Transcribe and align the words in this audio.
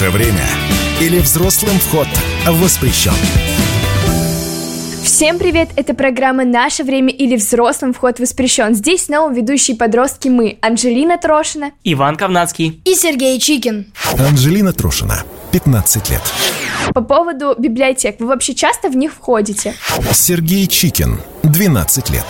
наше 0.00 0.10
время» 0.10 0.46
или 1.00 1.18
«Взрослым 1.18 1.78
вход 1.78 2.06
воспрещен». 2.46 3.12
Всем 5.02 5.38
привет! 5.38 5.68
Это 5.76 5.92
программа 5.92 6.44
«Наше 6.44 6.84
время» 6.84 7.12
или 7.12 7.36
«Взрослым 7.36 7.92
вход 7.92 8.18
воспрещен». 8.18 8.74
Здесь 8.74 9.06
снова 9.06 9.30
ведущие 9.30 9.76
подростки 9.76 10.28
мы, 10.28 10.58
Анжелина 10.62 11.18
Трошина, 11.18 11.72
Иван 11.84 12.16
Ковнацкий 12.16 12.80
и 12.84 12.94
Сергей 12.94 13.38
Чикин. 13.38 13.92
Анжелина 14.18 14.72
Трошина, 14.72 15.22
15 15.52 16.08
лет. 16.08 16.22
По 16.94 17.02
поводу 17.02 17.54
библиотек, 17.56 18.16
вы 18.18 18.26
вообще 18.26 18.54
часто 18.54 18.88
в 18.88 18.96
них 18.96 19.12
входите? 19.12 19.74
Сергей 20.12 20.66
Чикин, 20.66 21.20
12 21.42 22.10
лет. 22.10 22.24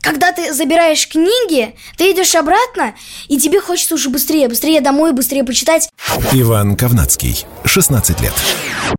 Когда 0.00 0.32
ты 0.32 0.52
забираешь 0.52 1.08
книги, 1.08 1.74
ты 1.96 2.12
идешь 2.12 2.34
обратно, 2.34 2.94
и 3.28 3.38
тебе 3.38 3.60
хочется 3.60 3.94
уже 3.94 4.08
быстрее, 4.08 4.48
быстрее 4.48 4.80
домой, 4.80 5.12
быстрее 5.12 5.44
почитать. 5.44 5.88
Иван 6.32 6.76
Ковнацкий, 6.76 7.44
16 7.64 8.20
лет. 8.20 8.34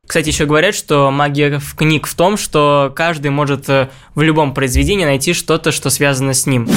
Кстати, 0.05 0.29
еще 0.29 0.45
говорят, 0.45 0.75
что 0.75 1.11
магия 1.11 1.59
в 1.59 1.75
книг 1.75 2.07
в 2.07 2.15
том, 2.15 2.37
что 2.37 2.91
каждый 2.95 3.31
может 3.31 3.67
э, 3.69 3.89
в 4.15 4.21
любом 4.21 4.53
произведении 4.53 5.03
найти 5.03 5.33
что-то, 5.33 5.71
что 5.71 5.89
связано 5.89 6.33
с 6.33 6.45
ним. 6.45 6.69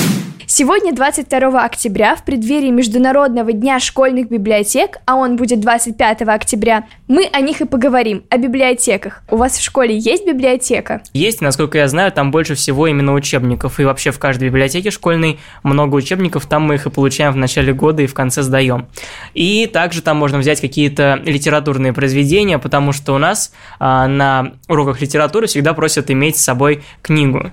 Сегодня, 0.53 0.93
22 0.93 1.65
октября, 1.65 2.17
в 2.17 2.25
преддверии 2.25 2.71
Международного 2.71 3.53
дня 3.53 3.79
школьных 3.79 4.31
библиотек, 4.31 4.97
а 5.07 5.15
он 5.15 5.37
будет 5.37 5.61
25 5.61 6.23
октября, 6.23 6.89
мы 7.07 7.29
о 7.33 7.41
них 7.41 7.61
и 7.61 7.67
поговорим, 7.67 8.25
о 8.31 8.37
библиотеках. 8.37 9.23
У 9.31 9.37
вас 9.37 9.57
в 9.57 9.63
школе 9.63 9.97
есть 9.97 10.27
библиотека? 10.27 11.03
Есть, 11.13 11.41
насколько 11.41 11.79
я 11.79 11.87
знаю, 11.87 12.11
там 12.11 12.33
больше 12.33 12.57
всего 12.57 12.89
именно 12.89 13.15
учебников, 13.15 13.79
и 13.79 13.85
вообще 13.85 14.11
в 14.11 14.19
каждой 14.19 14.49
библиотеке 14.49 14.91
школьной 14.91 15.39
много 15.63 15.95
учебников, 15.95 16.47
там 16.47 16.65
мы 16.65 16.75
их 16.75 16.87
и 16.87 16.91
получаем 16.91 17.33
в 17.33 17.37
начале 17.37 17.73
года 17.73 18.03
и 18.03 18.09
в 18.09 18.15
конце 18.15 18.43
сдаем. 18.43 18.89
И 19.35 19.69
также 19.69 20.03
там 20.03 20.17
можно 20.17 20.39
взять 20.39 20.61
какие-то 20.61 21.21
литературные 21.25 21.93
произведения, 21.93 22.59
потому 22.59 22.91
что 22.91 23.15
у 23.15 23.19
нас 23.19 23.53
а, 23.79 24.09
на 24.09 24.55
уроках 24.67 25.01
литературы 25.01 25.47
всегда 25.47 25.75
просят 25.75 26.11
иметь 26.11 26.39
с 26.39 26.43
собой 26.43 26.83
книгу 27.03 27.53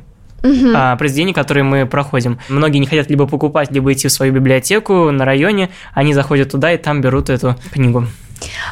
угу. 0.51 0.73
а, 0.75 0.95
произведений, 0.95 1.33
которые 1.33 1.63
мы 1.63 1.85
проходим. 1.85 2.39
Многие 2.49 2.79
не 2.79 2.87
хотят 2.87 3.09
либо 3.09 3.27
покупать, 3.27 3.71
либо 3.71 3.91
идти 3.93 4.07
в 4.07 4.11
свою 4.11 4.33
библиотеку 4.33 5.11
на 5.11 5.25
районе, 5.25 5.69
они 5.93 6.13
заходят 6.13 6.51
туда 6.51 6.73
и 6.73 6.77
там 6.77 7.01
берут 7.01 7.29
эту 7.29 7.55
книгу. 7.71 8.05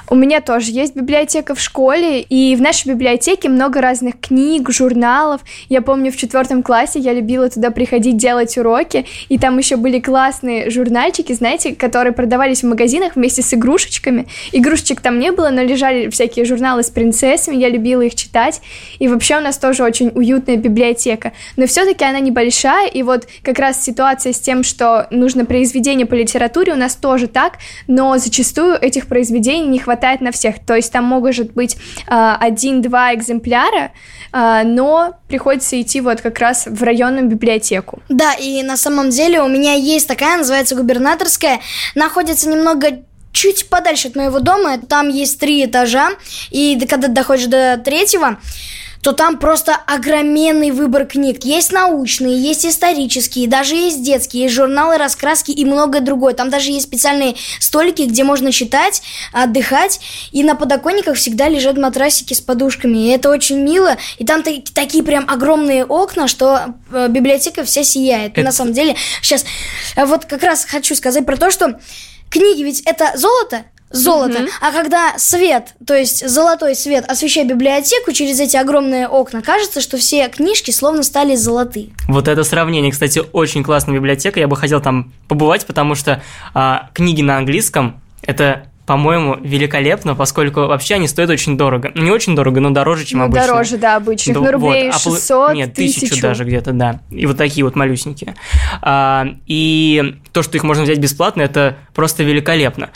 У 0.08 0.16
меня 0.16 0.42
тоже 0.42 0.72
есть 0.72 0.96
библиотека 0.96 1.56
в 1.56 1.60
школе, 1.60 2.22
и 2.22 2.56
в 2.56 2.62
нашей 2.62 2.90
библиотеке 2.90 3.50
много 3.50 3.82
разных 3.82 4.20
книг, 4.20 4.70
журналов. 4.70 5.42
Я 5.70 5.82
помню, 5.82 6.12
в 6.12 6.18
четвертом 6.18 6.62
классе 6.64 7.00
я 7.00 7.14
любила 7.14 7.50
туда 7.50 7.72
приходить 7.72 8.18
делать 8.18 8.58
уроки, 8.58 9.06
и 9.30 9.38
там 9.38 9.58
еще 9.58 9.78
были 9.78 10.00
классные 10.00 10.70
журнальчики, 10.70 11.34
знаете, 11.34 11.76
которые 11.76 12.14
продавались 12.14 12.62
в 12.62 12.68
магазинах 12.68 13.16
вместе 13.16 13.42
с 13.42 13.54
игрушечками. 13.54 14.28
Игрушечек 14.52 15.02
там 15.02 15.20
не 15.20 15.32
было, 15.32 15.50
но 15.50 15.64
лежали 15.64 16.10
всякие 16.10 16.46
журналы 16.46 16.84
с 16.84 16.90
принцессами, 16.90 17.56
я 17.56 17.70
любила 17.70 18.02
их 18.02 18.16
читать. 18.16 18.62
И 19.00 19.08
вообще 19.08 19.38
у 19.38 19.42
нас 19.42 19.58
тоже 19.58 19.84
очень 19.84 20.12
уютная 20.14 20.58
библиотека. 20.58 21.34
Но 21.58 21.66
все-таки 21.66 22.04
она 22.06 22.20
небольшая, 22.20 22.88
и 22.88 23.02
вот 23.04 23.28
как 23.42 23.60
раз 23.60 23.84
ситуация 23.84 24.34
с 24.34 24.40
тем, 24.40 24.64
что 24.64 25.08
нужно 25.10 25.46
произведение 25.46 26.06
по 26.06 26.14
литературе, 26.14 26.74
у 26.74 26.78
нас 26.78 26.96
тоже 26.96 27.28
так, 27.28 27.58
но 27.88 28.18
зачастую 28.18 28.76
этих 28.76 29.08
произведений 29.08 29.55
произведений 29.56 29.68
не 29.68 29.80
хватает 29.80 30.22
на 30.22 30.32
всех. 30.32 30.56
То 30.66 30.76
есть 30.76 30.92
там 30.92 31.06
может 31.06 31.54
быть 31.54 31.78
а, 32.08 32.38
один-два 32.40 33.14
экземпляра, 33.14 33.92
а, 34.32 34.64
но 34.64 35.14
приходится 35.28 35.80
идти 35.82 36.02
вот 36.02 36.22
как 36.22 36.40
раз 36.40 36.68
в 36.68 36.84
районную 36.84 37.28
библиотеку. 37.28 38.02
Да, 38.10 38.34
и 38.34 38.64
на 38.64 38.78
самом 38.78 39.10
деле 39.10 39.42
у 39.42 39.48
меня 39.48 39.74
есть 39.74 40.08
такая, 40.08 40.38
называется 40.38 40.76
губернаторская, 40.76 41.60
находится 41.96 42.50
немного 42.50 43.04
чуть 43.32 43.68
подальше 43.70 44.08
от 44.08 44.16
моего 44.16 44.40
дома, 44.40 44.78
там 44.78 45.10
есть 45.10 45.40
три 45.40 45.66
этажа, 45.66 46.12
и 46.52 46.80
когда 46.90 47.10
доходишь 47.10 47.48
до 47.48 47.78
третьего, 47.78 48.38
то 49.06 49.12
там 49.12 49.38
просто 49.38 49.76
огроменный 49.76 50.72
выбор 50.72 51.06
книг. 51.06 51.44
Есть 51.44 51.72
научные, 51.72 52.42
есть 52.42 52.66
исторические, 52.66 53.48
даже 53.48 53.76
есть 53.76 54.02
детские, 54.02 54.46
есть 54.46 54.56
журналы, 54.56 54.98
раскраски 54.98 55.52
и 55.52 55.64
многое 55.64 56.02
другое. 56.02 56.34
Там 56.34 56.50
даже 56.50 56.72
есть 56.72 56.88
специальные 56.88 57.36
столики, 57.60 58.02
где 58.02 58.24
можно 58.24 58.52
читать, 58.52 59.04
отдыхать, 59.32 60.00
и 60.32 60.44
на 60.44 60.56
подоконниках 60.56 61.18
всегда 61.18 61.48
лежат 61.48 61.78
матрасики 61.78 62.34
с 62.34 62.42
подушками. 62.42 62.98
И 62.98 63.10
это 63.10 63.30
очень 63.30 63.60
мило, 63.60 63.96
и 64.18 64.26
там 64.26 64.42
такие 64.42 65.04
прям 65.04 65.30
огромные 65.30 65.86
окна, 65.86 66.28
что 66.28 66.74
э, 66.92 67.08
библиотека 67.08 67.64
вся 67.64 67.84
сияет. 67.84 68.32
Это... 68.32 68.42
на 68.42 68.52
самом 68.52 68.74
деле, 68.74 68.96
сейчас 69.22 69.46
э, 69.96 70.04
вот 70.04 70.26
как 70.26 70.42
раз 70.42 70.66
хочу 70.66 70.96
сказать 70.96 71.28
про 71.28 71.38
то, 71.38 71.52
что 71.52 71.80
книги 72.32 72.64
ведь 72.64 72.82
это 72.82 73.12
золото, 73.16 73.66
золото. 73.96 74.40
Mm-hmm. 74.40 74.50
А 74.62 74.72
когда 74.72 75.18
свет, 75.18 75.76
то 75.86 75.96
есть 75.96 76.28
золотой 76.28 76.76
свет, 76.76 77.06
освещает 77.08 77.48
библиотеку 77.48 78.12
через 78.12 78.40
эти 78.40 78.58
огромные 78.58 79.08
окна, 79.08 79.42
кажется, 79.42 79.82
что 79.82 79.98
все 79.98 80.28
книжки 80.30 80.72
словно 80.72 81.04
стали 81.04 81.36
золотые. 81.36 81.90
Вот 82.08 82.28
это 82.28 82.44
сравнение, 82.44 82.92
кстати, 82.92 83.22
очень 83.34 83.64
классная 83.64 83.96
библиотека. 83.96 84.40
Я 84.40 84.48
бы 84.48 84.56
хотел 84.56 84.82
там 84.82 85.14
побывать, 85.28 85.66
потому 85.66 85.96
что 85.96 86.22
а, 86.54 86.90
книги 86.94 87.22
на 87.22 87.38
английском 87.38 88.02
это 88.22 88.68
по-моему, 88.86 89.38
великолепно, 89.42 90.14
поскольку 90.16 90.62
вообще 90.62 90.96
они 90.96 91.08
стоят 91.08 91.32
очень 91.32 91.58
дорого. 91.58 91.92
Не 91.96 92.12
очень 92.12 92.36
дорого, 92.36 92.60
но 92.60 92.70
дороже, 92.70 93.06
чем 93.06 93.20
ну, 93.20 93.26
обычно. 93.26 93.48
Дороже, 93.48 93.78
да, 93.78 93.96
обычных. 93.96 94.38
Ну, 94.38 94.52
рублей 94.52 94.92
вот, 94.92 95.02
600, 95.02 95.54
Нет, 95.56 95.74
тысячу, 95.74 96.02
тысячу 96.02 96.22
даже 96.22 96.44
где-то, 96.44 96.72
да. 96.72 97.00
И 97.10 97.26
вот 97.26 97.38
такие 97.38 97.64
вот 97.64 97.76
малюсенькие. 97.76 98.36
А, 98.82 99.26
и 99.48 100.18
то, 100.32 100.44
что 100.44 100.58
их 100.58 100.64
можно 100.64 100.84
взять 100.84 101.00
бесплатно, 101.00 101.42
это 101.42 101.78
просто 101.96 102.24
великолепно. 102.24 102.92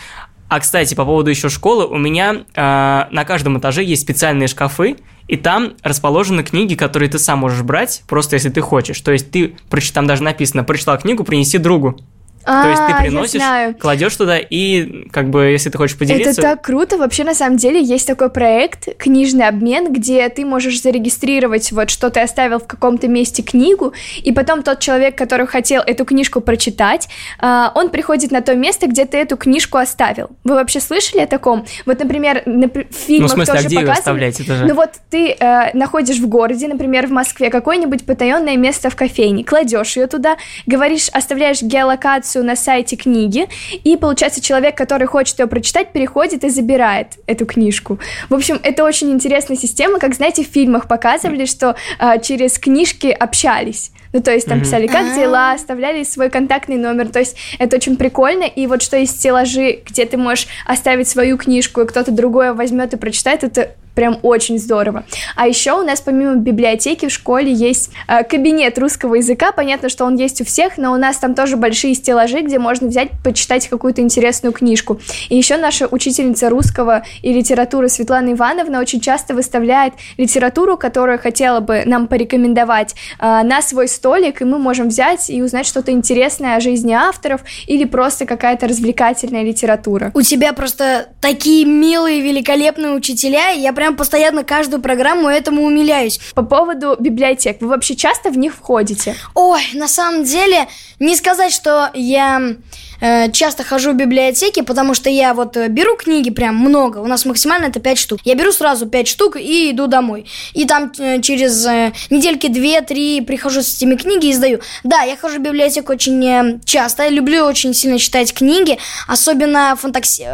А, 0.50 0.60
кстати, 0.60 0.96
по 0.96 1.06
поводу 1.06 1.30
еще 1.30 1.48
школы, 1.48 1.86
у 1.86 1.98
меня 1.98 2.38
э, 2.56 3.06
на 3.12 3.24
каждом 3.24 3.60
этаже 3.60 3.84
есть 3.84 4.02
специальные 4.02 4.48
шкафы, 4.48 4.98
и 5.28 5.38
там 5.38 5.74
расположены 5.84 6.44
книги, 6.44 6.74
которые 6.74 7.08
ты 7.08 7.20
сам 7.20 7.40
можешь 7.40 7.62
брать, 7.62 8.02
просто 8.08 8.36
если 8.36 8.50
ты 8.50 8.62
хочешь. 8.62 9.00
То 9.00 9.12
есть 9.12 9.30
ты, 9.30 9.56
там 9.94 10.08
даже 10.08 10.24
написано, 10.24 10.64
прочитал 10.64 10.98
книгу, 10.98 11.24
принеси 11.24 11.60
другу. 11.60 12.00
А, 12.45 12.63
То 12.63 12.69
есть 12.69 12.81
ты 12.88 13.03
приносишь, 13.03 13.75
кладешь 13.79 14.16
туда 14.16 14.38
и 14.39 15.07
как 15.11 15.29
бы 15.29 15.45
если 15.45 15.69
ты 15.69 15.77
хочешь 15.77 15.97
поделиться. 15.97 16.31
Это 16.31 16.41
так 16.41 16.61
круто. 16.61 16.97
Вообще 16.97 17.23
на 17.23 17.33
самом 17.33 17.57
деле 17.57 17.81
есть 17.81 18.07
такой 18.07 18.29
проект 18.29 18.97
книжный 18.97 19.47
обмен, 19.47 19.91
где 19.94 20.27
ты 20.29 20.45
можешь 20.45 20.81
зарегистрировать 20.81 21.72
вот 21.72 21.89
что 21.89 22.09
ты 22.09 22.22
оставил 22.22 22.59
в 22.59 22.67
каком-то 22.67 23.07
месте 23.07 23.44
книгу, 23.44 23.94
и 24.23 24.31
потом 24.31 24.63
тот 24.63 24.79
человек, 24.79 25.17
который 25.17 25.47
хотел 25.47 25.81
эту 25.81 26.05
книжку 26.05 26.41
прочитать, 26.41 27.09
а, 27.39 27.72
он 27.75 27.89
приходит 27.89 28.31
на 28.31 28.41
то 28.41 28.56
место, 28.56 28.88
где 28.88 29.06
ты 29.06 29.17
эту 29.17 29.38
книжку 29.38 29.77
оставил. 29.77 30.29
Вы 30.44 30.56
вообще 30.56 30.79
слышали 30.79 31.21
о 31.21 31.27
таком? 31.27 31.66
Вот, 31.85 32.00
например, 32.00 32.44
на, 32.45 32.67
в 32.67 32.94
фильмах 32.94 33.35
ну, 33.35 33.44
в 33.44 33.45
смысле, 33.45 33.53
тоже 33.53 33.66
а 33.66 33.67
где 33.67 33.79
показывали. 33.81 34.23
Ее 34.23 34.29
это 34.29 34.56
же? 34.56 34.66
Ну 34.66 34.73
вот 34.75 34.91
ты 35.09 35.31
э, 35.31 35.77
находишь 35.77 36.17
в 36.17 36.27
городе, 36.27 36.67
например, 36.67 37.07
в 37.07 37.11
Москве, 37.11 37.50
какое-нибудь 37.50 38.06
потаенное 38.06 38.57
место 38.57 38.89
в 38.89 38.95
кофейне, 38.95 39.44
кладешь 39.44 39.97
ее 39.97 40.07
туда, 40.07 40.38
говоришь, 40.66 41.09
оставляешь 41.09 41.61
геолокацию 41.61 42.28
информацию 42.29 42.45
на 42.45 42.56
сайте 42.56 42.95
книги, 42.95 43.47
и, 43.84 43.97
получается, 43.97 44.41
человек, 44.41 44.78
который 44.78 45.07
хочет 45.07 45.40
ее 45.40 45.47
прочитать, 45.47 45.91
переходит 45.91 46.44
и 46.44 46.50
забирает 46.50 47.07
эту 47.28 47.45
книжку. 47.45 48.00
В 48.29 48.35
общем, 48.35 48.59
это 48.63 48.84
очень 48.84 49.12
интересная 49.12 49.57
система, 49.57 50.00
как, 50.00 50.13
знаете, 50.16 50.44
в 50.44 50.47
фильмах 50.47 50.88
показывали, 50.88 51.45
что 51.45 51.75
э, 52.00 52.19
через 52.22 52.59
книжки 52.59 53.07
общались. 53.07 53.91
Ну, 54.13 54.22
то 54.22 54.31
есть 54.31 54.47
там 54.47 54.62
писали, 54.62 54.88
как 54.88 55.13
дела, 55.16 55.51
оставляли 55.53 56.03
свой 56.03 56.29
контактный 56.29 56.78
номер. 56.78 57.09
То 57.09 57.19
есть 57.19 57.35
это 57.59 57.75
очень 57.75 57.95
прикольно. 57.95 58.44
И 58.44 58.66
вот 58.66 58.81
что 58.81 58.97
есть 58.97 59.19
стеллажи, 59.19 59.81
где 59.85 60.06
ты 60.06 60.18
можешь 60.18 60.47
оставить 60.66 61.07
свою 61.07 61.38
книжку, 61.38 61.81
и 61.81 61.85
кто-то 61.85 62.12
другое 62.12 62.53
возьмет 62.53 62.94
и 62.94 62.97
прочитает, 62.97 63.44
это 63.44 63.75
прям 64.00 64.18
очень 64.22 64.58
здорово. 64.58 65.04
А 65.36 65.46
еще 65.46 65.74
у 65.74 65.84
нас 65.84 66.00
помимо 66.00 66.36
библиотеки 66.36 67.10
в 67.10 67.12
школе 67.12 67.52
есть 67.52 67.90
э, 68.08 68.24
кабинет 68.24 68.80
русского 68.80 69.16
языка. 69.16 69.52
Понятно, 69.52 69.90
что 69.90 70.06
он 70.06 70.16
есть 70.16 70.40
у 70.40 70.46
всех, 70.46 70.78
но 70.78 70.94
у 70.94 70.96
нас 70.96 71.18
там 71.18 71.36
тоже 71.36 71.58
большие 71.58 71.96
стеллажи, 71.96 72.40
где 72.40 72.60
можно 72.60 72.88
взять, 72.88 73.10
почитать 73.25 73.68
какую-то 73.68 74.00
интересную 74.00 74.54
книжку. 74.54 75.01
И 75.28 75.36
еще 75.36 75.57
наша 75.57 75.86
учительница 75.86 76.50
русского 76.50 77.04
и 77.22 77.34
литературы 77.34 77.90
Светлана 77.90 78.31
Ивановна 78.31 78.80
очень 78.80 79.01
часто 79.01 79.34
выставляет 79.34 79.96
литературу, 80.16 80.78
которую 80.78 81.19
хотела 81.19 81.60
бы 81.60 81.84
нам 81.86 82.07
порекомендовать 82.07 82.95
э, 83.19 83.44
на 83.44 83.62
свой 83.62 83.90
столик, 83.90 84.42
и 84.42 84.45
мы 84.45 84.60
можем 84.60 84.88
взять 84.88 85.30
и 85.30 85.42
узнать 85.42 85.66
что-то 85.66 85.92
интересное 85.92 86.56
о 86.56 86.62
жизни 86.62 86.94
авторов 86.94 87.42
или 87.68 87.84
просто 87.84 88.25
какая-то 88.25 88.69
развлекательная 88.69 89.44
литература. 89.44 90.12
У 90.13 90.22
тебя 90.22 90.54
просто 90.54 91.10
такие 91.19 91.66
милые, 91.66 92.22
великолепные 92.22 92.94
учителя, 92.94 93.52
и 93.52 93.60
я 93.60 93.74
прям 93.74 93.88
постоянно 93.95 94.44
каждую 94.44 94.81
программу 94.81 95.27
этому 95.27 95.63
умиляюсь. 95.63 96.19
По 96.36 96.44
поводу 96.44 96.95
библиотек, 97.00 97.62
вы 97.62 97.68
вообще 97.68 97.95
часто 97.95 98.30
в 98.30 98.38
них 98.38 98.56
входите? 98.56 99.15
Ой, 99.36 99.62
на 99.74 99.88
самом 99.88 100.24
деле, 100.24 100.68
не 101.00 101.15
сказать, 101.15 101.53
что 101.53 101.89
я 101.94 102.56
э, 103.01 103.31
часто 103.31 103.63
хожу 103.63 103.91
в 103.91 103.95
библиотеки, 103.95 104.62
потому 104.62 104.94
что 104.94 105.09
я 105.09 105.33
вот 105.33 105.57
э, 105.57 105.68
беру 105.68 105.95
книги 105.95 106.30
прям 106.30 106.56
много, 106.56 107.00
у 107.00 107.07
нас 107.07 107.25
максимально 107.25 107.65
это 107.65 107.80
5 107.80 107.97
штук. 107.97 108.19
Я 108.24 108.36
беру 108.36 108.51
сразу 108.51 108.88
5 108.88 109.07
штук 109.07 109.38
и 109.38 109.71
иду 109.71 109.88
домой. 109.88 110.25
И 110.53 110.65
там 110.65 110.92
э, 111.00 111.21
через 111.21 111.65
э, 111.65 111.94
недельки 112.09 112.47
2-3 112.47 113.25
прихожу 113.25 113.62
с 113.62 113.77
этими 113.77 113.95
книги 113.95 114.27
и 114.27 114.33
сдаю. 114.33 114.59
Да, 114.83 115.01
я 115.01 115.15
хожу 115.18 115.39
в 115.39 115.42
библиотеку 115.42 115.94
очень 115.94 116.25
э, 116.25 116.59
часто, 116.65 117.03
я 117.03 117.09
люблю 117.09 117.45
очень 117.45 117.74
сильно 117.74 118.00
читать 118.00 118.33
книги, 118.33 118.77
особенно 119.07 119.75
фантаси 119.75 120.27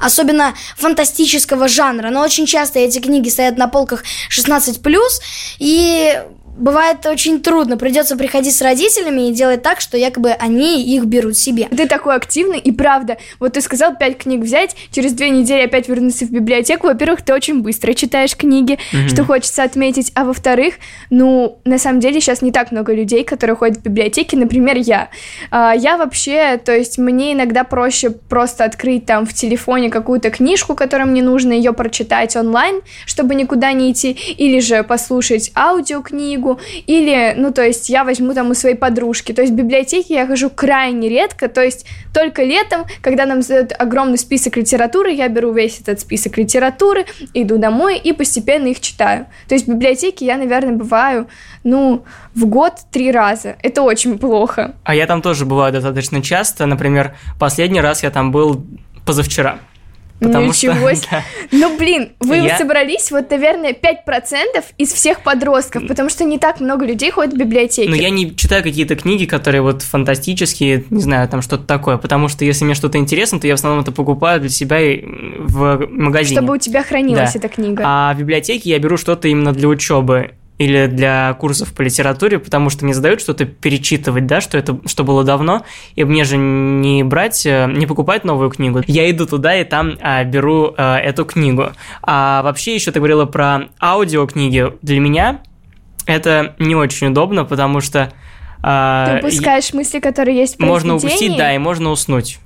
особенно 0.00 0.54
фантастического 0.76 1.68
жанра. 1.68 2.10
Но 2.10 2.22
очень 2.22 2.46
часто 2.46 2.78
эти 2.78 2.98
книги 2.98 3.28
стоят 3.28 3.56
на 3.56 3.68
полках 3.68 4.04
16+, 4.30 4.80
и 5.58 6.22
бывает 6.56 7.04
очень 7.06 7.40
трудно. 7.40 7.76
Придется 7.76 8.16
приходить 8.16 8.54
с 8.54 8.62
родителями 8.62 9.28
и 9.28 9.32
делать 9.32 9.62
так, 9.62 9.80
что 9.80 9.96
якобы 9.96 10.30
они 10.30 10.82
их 10.94 11.04
берут 11.04 11.36
себе. 11.36 11.68
Ты 11.70 11.86
такой 11.86 12.14
активный, 12.14 12.58
и 12.58 12.72
правда, 12.72 13.18
вот 13.38 13.54
ты 13.54 13.60
сказал 13.60 13.96
пять 13.96 14.18
книг 14.18 14.42
взять, 14.42 14.76
через 14.90 15.12
две 15.12 15.30
недели 15.30 15.62
опять 15.62 15.88
вернуться 15.88 16.26
в 16.26 16.30
библиотеку. 16.30 16.86
Во-первых, 16.86 17.22
ты 17.22 17.34
очень 17.34 17.62
быстро 17.62 17.94
читаешь 17.94 18.36
книги, 18.36 18.78
mm-hmm. 18.92 19.08
что 19.08 19.24
хочется 19.24 19.62
отметить, 19.62 20.12
а 20.14 20.24
во-вторых, 20.24 20.74
ну, 21.08 21.58
на 21.64 21.78
самом 21.78 22.00
деле 22.00 22.20
сейчас 22.20 22.42
не 22.42 22.52
так 22.52 22.72
много 22.72 22.94
людей, 22.94 23.24
которые 23.24 23.56
ходят 23.56 23.78
в 23.78 23.82
библиотеки, 23.82 24.36
например, 24.36 24.76
я. 24.76 25.08
А, 25.50 25.74
я 25.74 25.96
вообще, 25.96 26.58
то 26.58 26.72
есть 26.72 26.98
мне 26.98 27.32
иногда 27.32 27.64
проще 27.64 28.10
просто 28.10 28.64
открыть 28.64 29.06
там 29.06 29.26
в 29.26 29.34
телефоне 29.34 29.90
какую-то 29.90 30.30
книжку, 30.30 30.74
которую 30.74 31.08
мне 31.08 31.22
нужно, 31.22 31.52
ее 31.52 31.72
прочитать 31.72 32.36
онлайн, 32.36 32.80
чтобы 33.06 33.34
никуда 33.34 33.72
не 33.72 33.92
идти, 33.92 34.10
или 34.10 34.60
же 34.60 34.82
послушать 34.82 35.52
аудиокнигу, 35.54 36.39
книгу, 36.40 36.58
или, 36.86 37.34
ну, 37.36 37.52
то 37.52 37.62
есть 37.62 37.88
я 37.88 38.04
возьму 38.04 38.34
там 38.34 38.50
у 38.50 38.54
своей 38.54 38.74
подружки. 38.74 39.32
То 39.32 39.42
есть 39.42 39.52
в 39.52 39.56
библиотеке 39.56 40.14
я 40.14 40.26
хожу 40.26 40.50
крайне 40.50 41.08
редко, 41.08 41.48
то 41.48 41.62
есть 41.62 41.86
только 42.14 42.42
летом, 42.42 42.84
когда 43.02 43.26
нам 43.26 43.42
задают 43.42 43.72
огромный 43.78 44.18
список 44.18 44.56
литературы, 44.56 45.12
я 45.12 45.28
беру 45.28 45.52
весь 45.52 45.80
этот 45.80 46.00
список 46.00 46.38
литературы, 46.38 47.04
иду 47.34 47.58
домой 47.58 47.98
и 47.98 48.12
постепенно 48.12 48.68
их 48.68 48.80
читаю. 48.80 49.26
То 49.48 49.54
есть 49.54 49.66
в 49.66 49.70
библиотеке 49.70 50.26
я, 50.26 50.36
наверное, 50.36 50.76
бываю, 50.76 51.26
ну, 51.64 52.04
в 52.34 52.46
год 52.46 52.72
три 52.90 53.12
раза. 53.12 53.56
Это 53.62 53.82
очень 53.82 54.18
плохо. 54.18 54.74
А 54.84 54.94
я 54.94 55.06
там 55.06 55.22
тоже 55.22 55.44
бываю 55.44 55.72
достаточно 55.72 56.22
часто. 56.22 56.66
Например, 56.66 57.14
последний 57.38 57.80
раз 57.80 58.02
я 58.02 58.10
там 58.10 58.32
был 58.32 58.64
позавчера. 59.04 59.58
Потому 60.20 60.48
Ничего 60.48 60.92
себе. 60.94 61.00
Да. 61.10 61.24
Ну, 61.50 61.76
блин, 61.76 62.10
вы 62.20 62.36
я... 62.36 62.58
собрались, 62.58 63.10
вот, 63.10 63.30
наверное, 63.30 63.72
5% 63.72 64.64
из 64.78 64.92
всех 64.92 65.22
подростков, 65.22 65.86
потому 65.88 66.08
что 66.08 66.24
не 66.24 66.38
так 66.38 66.60
много 66.60 66.84
людей 66.84 67.10
ходят 67.10 67.34
в 67.34 67.36
библиотеки. 67.36 67.88
Ну, 67.88 67.96
я 67.96 68.10
не 68.10 68.36
читаю 68.36 68.62
какие-то 68.62 68.96
книги, 68.96 69.24
которые 69.24 69.62
вот 69.62 69.82
фантастические, 69.82 70.84
не 70.90 71.00
знаю, 71.00 71.28
там 71.28 71.42
что-то 71.42 71.64
такое, 71.64 71.96
потому 71.96 72.28
что 72.28 72.44
если 72.44 72.64
мне 72.64 72.74
что-то 72.74 72.98
интересно, 72.98 73.40
то 73.40 73.46
я 73.46 73.54
в 73.54 73.58
основном 73.58 73.82
это 73.82 73.92
покупаю 73.92 74.40
для 74.40 74.50
себя 74.50 74.78
в 74.78 75.86
магазине. 75.88 76.36
Чтобы 76.36 76.54
у 76.54 76.58
тебя 76.58 76.82
хранилась 76.82 77.32
да. 77.32 77.38
эта 77.38 77.48
книга. 77.48 77.82
А 77.86 78.14
в 78.14 78.18
библиотеке 78.18 78.70
я 78.70 78.78
беру 78.78 78.96
что-то 78.96 79.26
именно 79.26 79.52
для 79.52 79.68
учебы 79.68 80.32
или 80.60 80.88
для 80.88 81.32
курсов 81.40 81.72
по 81.72 81.80
литературе, 81.80 82.38
потому 82.38 82.68
что 82.68 82.84
мне 82.84 82.92
задают 82.92 83.22
что-то 83.22 83.46
перечитывать, 83.46 84.26
да, 84.26 84.42
что 84.42 84.58
это 84.58 84.78
что 84.84 85.04
было 85.04 85.24
давно, 85.24 85.64
и 85.94 86.04
мне 86.04 86.24
же 86.24 86.36
не 86.36 87.02
брать, 87.02 87.46
э, 87.46 87.66
не 87.66 87.86
покупать 87.86 88.24
новую 88.24 88.50
книгу. 88.50 88.82
Я 88.86 89.10
иду 89.10 89.24
туда 89.26 89.56
и 89.56 89.64
там 89.64 89.96
а, 90.02 90.22
беру 90.22 90.74
а, 90.76 90.98
эту 90.98 91.24
книгу. 91.24 91.70
А 92.02 92.42
вообще 92.42 92.74
еще 92.74 92.92
ты 92.92 93.00
говорила 93.00 93.24
про 93.24 93.70
аудиокниги. 93.80 94.74
Для 94.82 95.00
меня 95.00 95.40
это 96.04 96.54
не 96.58 96.76
очень 96.76 97.06
удобно, 97.06 97.46
потому 97.46 97.80
что 97.80 98.12
а, 98.62 99.18
ты 99.18 99.26
упускаешь 99.26 99.72
мысли, 99.72 99.98
которые 99.98 100.36
есть 100.36 100.56
в 100.56 100.60
Можно 100.60 100.96
упустить, 100.96 101.38
да, 101.38 101.54
и 101.54 101.58
можно 101.58 101.88
уснуть. 101.88 102.38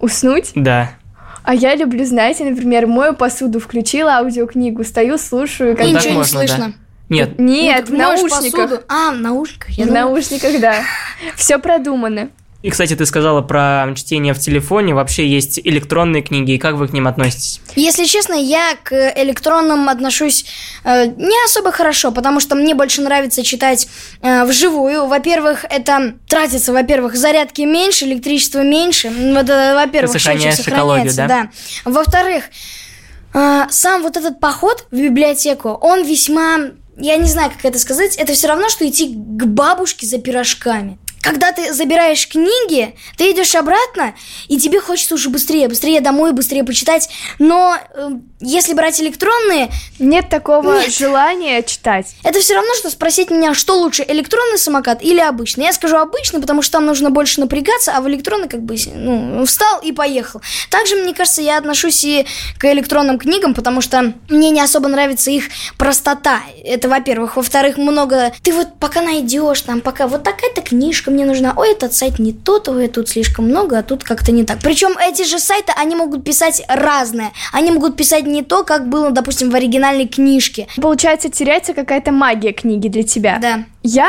Уснуть? 0.00 0.52
Да. 0.54 0.92
А 1.42 1.54
я 1.54 1.74
люблю, 1.74 2.06
знаете, 2.06 2.44
например, 2.44 2.86
мою 2.86 3.12
посуду, 3.12 3.60
включила 3.60 4.16
аудиокнигу, 4.20 4.84
стою, 4.84 5.18
слушаю. 5.18 5.76
Как... 5.76 5.86
И 5.86 5.92
ничего 5.92 6.20
не 6.20 6.24
слышно. 6.24 6.68
Да. 6.68 6.87
Нет. 7.08 7.38
Нет, 7.38 7.88
в 7.88 7.94
наушниках. 7.94 8.82
А, 8.88 9.12
в 9.12 9.20
наушниках. 9.20 9.70
Я 9.70 9.84
в 9.84 9.88
думала... 9.88 10.02
наушниках, 10.02 10.60
да. 10.60 10.82
Все 11.36 11.58
продумано. 11.58 12.30
И, 12.60 12.70
кстати, 12.70 12.96
ты 12.96 13.06
сказала 13.06 13.40
про 13.40 13.86
чтение 13.94 14.34
в 14.34 14.38
телефоне. 14.40 14.92
Вообще 14.92 15.28
есть 15.28 15.60
электронные 15.62 16.22
книги, 16.22 16.52
и 16.52 16.58
как 16.58 16.74
вы 16.74 16.88
к 16.88 16.92
ним 16.92 17.06
относитесь? 17.06 17.60
Если 17.76 18.04
честно, 18.04 18.34
я 18.34 18.76
к 18.82 18.92
электронным 18.92 19.88
отношусь 19.88 20.44
э, 20.82 21.06
не 21.06 21.44
особо 21.44 21.70
хорошо, 21.70 22.10
потому 22.10 22.40
что 22.40 22.56
мне 22.56 22.74
больше 22.74 23.00
нравится 23.00 23.44
читать 23.44 23.88
э, 24.22 24.44
вживую. 24.44 25.06
Во-первых, 25.06 25.66
это 25.70 26.14
тратится, 26.26 26.72
во-первых, 26.72 27.14
зарядки 27.14 27.60
меньше, 27.60 28.06
электричества 28.06 28.64
меньше. 28.64 29.06
Э, 29.06 29.74
во-первых, 29.74 30.20
счетчик 30.20 30.52
сохраняется, 30.52 31.16
да. 31.16 31.28
да. 31.28 31.50
Во-вторых, 31.84 32.42
э, 33.34 33.66
сам 33.70 34.02
вот 34.02 34.16
этот 34.16 34.40
поход 34.40 34.84
в 34.90 34.96
библиотеку, 34.96 35.78
он 35.80 36.04
весьма 36.04 36.72
я 36.98 37.16
не 37.16 37.28
знаю, 37.28 37.50
как 37.50 37.64
это 37.64 37.78
сказать, 37.78 38.16
это 38.16 38.32
все 38.32 38.48
равно, 38.48 38.68
что 38.68 38.88
идти 38.88 39.14
к 39.14 39.46
бабушке 39.46 40.06
за 40.06 40.18
пирожками 40.18 40.98
когда 41.22 41.52
ты 41.52 41.72
забираешь 41.72 42.28
книги, 42.28 42.94
ты 43.16 43.32
идешь 43.32 43.54
обратно, 43.54 44.14
и 44.48 44.58
тебе 44.58 44.80
хочется 44.80 45.14
уже 45.14 45.28
быстрее, 45.28 45.68
быстрее 45.68 46.00
домой, 46.00 46.32
быстрее 46.32 46.64
почитать. 46.64 47.08
Но 47.38 47.76
э, 47.94 48.10
если 48.40 48.74
брать 48.74 49.00
электронные... 49.00 49.70
Нет 49.98 50.28
такого 50.28 50.80
нет. 50.80 50.92
желания 50.92 51.62
читать. 51.62 52.14
Это 52.22 52.40
все 52.40 52.54
равно, 52.54 52.72
что 52.74 52.90
спросить 52.90 53.30
меня, 53.30 53.54
что 53.54 53.74
лучше, 53.74 54.04
электронный 54.06 54.58
самокат 54.58 55.02
или 55.02 55.20
обычный. 55.20 55.64
Я 55.64 55.72
скажу 55.72 55.96
обычный, 55.96 56.40
потому 56.40 56.62
что 56.62 56.72
там 56.72 56.86
нужно 56.86 57.10
больше 57.10 57.40
напрягаться, 57.40 57.92
а 57.96 58.00
в 58.00 58.08
электронный 58.08 58.48
как 58.48 58.62
бы, 58.62 58.76
ну, 58.94 59.44
встал 59.44 59.80
и 59.80 59.92
поехал. 59.92 60.40
Также, 60.70 60.96
мне 60.96 61.14
кажется, 61.14 61.42
я 61.42 61.58
отношусь 61.58 62.04
и 62.04 62.26
к 62.58 62.64
электронным 62.72 63.18
книгам, 63.18 63.54
потому 63.54 63.80
что 63.80 64.14
мне 64.28 64.50
не 64.50 64.60
особо 64.60 64.88
нравится 64.88 65.30
их 65.30 65.44
простота. 65.76 66.40
Это, 66.64 66.88
во-первых. 66.88 67.36
Во-вторых, 67.36 67.76
много... 67.76 68.32
Ты 68.42 68.52
вот 68.52 68.78
пока 68.78 69.02
найдешь 69.02 69.62
там, 69.62 69.80
пока 69.80 70.06
вот 70.06 70.22
такая-то 70.22 70.60
книжка, 70.60 71.07
книжка 71.08 71.10
мне 71.10 71.24
нужна, 71.24 71.54
ой, 71.56 71.72
этот 71.72 71.92
сайт 71.92 72.18
не 72.18 72.32
тот, 72.32 72.68
ой, 72.68 72.88
тут 72.88 73.08
слишком 73.08 73.48
много, 73.48 73.78
а 73.78 73.82
тут 73.82 74.04
как-то 74.04 74.32
не 74.32 74.44
так. 74.44 74.58
Причем 74.62 74.96
эти 74.98 75.24
же 75.24 75.38
сайты, 75.38 75.72
они 75.76 75.96
могут 75.96 76.24
писать 76.24 76.62
разное. 76.68 77.32
Они 77.52 77.70
могут 77.70 77.96
писать 77.96 78.26
не 78.26 78.42
то, 78.42 78.64
как 78.64 78.88
было, 78.88 79.10
допустим, 79.10 79.50
в 79.50 79.54
оригинальной 79.54 80.06
книжке. 80.06 80.66
Получается, 80.76 81.28
теряется 81.28 81.74
какая-то 81.74 82.12
магия 82.12 82.52
книги 82.52 82.88
для 82.88 83.02
тебя. 83.02 83.38
Да. 83.40 83.64
Я 83.82 84.08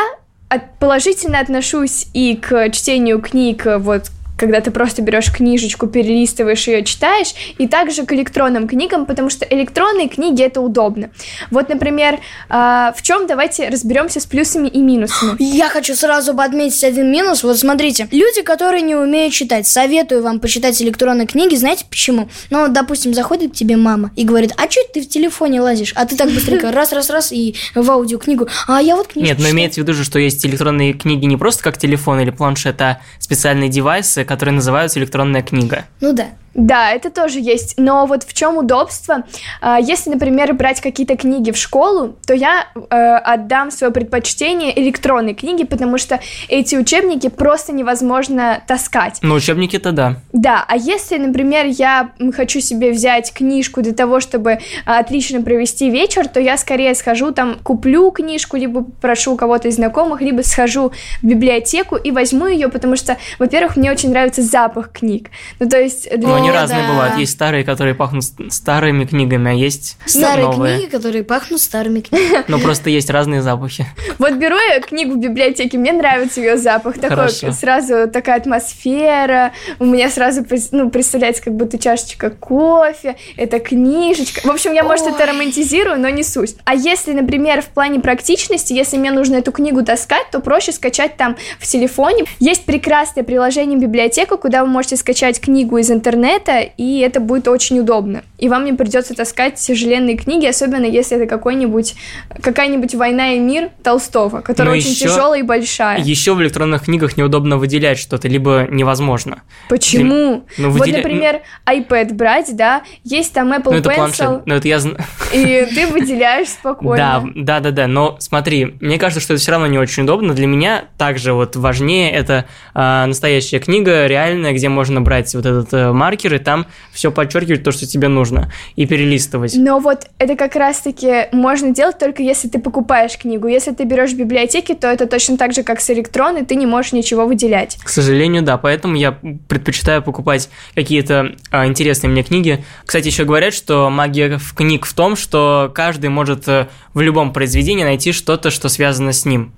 положительно 0.80 1.40
отношусь 1.40 2.08
и 2.14 2.36
к 2.36 2.72
чтению 2.72 3.22
книг 3.22 3.68
вот 3.80 4.10
когда 4.40 4.62
ты 4.62 4.72
просто 4.72 5.02
берешь 5.02 5.32
книжечку, 5.32 5.88
перелистываешь 5.88 6.68
ее, 6.68 6.84
читаешь, 6.84 7.34
и 7.58 7.68
также 7.68 8.06
к 8.06 8.14
электронным 8.14 8.68
книгам, 8.68 9.06
потому 9.06 9.30
что 9.30 9.46
электронные 9.46 10.08
книги 10.08 10.42
это 10.42 10.62
удобно. 10.62 11.12
Вот, 11.52 11.70
например, 11.70 12.20
э, 12.50 12.92
в 12.96 13.02
чем 13.02 13.28
давайте 13.28 13.70
разберемся 13.70 14.20
с 14.20 14.26
плюсами 14.26 14.68
и 14.68 14.80
минусами. 14.80 15.36
Я 15.40 15.70
хочу 15.70 15.94
сразу 15.94 16.34
бы 16.34 16.44
отметить 16.44 16.84
один 16.84 17.12
минус. 17.12 17.44
Вот 17.44 17.60
смотрите, 17.60 18.08
люди, 18.12 18.42
которые 18.42 18.82
не 18.82 18.96
умеют 18.96 19.34
читать, 19.34 19.68
советую 19.68 20.24
вам 20.24 20.40
почитать 20.40 20.82
электронные 20.82 21.28
книги. 21.28 21.56
Знаете 21.56 21.86
почему? 21.90 22.30
Ну, 22.50 22.62
вот, 22.62 22.74
допустим, 22.74 23.14
заходит 23.14 23.52
к 23.52 23.56
тебе 23.56 23.76
мама 23.76 24.12
и 24.16 24.24
говорит, 24.24 24.54
а 24.58 24.70
что 24.72 24.82
ты 24.94 25.02
в 25.02 25.10
телефоне 25.10 25.62
лазишь? 25.62 25.92
А 25.96 26.06
ты 26.06 26.16
так 26.16 26.30
быстренько 26.30 26.72
раз-раз-раз 26.72 27.34
и 27.34 27.56
в 27.76 27.92
аудиокнигу. 27.92 28.48
А 28.68 28.82
я 28.82 28.96
вот 28.96 29.08
книжку 29.08 29.28
Нет, 29.28 29.40
но 29.40 29.50
имеется 29.50 29.82
в 29.82 29.84
виду 29.84 29.94
же, 29.94 30.06
что 30.06 30.18
есть 30.18 30.46
электронные 30.46 30.94
книги 30.94 31.26
не 31.26 31.36
просто 31.36 31.64
как 31.64 31.78
телефон 31.78 32.22
или 32.22 32.30
планшет, 32.30 32.82
а 32.82 33.02
специальные 33.20 33.70
девайсы, 33.70 34.24
которые 34.30 34.54
называются 34.54 35.00
электронная 35.00 35.42
книга. 35.42 35.86
Ну 36.02 36.14
да. 36.14 36.28
Да, 36.54 36.92
это 36.92 37.10
тоже 37.10 37.40
есть. 37.40 37.76
Но 37.78 38.06
вот 38.06 38.24
в 38.24 38.34
чем 38.34 38.58
удобство? 38.58 39.24
А, 39.62 39.80
если, 39.80 40.10
например, 40.10 40.54
брать 40.54 40.82
какие-то 40.82 41.16
книги 41.16 41.52
в 41.52 41.58
школу, 41.58 42.16
то 42.26 42.34
я 42.34 42.68
э, 42.76 42.96
отдам 42.96 43.72
свое 43.72 43.94
предпочтение 43.94 44.78
электронной 44.80 45.34
книге, 45.34 45.66
потому 45.66 45.98
что 45.98 46.20
эти 46.48 46.76
учебники 46.76 47.30
просто 47.30 47.72
невозможно 47.72 48.62
таскать. 48.68 49.20
Ну, 49.22 49.36
учебники-то 49.36 49.92
да. 49.92 50.16
Да, 50.34 50.66
а 50.68 50.76
если, 50.76 51.18
например, 51.18 51.66
я 51.66 52.12
хочу 52.36 52.60
себе 52.60 52.92
взять 52.92 53.34
книжку 53.34 53.82
для 53.82 53.94
того, 53.94 54.20
чтобы 54.20 54.60
отлично 54.86 55.42
провести 55.42 55.90
вечер, 55.90 56.28
то 56.28 56.40
я 56.40 56.58
скорее 56.58 56.96
схожу 56.96 57.32
там, 57.32 57.58
куплю 57.64 58.12
книжку, 58.12 58.58
либо 58.58 58.86
прошу 59.02 59.36
кого-то 59.36 59.68
из 59.68 59.76
знакомых, 59.76 60.22
либо 60.22 60.42
схожу 60.42 60.92
в 61.22 61.26
библиотеку 61.26 61.96
и 61.96 62.12
возьму 62.12 62.48
ее, 62.48 62.70
потому 62.70 62.96
что, 62.96 63.18
во-первых, 63.38 63.78
мне 63.78 63.92
очень 63.92 64.10
нравится 64.10 64.42
запах 64.42 64.92
книг. 64.92 65.30
Ну, 65.60 65.70
то 65.70 65.80
есть 65.80 66.10
для 66.18 66.39
они 66.40 66.52
разные 66.52 66.84
да. 66.84 66.90
бывают. 66.90 67.18
Есть 67.18 67.34
старые, 67.34 67.64
которые 67.64 67.96
пахнут 67.96 68.24
старыми 68.50 69.06
книгами, 69.06 69.52
а 69.52 69.54
есть 69.54 69.98
старые 70.06 70.48
новые. 70.48 70.78
книги, 70.78 70.90
которые 70.90 71.24
пахнут 71.24 71.62
старыми 71.62 72.02
книгами. 72.02 72.44
Но 72.48 72.60
просто 72.60 72.90
есть 72.90 73.10
разные 73.10 73.42
запахи. 73.42 73.86
Вот 74.18 74.34
беру 74.34 74.56
я 74.56 74.80
книгу 74.82 75.14
в 75.14 75.20
библиотеке, 75.20 75.78
мне 75.78 75.92
нравится 75.92 76.42
ее 76.42 76.58
запах. 76.58 77.00
Такой 77.00 77.30
сразу 77.30 78.10
такая 78.12 78.38
атмосфера. 78.38 79.54
У 79.80 79.86
меня 79.86 80.10
сразу 80.10 80.46
ну, 80.72 80.90
представляется, 80.90 81.44
как 81.44 81.56
будто 81.56 81.78
чашечка 81.78 82.30
кофе, 82.30 83.16
это 83.38 83.60
книжечка. 83.60 84.48
В 84.48 84.52
общем, 84.52 84.74
я, 84.74 84.84
может, 84.84 85.08
это 85.08 85.26
романтизирую, 85.26 86.00
но 86.00 86.10
не 86.10 86.24
суть. 86.24 86.56
А 86.66 86.76
если, 86.76 87.14
например, 87.14 87.62
в 87.62 87.68
плане 87.68 88.00
практичности, 88.00 88.74
если 88.74 88.98
мне 88.98 89.12
нужно 89.12 89.36
эту 89.36 89.52
книгу 89.52 89.84
таскать, 89.84 90.30
то 90.32 90.40
проще 90.40 90.72
скачать 90.72 91.18
там 91.18 91.38
в 91.60 91.68
телефоне. 91.68 92.26
Есть 92.40 92.66
прекрасное 92.66 93.24
приложение 93.24 93.78
библиотека, 93.80 94.38
куда 94.38 94.64
вы 94.64 94.70
можете 94.70 94.98
скачать 94.98 95.40
книгу 95.40 95.78
из 95.78 95.92
интернета, 95.92 96.29
интернета, 96.30 96.60
и 96.78 97.00
это 97.00 97.20
будет 97.20 97.48
очень 97.48 97.80
удобно. 97.80 98.24
И 98.38 98.48
вам 98.48 98.64
не 98.66 98.74
придется 98.74 99.14
таскать 99.16 99.56
тяжеленные 99.56 100.16
книги, 100.16 100.46
особенно 100.46 100.86
если 100.86 101.18
это 101.18 101.26
какой-нибудь 101.28 101.96
какая-нибудь 102.42 102.96
«Война 102.96 103.34
и 103.34 103.40
мир» 103.40 103.70
Толстого, 103.84 104.42
которая 104.42 104.74
Но 104.74 104.78
очень 104.78 104.92
еще- 104.92 105.06
тяжелая 105.06 105.40
и 105.42 105.44
большая. 105.44 106.00
Еще 106.02 106.34
в 106.34 106.42
электронных 106.42 106.84
книгах 106.86 107.18
неудобно 107.18 107.58
выделять 107.58 107.98
что-то, 108.00 108.28
либо 108.28 108.68
невозможно. 108.70 109.42
Почему? 109.68 110.46
Ну, 110.58 110.70
вот, 110.70 110.82
выделя- 110.82 110.98
например, 110.98 111.42
iPad 111.68 112.14
брать, 112.14 112.56
да, 112.56 112.84
есть 113.04 113.34
там 113.34 113.52
Apple 113.52 113.72
Ну, 113.72 113.78
это 113.78 113.90
Pencil, 113.90 113.96
планшет. 113.96 114.42
Ну, 114.46 114.56
это 114.56 114.68
я 114.68 114.80
знаю. 114.80 114.98
и 115.34 115.68
ты 115.74 115.88
выделяешь 115.88 116.48
Да, 116.48 116.54
спокойно. 116.54 117.24
да, 117.36 117.60
да, 117.60 117.72
да. 117.72 117.88
Но 117.88 118.16
смотри, 118.20 118.76
мне 118.80 118.98
кажется, 118.98 119.20
что 119.22 119.34
это 119.34 119.42
все 119.42 119.52
равно 119.52 119.68
не 119.68 119.78
очень 119.78 120.04
удобно. 120.04 120.34
Для 120.34 120.48
меня 120.48 120.86
также 120.98 121.34
вот 121.34 121.56
важнее 121.56 122.12
это 122.12 122.46
а, 122.74 123.06
настоящая 123.06 123.60
книга, 123.60 124.08
реальная, 124.08 124.54
где 124.54 124.70
можно 124.70 125.02
брать 125.02 125.34
вот 125.36 125.46
этот 125.46 125.74
э, 125.74 125.92
маркер 125.92 126.19
и 126.26 126.40
там 126.40 126.68
все 126.92 127.12
подчеркивать 127.12 127.64
то, 127.64 127.72
что 127.72 127.86
тебе 127.86 128.08
нужно, 128.08 128.52
и 128.76 128.86
перелистывать. 128.86 129.56
Но 129.56 129.80
вот 129.80 130.06
это 130.18 130.36
как 130.36 130.56
раз-таки 130.56 131.28
можно 131.32 131.72
делать 131.74 131.98
только 131.98 132.24
если 132.24 132.48
ты 132.48 132.60
покупаешь 132.60 133.18
книгу. 133.18 133.48
Если 133.48 133.72
ты 133.72 133.84
берешь 133.84 134.12
в 134.12 134.18
библиотеке, 134.18 134.76
то 134.76 134.88
это 134.88 135.08
точно 135.08 135.38
так 135.38 135.54
же, 135.54 135.64
как 135.64 135.82
с 135.82 135.90
электронной, 135.90 136.46
ты 136.46 136.56
не 136.56 136.66
можешь 136.66 136.92
ничего 136.92 137.26
выделять. 137.26 137.78
К 137.84 137.90
сожалению, 137.90 138.44
да, 138.44 138.58
поэтому 138.58 138.96
я 138.96 139.18
предпочитаю 139.48 140.02
покупать 140.02 140.50
какие-то 140.76 141.36
а, 141.52 141.66
интересные 141.66 142.10
мне 142.10 142.24
книги. 142.24 142.64
Кстати, 142.86 143.08
еще 143.08 143.26
говорят, 143.26 143.54
что 143.54 143.90
магия 143.90 144.38
в 144.38 144.54
книг 144.54 144.86
в 144.86 144.94
том, 144.94 145.16
что 145.16 145.72
каждый 145.74 146.10
может 146.10 146.48
э, 146.48 146.68
в 146.94 147.02
любом 147.02 147.34
произведении 147.34 147.84
найти 147.84 148.12
что-то, 148.12 148.50
что 148.50 148.70
связано 148.70 149.14
с 149.14 149.26
ним. 149.26 149.54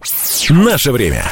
Наше 0.49 0.91
время. 0.91 1.23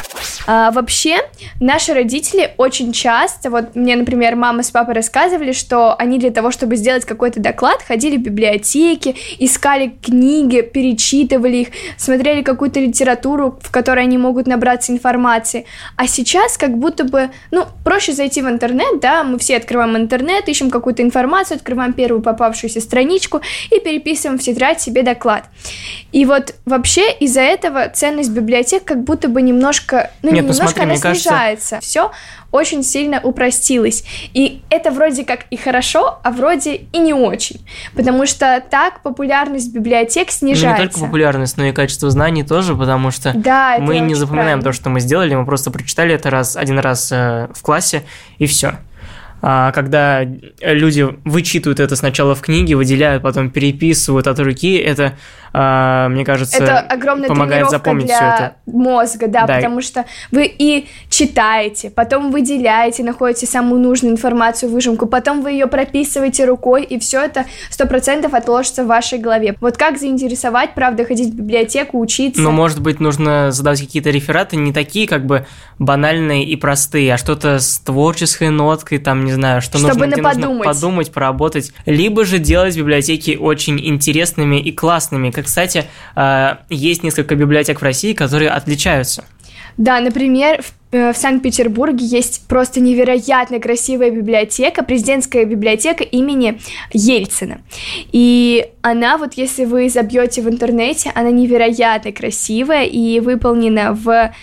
А, 0.46 0.70
вообще, 0.70 1.18
наши 1.60 1.94
родители 1.94 2.52
очень 2.56 2.92
часто, 2.92 3.50
вот 3.50 3.76
мне, 3.76 3.96
например, 3.96 4.36
мама 4.36 4.62
с 4.62 4.70
папой 4.70 4.94
рассказывали, 4.94 5.19
что 5.52 5.94
они 5.96 6.18
для 6.18 6.30
того, 6.30 6.50
чтобы 6.50 6.76
сделать 6.76 7.04
какой-то 7.04 7.40
доклад, 7.40 7.82
ходили 7.82 8.16
в 8.16 8.20
библиотеки, 8.22 9.14
искали 9.38 9.92
книги, 10.02 10.60
перечитывали 10.60 11.56
их, 11.58 11.68
смотрели 11.96 12.42
какую-то 12.42 12.80
литературу, 12.80 13.58
в 13.62 13.70
которой 13.70 14.04
они 14.04 14.18
могут 14.18 14.46
набраться 14.46 14.92
информации. 14.92 15.66
А 15.96 16.06
сейчас 16.06 16.56
как 16.56 16.76
будто 16.76 17.04
бы, 17.04 17.30
ну, 17.50 17.66
проще 17.84 18.12
зайти 18.12 18.42
в 18.42 18.48
интернет, 18.48 19.00
да, 19.00 19.24
мы 19.24 19.38
все 19.38 19.56
открываем 19.56 19.96
интернет, 19.96 20.48
ищем 20.48 20.70
какую-то 20.70 21.02
информацию, 21.02 21.56
открываем 21.56 21.92
первую 21.92 22.22
попавшуюся 22.22 22.80
страничку 22.80 23.40
и 23.70 23.80
переписываем 23.80 24.38
в 24.38 24.42
тетрадь 24.42 24.80
себе 24.80 25.02
доклад. 25.02 25.44
И 26.12 26.24
вот 26.24 26.54
вообще 26.64 27.12
из-за 27.12 27.40
этого 27.42 27.88
ценность 27.88 28.30
библиотек 28.30 28.84
как 28.84 29.02
будто 29.04 29.28
бы 29.28 29.42
немножко, 29.42 30.10
ну, 30.22 30.30
Нет, 30.30 30.34
не 30.36 30.40
ну 30.42 30.48
немножко 30.48 30.64
смотри, 30.66 30.82
она 30.82 30.92
мне 30.92 31.02
кажется- 31.02 31.28
снижается. 31.28 31.78
Все 31.80 32.10
очень 32.52 32.82
сильно 32.82 33.20
упростилось. 33.22 34.04
И 34.34 34.62
это 34.70 34.90
вроде 34.90 35.24
как 35.24 35.46
и 35.50 35.56
хорошо, 35.56 36.18
а 36.22 36.30
вроде 36.30 36.74
и 36.92 36.98
не 36.98 37.14
очень. 37.14 37.60
Потому 37.94 38.26
что 38.26 38.62
так 38.70 39.02
популярность 39.02 39.72
библиотек 39.72 40.28
Ну, 40.40 40.48
не 40.48 40.54
снижается. 40.54 40.82
только 40.88 41.00
популярность, 41.00 41.56
но 41.56 41.64
и 41.66 41.72
качество 41.72 42.10
знаний 42.10 42.42
тоже, 42.42 42.74
потому 42.74 43.10
что 43.10 43.32
Да, 43.34 43.76
мы 43.78 43.98
не 44.00 44.14
запоминаем 44.14 44.60
правильно. 44.60 44.64
то, 44.64 44.72
что 44.72 44.90
мы 44.90 45.00
сделали, 45.00 45.34
мы 45.34 45.44
просто 45.46 45.70
прочитали 45.70 46.14
это 46.14 46.30
раз, 46.30 46.56
один 46.56 46.78
раз 46.78 47.10
э, 47.12 47.48
в 47.54 47.62
классе, 47.62 48.02
и 48.38 48.46
все. 48.46 48.74
А 49.42 49.72
когда 49.72 50.22
люди 50.60 51.08
вычитывают 51.24 51.80
это 51.80 51.96
сначала 51.96 52.34
в 52.34 52.42
книге, 52.42 52.76
выделяют, 52.76 53.22
потом 53.22 53.50
переписывают 53.50 54.26
от 54.26 54.38
руки, 54.38 54.76
это, 54.76 55.14
а, 55.52 56.08
мне 56.08 56.24
кажется, 56.24 56.62
Это 56.62 56.78
огромная 56.80 57.28
помогает 57.28 57.70
запомнить 57.70 58.06
для 58.06 58.16
все 58.16 58.24
это. 58.24 58.56
мозга, 58.66 59.26
да, 59.26 59.46
Да, 59.46 59.56
потому 59.56 59.80
что 59.80 60.04
вы 60.30 60.46
и 60.46 60.86
читаете, 61.08 61.90
потом 61.90 62.30
выделяете, 62.30 63.02
находите 63.02 63.46
самую 63.46 63.80
нужную 63.80 64.12
информацию, 64.12 64.70
выжимку, 64.70 65.06
потом 65.06 65.42
вы 65.42 65.52
ее 65.52 65.66
прописываете 65.66 66.44
рукой, 66.44 66.84
и 66.84 66.98
все 66.98 67.24
это 67.24 67.46
сто 67.70 67.86
процентов 67.86 68.34
отложится 68.34 68.84
в 68.84 68.86
вашей 68.86 69.18
голове. 69.18 69.56
Вот 69.60 69.76
как 69.76 69.98
заинтересовать, 69.98 70.74
правда, 70.74 71.04
ходить 71.04 71.32
в 71.32 71.36
библиотеку, 71.36 71.98
учиться? 71.98 72.40
Но, 72.40 72.50
может 72.50 72.80
быть, 72.80 73.00
нужно 73.00 73.50
задавать 73.50 73.80
какие-то 73.80 74.10
рефераты 74.10 74.56
не 74.56 74.72
такие, 74.72 75.06
как 75.08 75.26
бы 75.26 75.46
банальные 75.78 76.44
и 76.44 76.56
простые, 76.56 77.14
а 77.14 77.18
что-то 77.18 77.58
с 77.58 77.78
творческой 77.78 78.50
ноткой, 78.50 78.98
там, 78.98 79.24
не 79.24 79.32
знаю, 79.32 79.62
что 79.62 79.78
Чтобы 79.78 80.06
нужно, 80.06 80.06
на 80.06 80.16
нужно 80.22 80.30
подумать. 80.42 80.64
подумать, 80.66 81.12
поработать. 81.12 81.72
Либо 81.86 82.24
же 82.24 82.38
делать 82.38 82.76
библиотеки 82.76 83.36
очень 83.40 83.80
интересными 83.84 84.60
и 84.60 84.72
классными. 84.72 85.30
Как, 85.40 85.46
кстати, 85.46 85.86
э, 86.16 86.56
есть 86.68 87.02
несколько 87.02 87.34
библиотек 87.34 87.80
в 87.80 87.82
России, 87.82 88.12
которые 88.12 88.50
отличаются. 88.50 89.24
Да, 89.78 90.00
например, 90.00 90.60
в, 90.62 90.94
э, 90.94 91.12
в 91.14 91.16
Санкт-Петербурге 91.16 92.04
есть 92.04 92.46
просто 92.46 92.80
невероятно 92.80 93.58
красивая 93.58 94.10
библиотека, 94.10 94.84
президентская 94.84 95.46
библиотека 95.46 96.04
имени 96.04 96.60
Ельцина. 96.92 97.62
И 98.12 98.66
она, 98.82 99.16
вот 99.16 99.34
если 99.34 99.64
вы 99.64 99.88
забьете 99.88 100.42
в 100.42 100.48
интернете, 100.50 101.10
она 101.14 101.30
невероятно 101.30 102.12
красивая 102.12 102.84
и 102.84 103.20
выполнена 103.20 103.94
в 103.94 104.34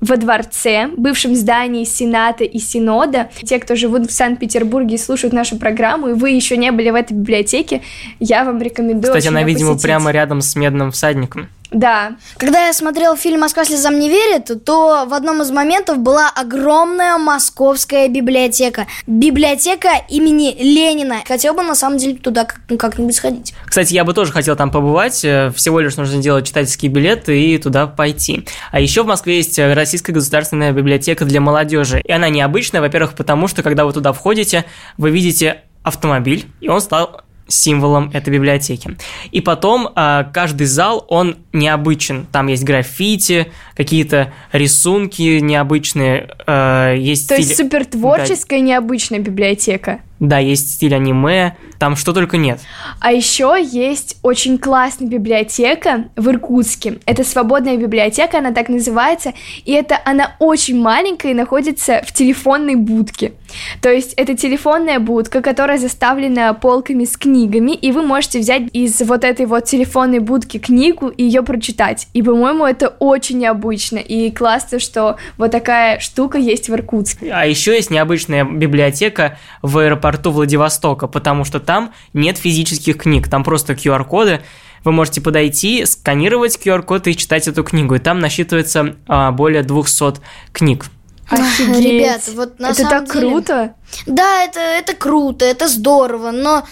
во 0.00 0.16
дворце, 0.16 0.88
бывшем 0.96 1.34
здании 1.34 1.84
Сената 1.84 2.44
и 2.44 2.58
Синода. 2.58 3.30
Те, 3.42 3.58
кто 3.58 3.76
живут 3.76 4.10
в 4.10 4.12
Санкт-Петербурге 4.12 4.94
и 4.94 4.98
слушают 4.98 5.32
нашу 5.32 5.56
программу, 5.56 6.08
и 6.08 6.12
вы 6.12 6.30
еще 6.30 6.56
не 6.56 6.72
были 6.72 6.90
в 6.90 6.94
этой 6.94 7.14
библиотеке, 7.14 7.82
я 8.18 8.44
вам 8.44 8.60
рекомендую 8.60 9.12
Кстати, 9.12 9.28
она, 9.28 9.42
видимо, 9.42 9.72
посетить. 9.72 9.84
прямо 9.84 10.10
рядом 10.10 10.40
с 10.40 10.56
Медным 10.56 10.90
всадником. 10.90 11.48
Да, 11.70 12.16
Когда 12.36 12.66
я 12.66 12.72
смотрел 12.72 13.16
фильм 13.16 13.40
«Москва 13.40 13.64
слезам 13.64 13.98
не 13.98 14.08
верит», 14.08 14.64
то 14.64 15.04
в 15.06 15.14
одном 15.14 15.42
из 15.42 15.50
моментов 15.50 15.98
была 15.98 16.28
огромная 16.28 17.16
московская 17.16 18.08
библиотека. 18.08 18.86
Библиотека 19.06 19.90
имени 20.08 20.54
Ленина. 20.58 21.18
Хотел 21.26 21.54
бы, 21.54 21.62
на 21.62 21.74
самом 21.74 21.98
деле, 21.98 22.16
туда 22.16 22.46
ну, 22.68 22.76
как-нибудь 22.76 23.14
сходить. 23.14 23.54
Кстати, 23.64 23.94
я 23.94 24.04
бы 24.04 24.14
тоже 24.14 24.32
хотел 24.32 24.56
там 24.56 24.70
побывать. 24.70 25.24
э, 25.24 25.52
Всего 25.54 25.80
лишь 25.80 25.96
нужно 25.96 26.20
делать 26.20 26.46
читательский 26.46 26.88
билет 26.88 27.28
и 27.28 27.56
туда 27.58 27.86
пойти. 27.86 28.46
А 28.72 28.80
еще 28.80 29.04
в 29.04 29.06
Москве 29.06 29.36
есть 29.36 29.58
э, 29.58 29.72
Российская 29.72 30.12
государственная 30.12 30.72
библиотека 30.72 31.24
для 31.24 31.40
молодежи. 31.40 32.00
И 32.00 32.10
она 32.10 32.28
необычная, 32.28 32.80
во-первых, 32.80 33.14
потому 33.14 33.46
что 33.46 33.62
когда 33.62 33.84
вы 33.84 33.92
туда 33.92 34.12
входите, 34.12 34.64
вы 34.96 35.10
видите 35.10 35.62
автомобиль, 35.82 36.46
и 36.60 36.68
он 36.68 36.80
стал 36.80 37.22
символом 37.50 38.10
этой 38.14 38.32
библиотеки. 38.32 38.96
И 39.30 39.40
потом 39.40 39.90
а, 39.94 40.24
каждый 40.24 40.66
зал, 40.66 41.04
он 41.08 41.36
необычен. 41.52 42.26
Там 42.32 42.46
есть 42.46 42.64
граффити, 42.64 43.48
какие-то 43.74 44.32
рисунки 44.52 45.40
необычные, 45.40 46.28
э, 46.46 46.94
есть 46.98 47.28
то 47.28 47.34
есть 47.34 47.52
стиль- 47.52 47.64
супер 47.64 47.84
творческая, 47.84 48.60
необычная 48.60 49.18
библиотека. 49.18 50.00
Да, 50.20 50.38
есть 50.38 50.74
стиль 50.74 50.94
аниме, 50.94 51.56
там 51.78 51.96
что 51.96 52.12
только 52.12 52.36
нет. 52.36 52.60
А 53.00 53.10
еще 53.10 53.56
есть 53.58 54.18
очень 54.22 54.58
классная 54.58 55.08
библиотека 55.08 56.10
в 56.14 56.28
Иркутске. 56.28 56.98
Это 57.06 57.24
свободная 57.24 57.78
библиотека, 57.78 58.38
она 58.38 58.52
так 58.52 58.68
называется. 58.68 59.32
И 59.64 59.72
это 59.72 59.98
она 60.04 60.36
очень 60.38 60.78
маленькая 60.78 61.30
и 61.30 61.34
находится 61.34 62.02
в 62.06 62.12
телефонной 62.12 62.74
будке. 62.74 63.32
То 63.80 63.90
есть 63.90 64.14
это 64.14 64.36
телефонная 64.36 64.98
будка, 64.98 65.42
которая 65.42 65.78
заставлена 65.78 66.52
полками 66.54 67.04
с 67.04 67.16
книгами, 67.16 67.72
и 67.72 67.92
вы 67.92 68.02
можете 68.02 68.40
взять 68.40 68.62
из 68.72 69.00
вот 69.02 69.24
этой 69.24 69.46
вот 69.46 69.64
телефонной 69.64 70.18
будки 70.20 70.58
книгу 70.58 71.08
и 71.08 71.24
ее 71.24 71.42
прочитать. 71.42 72.08
И, 72.12 72.22
по-моему, 72.22 72.64
это 72.66 72.88
очень 72.98 73.38
необычно. 73.38 73.98
И 73.98 74.30
классно, 74.30 74.78
что 74.78 75.16
вот 75.36 75.50
такая 75.50 75.98
штука 76.00 76.38
есть 76.38 76.68
в 76.68 76.74
Иркутске. 76.74 77.30
А 77.32 77.46
еще 77.46 77.74
есть 77.74 77.90
необычная 77.90 78.44
библиотека 78.44 79.38
в 79.62 79.78
аэропорту 79.78 80.30
Владивостока, 80.30 81.06
потому 81.06 81.44
что 81.44 81.60
там 81.60 81.92
нет 82.12 82.38
физических 82.38 82.98
книг, 82.98 83.28
там 83.28 83.44
просто 83.44 83.74
QR-коды. 83.74 84.40
Вы 84.82 84.92
можете 84.92 85.20
подойти, 85.20 85.84
сканировать 85.84 86.58
QR-код 86.64 87.06
и 87.08 87.16
читать 87.16 87.48
эту 87.48 87.62
книгу. 87.64 87.94
И 87.94 87.98
там 87.98 88.18
насчитывается 88.18 88.96
а, 89.06 89.30
более 89.30 89.62
200 89.62 90.20
книг. 90.52 90.86
Офигеть. 91.30 91.84
Ребят, 91.84 92.22
вот 92.34 92.58
на 92.58 92.70
это 92.70 92.82
самом 92.82 92.90
так 92.90 93.12
деле- 93.14 93.28
круто. 93.30 93.74
Да, 94.06 94.42
это, 94.42 94.60
это 94.60 94.94
круто, 94.94 95.44
это 95.44 95.68
здорово, 95.68 96.30
но 96.30 96.64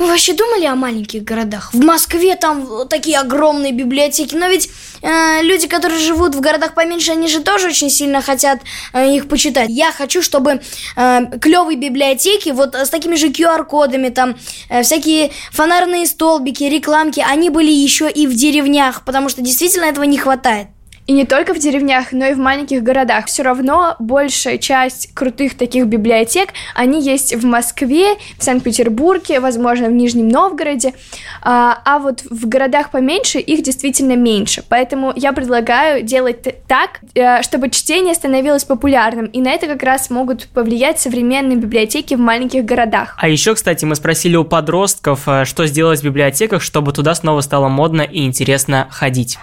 вы 0.00 0.06
вообще 0.06 0.32
думали 0.32 0.64
о 0.64 0.76
маленьких 0.76 1.24
городах? 1.24 1.74
В 1.74 1.84
Москве 1.84 2.34
там 2.34 2.88
такие 2.88 3.18
огромные 3.18 3.72
библиотеки, 3.72 4.34
но 4.34 4.46
ведь 4.48 4.70
э, 5.02 5.42
люди, 5.42 5.68
которые 5.68 6.00
живут 6.00 6.34
в 6.34 6.40
городах 6.40 6.72
поменьше, 6.72 7.12
они 7.12 7.28
же 7.28 7.40
тоже 7.40 7.66
очень 7.68 7.90
сильно 7.90 8.22
хотят 8.22 8.60
э, 8.94 9.14
их 9.14 9.28
почитать. 9.28 9.68
Я 9.68 9.92
хочу, 9.92 10.22
чтобы 10.22 10.62
э, 10.96 11.20
клевые 11.38 11.76
библиотеки, 11.76 12.48
вот 12.48 12.74
с 12.74 12.88
такими 12.88 13.14
же 13.16 13.28
QR-кодами, 13.28 14.08
там 14.08 14.36
э, 14.70 14.82
всякие 14.84 15.32
фонарные 15.52 16.06
столбики, 16.06 16.64
рекламки, 16.64 17.22
они 17.28 17.50
были 17.50 17.70
еще 17.70 18.10
и 18.10 18.26
в 18.26 18.34
деревнях, 18.34 19.04
потому 19.04 19.28
что 19.28 19.42
действительно 19.42 19.84
этого 19.84 20.04
не 20.04 20.16
хватает. 20.16 20.68
И 21.10 21.12
не 21.12 21.24
только 21.24 21.54
в 21.54 21.58
деревнях, 21.58 22.12
но 22.12 22.26
и 22.26 22.34
в 22.34 22.38
маленьких 22.38 22.84
городах. 22.84 23.26
Все 23.26 23.42
равно 23.42 23.96
большая 23.98 24.58
часть 24.58 25.12
крутых 25.12 25.56
таких 25.56 25.86
библиотек, 25.86 26.50
они 26.76 27.02
есть 27.02 27.34
в 27.34 27.44
Москве, 27.44 28.14
в 28.38 28.44
Санкт-Петербурге, 28.44 29.40
возможно, 29.40 29.88
в 29.88 29.90
Нижнем 29.90 30.28
Новгороде. 30.28 30.94
А, 31.42 31.82
а 31.84 31.98
вот 31.98 32.22
в 32.30 32.48
городах 32.48 32.92
поменьше 32.92 33.40
их 33.40 33.64
действительно 33.64 34.14
меньше. 34.14 34.62
Поэтому 34.68 35.12
я 35.16 35.32
предлагаю 35.32 36.04
делать 36.04 36.44
так, 36.68 37.00
э, 37.16 37.42
чтобы 37.42 37.70
чтение 37.70 38.14
становилось 38.14 38.62
популярным. 38.62 39.26
И 39.26 39.40
на 39.40 39.50
это 39.50 39.66
как 39.66 39.82
раз 39.82 40.10
могут 40.10 40.46
повлиять 40.46 41.00
современные 41.00 41.56
библиотеки 41.56 42.14
в 42.14 42.20
маленьких 42.20 42.64
городах. 42.64 43.16
А 43.18 43.28
еще, 43.28 43.56
кстати, 43.56 43.84
мы 43.84 43.96
спросили 43.96 44.36
у 44.36 44.44
подростков, 44.44 45.26
э, 45.26 45.44
что 45.44 45.66
сделать 45.66 46.02
в 46.02 46.04
библиотеках, 46.04 46.62
чтобы 46.62 46.92
туда 46.92 47.16
снова 47.16 47.40
стало 47.40 47.68
модно 47.68 48.02
и 48.02 48.24
интересно 48.24 48.86
ходить. 48.92 49.40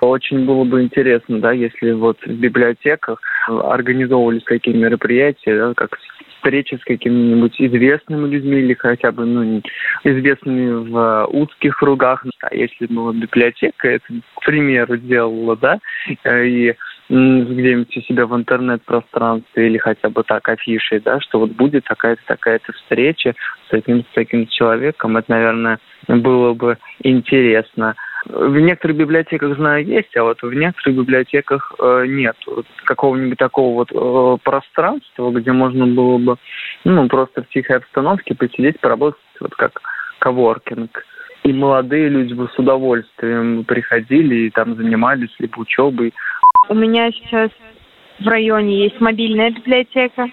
Очень 0.00 0.44
было 0.44 0.64
бы 0.64 0.82
интересно, 0.82 1.40
да, 1.40 1.52
если 1.52 1.92
вот 1.92 2.18
в 2.24 2.32
библиотеках 2.32 3.20
организовывались 3.48 4.44
какие 4.44 4.76
мероприятия, 4.76 5.56
да, 5.56 5.74
как 5.74 5.98
встречи 6.36 6.76
с 6.80 6.84
какими-нибудь 6.84 7.60
известными 7.60 8.28
людьми 8.28 8.58
или 8.58 8.74
хотя 8.74 9.10
бы 9.10 9.26
ну, 9.26 9.60
известными 10.04 10.88
в 10.88 11.26
узких 11.32 11.76
кругах. 11.76 12.24
А 12.42 12.54
если 12.54 12.86
бы 12.86 12.94
ну, 12.94 13.12
библиотека 13.12 13.88
это, 13.88 14.04
к 14.34 14.44
примеру, 14.44 14.96
делала, 14.96 15.56
да, 15.56 15.78
и 16.24 16.74
где-нибудь 17.08 17.96
у 17.96 18.00
себя 18.02 18.26
в 18.26 18.36
интернет-пространстве 18.36 19.66
или 19.66 19.78
хотя 19.78 20.10
бы 20.10 20.22
так 20.22 20.48
афишей, 20.48 21.00
да, 21.00 21.20
что 21.20 21.40
вот 21.40 21.52
будет 21.52 21.84
такая-то 21.84 22.22
такая-то 22.26 22.72
встреча 22.72 23.34
с 23.66 23.70
таким 23.70 24.02
с 24.02 24.14
таким 24.14 24.46
человеком, 24.46 25.16
это, 25.16 25.30
наверное, 25.30 25.78
было 26.06 26.52
бы 26.52 26.76
интересно. 27.02 27.94
В 28.28 28.58
некоторых 28.58 28.98
библиотеках, 28.98 29.56
знаю, 29.56 29.86
есть, 29.86 30.14
а 30.16 30.22
вот 30.22 30.42
в 30.42 30.52
некоторых 30.52 30.98
библиотеках 30.98 31.72
э, 31.78 32.04
нет 32.06 32.36
какого-нибудь 32.84 33.38
такого 33.38 33.74
вот 33.74 33.90
э, 33.90 34.38
пространства, 34.42 35.30
где 35.30 35.52
можно 35.52 35.86
было 35.86 36.18
бы, 36.18 36.36
ну, 36.84 37.08
просто 37.08 37.42
в 37.42 37.48
тихой 37.48 37.76
обстановке 37.76 38.34
посидеть, 38.34 38.80
поработать, 38.80 39.18
вот 39.40 39.54
как 39.54 39.80
коворкинг. 40.18 41.04
И 41.44 41.52
молодые 41.54 42.10
люди 42.10 42.34
бы 42.34 42.50
с 42.54 42.58
удовольствием 42.58 43.64
приходили 43.64 44.46
и 44.46 44.50
там 44.50 44.76
занимались 44.76 45.34
либо 45.38 45.58
учебой. 45.60 46.12
У 46.68 46.74
меня 46.74 47.10
сейчас 47.12 47.50
в 48.20 48.28
районе 48.28 48.84
есть 48.84 49.00
мобильная 49.00 49.52
библиотека, 49.52 50.28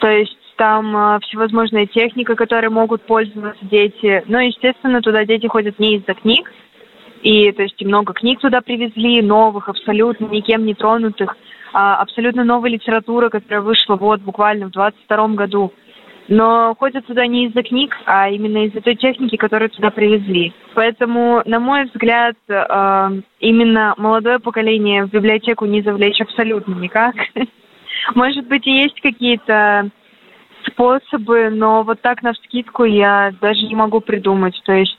то 0.00 0.08
есть 0.08 0.38
там 0.56 0.96
э, 0.96 1.18
всевозможная 1.20 1.86
техника, 1.86 2.34
которой 2.34 2.70
могут 2.70 3.02
пользоваться 3.02 3.62
дети. 3.66 4.22
Но, 4.26 4.40
естественно, 4.40 5.02
туда 5.02 5.26
дети 5.26 5.46
ходят 5.46 5.78
не 5.78 5.96
из-за 5.96 6.14
книг, 6.14 6.50
и 7.24 7.50
то 7.52 7.62
есть 7.62 7.82
много 7.82 8.12
книг 8.12 8.38
туда 8.40 8.60
привезли, 8.60 9.22
новых, 9.22 9.70
абсолютно 9.70 10.26
никем 10.26 10.66
не 10.66 10.74
тронутых, 10.74 11.36
а, 11.72 11.96
абсолютно 11.96 12.44
новая 12.44 12.70
литература, 12.70 13.30
которая 13.30 13.62
вышла 13.62 13.96
вот 13.96 14.20
буквально 14.20 14.66
в 14.66 14.72
22 14.72 15.28
году. 15.28 15.72
Но 16.28 16.74
ходят 16.78 17.06
туда 17.06 17.26
не 17.26 17.46
из-за 17.46 17.62
книг, 17.62 17.94
а 18.04 18.28
именно 18.28 18.66
из-за 18.66 18.82
той 18.82 18.94
техники, 18.96 19.36
которую 19.36 19.70
туда 19.70 19.90
привезли. 19.90 20.52
Поэтому, 20.74 21.42
на 21.46 21.60
мой 21.60 21.84
взгляд, 21.84 22.36
а, 22.50 23.10
именно 23.40 23.94
молодое 23.96 24.38
поколение 24.38 25.06
в 25.06 25.10
библиотеку 25.10 25.64
не 25.64 25.80
завлечь 25.80 26.20
абсолютно 26.20 26.74
никак. 26.74 27.14
Может 28.14 28.46
быть, 28.48 28.66
и 28.66 28.82
есть 28.82 29.00
какие-то 29.00 29.88
способы, 30.66 31.48
но 31.50 31.84
вот 31.84 32.02
так 32.02 32.22
на 32.22 32.34
вскидку 32.34 32.84
я 32.84 33.32
даже 33.40 33.62
не 33.66 33.74
могу 33.74 34.00
придумать. 34.00 34.60
То 34.66 34.72
есть 34.72 34.98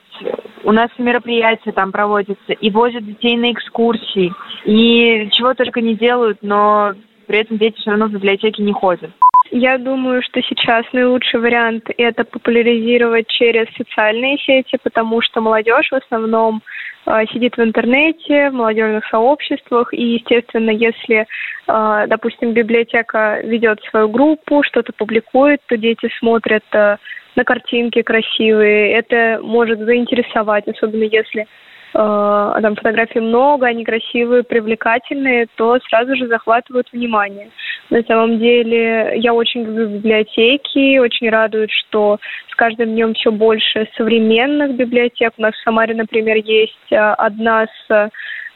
у 0.63 0.71
нас 0.71 0.89
мероприятия 0.97 1.71
там 1.71 1.91
проводятся, 1.91 2.53
и 2.53 2.69
возят 2.69 3.05
детей 3.05 3.37
на 3.37 3.51
экскурсии, 3.51 4.33
и 4.65 5.29
чего 5.31 5.53
только 5.53 5.81
не 5.81 5.95
делают, 5.95 6.39
но 6.41 6.93
при 7.27 7.39
этом 7.39 7.57
дети 7.57 7.77
все 7.79 7.91
равно 7.91 8.07
в 8.07 8.11
библиотеке 8.11 8.63
не 8.63 8.73
ходят. 8.73 9.11
Я 9.51 9.77
думаю, 9.77 10.23
что 10.23 10.41
сейчас 10.41 10.85
наилучший 10.91 11.39
вариант 11.39 11.89
это 11.97 12.23
популяризировать 12.23 13.27
через 13.27 13.67
социальные 13.77 14.37
сети, 14.39 14.77
потому 14.81 15.21
что 15.21 15.39
молодежь 15.39 15.89
в 15.91 15.95
основном 15.95 16.63
э, 17.05 17.25
сидит 17.31 17.55
в 17.55 17.61
интернете, 17.61 18.49
в 18.49 18.53
молодежных 18.53 19.05
сообществах, 19.07 19.93
и, 19.93 20.15
естественно, 20.15 20.71
если, 20.71 21.27
э, 21.67 22.05
допустим, 22.07 22.53
библиотека 22.53 23.41
ведет 23.43 23.81
свою 23.83 24.09
группу, 24.09 24.63
что-то 24.63 24.93
публикует, 24.93 25.61
то 25.67 25.77
дети 25.77 26.09
смотрят 26.19 26.65
э, 26.73 26.97
на 27.35 27.43
картинки 27.43 28.01
красивые. 28.01 28.93
Это 28.93 29.39
может 29.41 29.79
заинтересовать, 29.79 30.67
особенно 30.67 31.03
если 31.03 31.41
э, 31.41 31.45
там 31.93 32.75
фотографий 32.75 33.19
много, 33.19 33.67
они 33.67 33.83
красивые, 33.83 34.43
привлекательные, 34.43 35.47
то 35.55 35.79
сразу 35.89 36.15
же 36.15 36.27
захватывают 36.27 36.87
внимание. 36.91 37.49
На 37.89 38.01
самом 38.03 38.39
деле 38.39 39.13
я 39.17 39.33
очень 39.33 39.63
люблю 39.63 39.87
библиотеки, 39.87 40.97
очень 40.97 41.29
радует, 41.29 41.69
что 41.71 42.19
с 42.49 42.55
каждым 42.55 42.89
днем 42.89 43.13
все 43.13 43.31
больше 43.31 43.87
современных 43.95 44.75
библиотек. 44.75 45.33
У 45.37 45.41
нас 45.41 45.53
в 45.53 45.63
Самаре, 45.63 45.93
например, 45.93 46.37
есть 46.37 46.91
э, 46.91 46.95
одна 46.95 47.67
с 47.87 48.11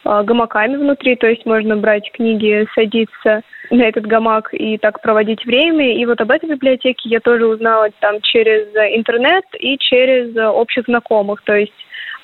Э, 0.05 0.23
гамаками 0.23 0.77
внутри, 0.77 1.15
то 1.15 1.27
есть 1.27 1.45
можно 1.45 1.75
брать 1.75 2.09
книги, 2.13 2.67
садиться 2.73 3.41
на 3.69 3.83
этот 3.83 4.05
гамак 4.05 4.53
и 4.53 4.77
так 4.77 5.01
проводить 5.01 5.45
время. 5.45 5.95
И 5.95 6.05
вот 6.05 6.19
об 6.21 6.31
этой 6.31 6.49
библиотеке 6.49 7.09
я 7.09 7.19
тоже 7.19 7.45
узнала 7.45 7.89
там 7.99 8.21
через 8.21 8.67
интернет 8.95 9.43
и 9.59 9.77
через 9.77 10.35
общих 10.35 10.85
знакомых. 10.85 11.41
То 11.43 11.55
есть, 11.55 11.73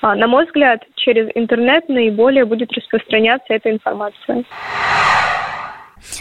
а, 0.02 0.14
на 0.14 0.26
мой 0.26 0.46
взгляд, 0.46 0.82
через 0.94 1.28
интернет 1.34 1.88
наиболее 1.88 2.44
будет 2.44 2.72
распространяться 2.72 3.54
эта 3.54 3.70
информация. 3.70 4.44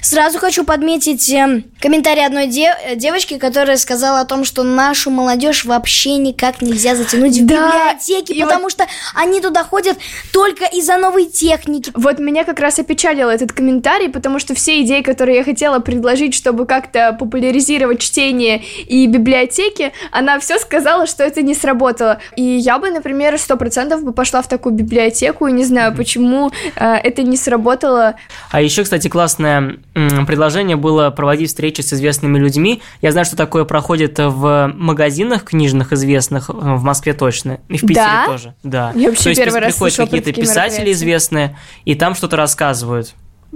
Сразу 0.01 0.39
хочу 0.39 0.63
подметить 0.63 1.29
э, 1.29 1.63
комментарий 1.79 2.25
одной 2.25 2.47
де- 2.47 2.75
девочки, 2.95 3.37
которая 3.37 3.77
сказала 3.77 4.19
о 4.19 4.25
том, 4.25 4.43
что 4.43 4.63
нашу 4.63 5.09
молодежь 5.09 5.65
вообще 5.65 6.17
никак 6.17 6.61
нельзя 6.61 6.95
затянуть 6.95 7.37
в 7.37 7.45
да, 7.45 7.55
библиотеки, 7.55 8.41
потому 8.41 8.63
вот... 8.63 8.71
что 8.71 8.85
они 9.13 9.41
туда 9.41 9.63
ходят 9.63 9.97
только 10.31 10.65
из-за 10.65 10.97
новой 10.97 11.25
техники. 11.25 11.91
Вот 11.93 12.19
меня 12.19 12.43
как 12.43 12.59
раз 12.59 12.79
опечалил 12.79 13.29
этот 13.29 13.51
комментарий, 13.51 14.09
потому 14.09 14.39
что 14.39 14.53
все 14.53 14.81
идеи, 14.81 15.01
которые 15.01 15.37
я 15.37 15.43
хотела 15.43 15.79
предложить, 15.79 16.33
чтобы 16.33 16.65
как-то 16.65 17.15
популяризировать 17.19 17.99
чтение 17.99 18.63
и 18.87 19.07
библиотеки, 19.07 19.91
она 20.11 20.39
все 20.39 20.59
сказала, 20.59 21.07
что 21.07 21.23
это 21.23 21.41
не 21.41 21.53
сработало. 21.53 22.19
И 22.35 22.43
я 22.43 22.79
бы, 22.79 22.89
например, 22.89 23.37
сто 23.39 23.57
процентов 23.57 24.03
бы 24.03 24.13
пошла 24.13 24.41
в 24.41 24.47
такую 24.47 24.75
библиотеку, 24.75 25.47
и 25.47 25.51
не 25.51 25.63
знаю, 25.63 25.95
почему 25.95 26.51
э, 26.75 26.95
это 26.95 27.23
не 27.23 27.37
сработало. 27.37 28.15
А 28.51 28.61
еще, 28.61 28.83
кстати, 28.83 29.07
классная 29.07 29.74
предложение 29.93 30.75
было 30.75 31.09
проводить 31.09 31.49
встречи 31.49 31.81
с 31.81 31.93
известными 31.93 32.37
людьми. 32.37 32.81
Я 33.01 33.11
знаю, 33.11 33.25
что 33.25 33.35
такое 33.35 33.65
проходит 33.65 34.17
в 34.17 34.71
магазинах 34.75 35.43
книжных 35.43 35.93
известных, 35.93 36.49
э, 36.49 36.53
в 36.53 36.83
Москве 36.83 37.13
точно, 37.13 37.59
и 37.69 37.77
в 37.77 37.81
Питере 37.81 37.95
да? 37.95 38.25
тоже. 38.27 38.55
Да. 38.63 38.91
Я 38.95 39.09
вообще 39.09 39.23
То 39.23 39.29
есть 39.29 39.43
первый 39.43 39.61
приходят 39.61 39.95
какие-то 39.97 40.33
писатели 40.33 40.91
известные, 40.91 41.57
и 41.85 41.95
там 41.95 42.15
что-то 42.15 42.37
рассказывают. 42.37 43.13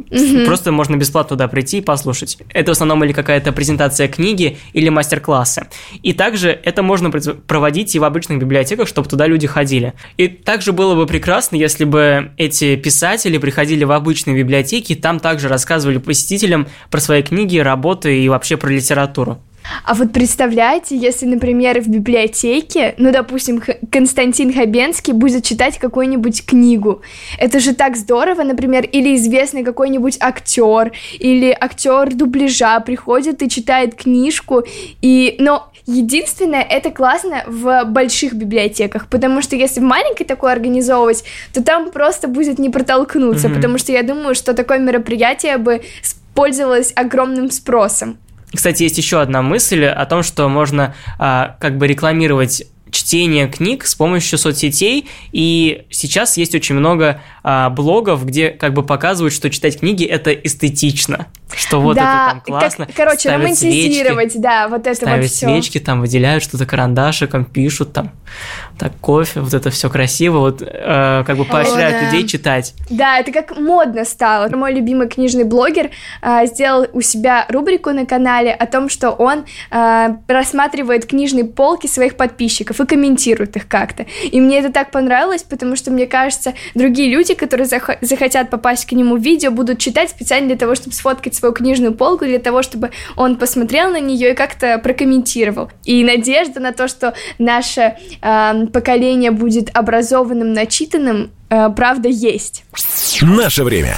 Угу. 0.09 0.45
Просто 0.45 0.71
можно 0.71 0.95
бесплатно 0.95 1.35
туда 1.35 1.47
прийти 1.47 1.79
и 1.79 1.81
послушать. 1.81 2.37
Это 2.53 2.71
в 2.71 2.73
основном 2.73 3.03
или 3.03 3.11
какая-то 3.11 3.51
презентация 3.51 4.07
книги, 4.07 4.57
или 4.73 4.89
мастер-классы. 4.89 5.67
И 6.01 6.13
также 6.13 6.49
это 6.49 6.83
можно 6.83 7.11
проводить 7.11 7.95
и 7.95 7.99
в 7.99 8.03
обычных 8.03 8.39
библиотеках, 8.39 8.87
чтобы 8.87 9.07
туда 9.07 9.27
люди 9.27 9.47
ходили. 9.47 9.93
И 10.17 10.27
также 10.27 10.71
было 10.71 10.95
бы 10.95 11.05
прекрасно, 11.05 11.55
если 11.55 11.83
бы 11.83 12.31
эти 12.37 12.75
писатели 12.75 13.37
приходили 13.37 13.83
в 13.83 13.91
обычные 13.91 14.37
библиотеки, 14.37 14.93
и 14.93 14.95
там 14.95 15.19
также 15.19 15.47
рассказывали 15.47 15.97
посетителям 15.97 16.67
про 16.89 16.99
свои 16.99 17.21
книги, 17.21 17.57
работы 17.57 18.23
и 18.23 18.29
вообще 18.29 18.57
про 18.57 18.69
литературу. 18.69 19.41
А 19.83 19.93
вот 19.93 20.11
представляете, 20.11 20.95
если, 20.95 21.25
например, 21.25 21.81
в 21.81 21.87
библиотеке, 21.87 22.95
ну, 22.97 23.11
допустим, 23.11 23.61
Константин 23.91 24.53
Хабенский 24.53 25.13
будет 25.13 25.43
читать 25.43 25.77
какую-нибудь 25.77 26.45
книгу. 26.45 27.01
Это 27.37 27.59
же 27.59 27.73
так 27.73 27.95
здорово, 27.95 28.43
например, 28.43 28.85
или 28.85 29.15
известный 29.15 29.63
какой-нибудь 29.63 30.17
актер, 30.19 30.91
или 31.19 31.55
актер 31.59 32.13
дубляжа 32.13 32.79
приходит 32.79 33.41
и 33.41 33.49
читает 33.49 33.95
книжку, 33.95 34.63
и... 35.01 35.35
Но 35.39 35.71
единственное, 35.85 36.61
это 36.61 36.91
классно 36.91 37.43
в 37.47 37.83
больших 37.85 38.33
библиотеках, 38.33 39.07
потому 39.07 39.41
что 39.41 39.55
если 39.55 39.79
в 39.79 39.83
маленькой 39.83 40.25
такое 40.25 40.51
организовывать, 40.51 41.23
то 41.53 41.63
там 41.63 41.91
просто 41.91 42.27
будет 42.27 42.59
не 42.59 42.69
протолкнуться, 42.69 43.47
mm-hmm. 43.47 43.55
потому 43.55 43.77
что 43.77 43.91
я 43.91 44.03
думаю, 44.03 44.35
что 44.35 44.53
такое 44.53 44.79
мероприятие 44.79 45.57
бы 45.57 45.81
пользовалось 46.33 46.93
огромным 46.95 47.51
спросом. 47.51 48.17
Кстати, 48.53 48.83
есть 48.83 48.97
еще 48.97 49.21
одна 49.21 49.41
мысль 49.41 49.85
о 49.85 50.05
том, 50.05 50.23
что 50.23 50.49
можно 50.49 50.95
а, 51.19 51.55
как 51.59 51.77
бы 51.77 51.87
рекламировать 51.87 52.63
чтение 52.91 53.47
книг 53.47 53.85
с 53.85 53.95
помощью 53.95 54.37
соцсетей, 54.37 55.07
и 55.31 55.85
сейчас 55.89 56.37
есть 56.37 56.55
очень 56.55 56.75
много 56.75 57.21
а, 57.43 57.69
блогов, 57.69 58.25
где 58.25 58.49
как 58.49 58.73
бы 58.73 58.83
показывают, 58.83 59.33
что 59.33 59.49
читать 59.49 59.79
книги 59.79 60.05
это 60.05 60.31
эстетично, 60.31 61.27
что 61.55 61.79
вот 61.79 61.95
да, 61.95 62.01
это 62.01 62.31
там 62.31 62.41
классно. 62.41 62.85
Как, 62.85 62.95
короче, 62.95 63.19
ставят 63.21 63.41
романтизировать, 63.41 64.31
свечки, 64.31 64.43
да, 64.43 64.67
вот 64.67 64.81
это 64.81 64.95
ставят 64.95 65.23
вот 65.23 65.31
все. 65.31 65.47
свечки, 65.47 65.79
там 65.79 66.01
выделяют 66.01 66.43
что-то 66.43 66.65
карандашиком, 66.65 67.45
пишут 67.45 67.93
там, 67.93 68.11
так 68.77 68.93
кофе, 68.99 69.41
вот 69.41 69.53
это 69.53 69.69
все 69.69 69.89
красиво, 69.89 70.39
вот 70.39 70.61
э, 70.61 71.23
как 71.25 71.37
бы 71.37 71.45
поощряют 71.45 72.01
да. 72.01 72.05
людей 72.05 72.27
читать. 72.27 72.73
Да, 72.89 73.19
это 73.19 73.31
как 73.31 73.57
модно 73.57 74.05
стало. 74.05 74.49
Мой 74.55 74.73
любимый 74.73 75.07
книжный 75.07 75.43
блогер 75.43 75.91
а, 76.21 76.45
сделал 76.45 76.87
у 76.93 77.01
себя 77.01 77.45
рубрику 77.49 77.91
на 77.91 78.05
канале 78.05 78.51
о 78.51 78.65
том, 78.67 78.89
что 78.89 79.11
он 79.11 79.45
а, 79.71 80.17
рассматривает 80.27 81.05
книжные 81.05 81.45
полки 81.45 81.87
своих 81.87 82.15
подписчиков 82.15 82.78
и 82.79 82.85
комментирует 82.85 83.55
их 83.55 83.67
как-то. 83.67 84.05
И 84.23 84.39
мне 84.39 84.59
это 84.59 84.71
так 84.71 84.91
понравилось, 84.91 85.43
потому 85.43 85.75
что, 85.75 85.91
мне 85.91 86.07
кажется, 86.07 86.53
другие 86.75 87.09
люди, 87.09 87.33
которые 87.33 87.67
зах- 87.67 87.97
захотят 88.01 88.49
попасть 88.49 88.85
к 88.85 88.91
нему 88.91 89.17
в 89.17 89.21
видео, 89.21 89.51
будут 89.51 89.79
читать 89.79 90.09
специально 90.09 90.47
для 90.47 90.57
того, 90.57 90.75
чтобы 90.75 90.93
сфоткать 90.93 91.35
свою 91.35 91.53
книжную 91.53 91.93
полку, 91.93 92.25
для 92.25 92.39
того, 92.39 92.61
чтобы 92.61 92.91
он 93.15 93.37
посмотрел 93.37 93.91
на 93.91 93.99
нее 93.99 94.31
и 94.31 94.35
как-то 94.35 94.77
прокомментировал. 94.79 95.71
И 95.85 96.03
надежда 96.03 96.59
на 96.59 96.71
то, 96.71 96.87
что 96.87 97.13
наше 97.37 97.97
а, 98.21 98.65
поколение 98.67 99.31
будет 99.31 99.69
образованным, 99.73 100.53
начитанным, 100.53 101.31
а, 101.49 101.69
правда, 101.69 102.09
есть. 102.09 102.63
Наше 103.21 103.63
время. 103.63 103.95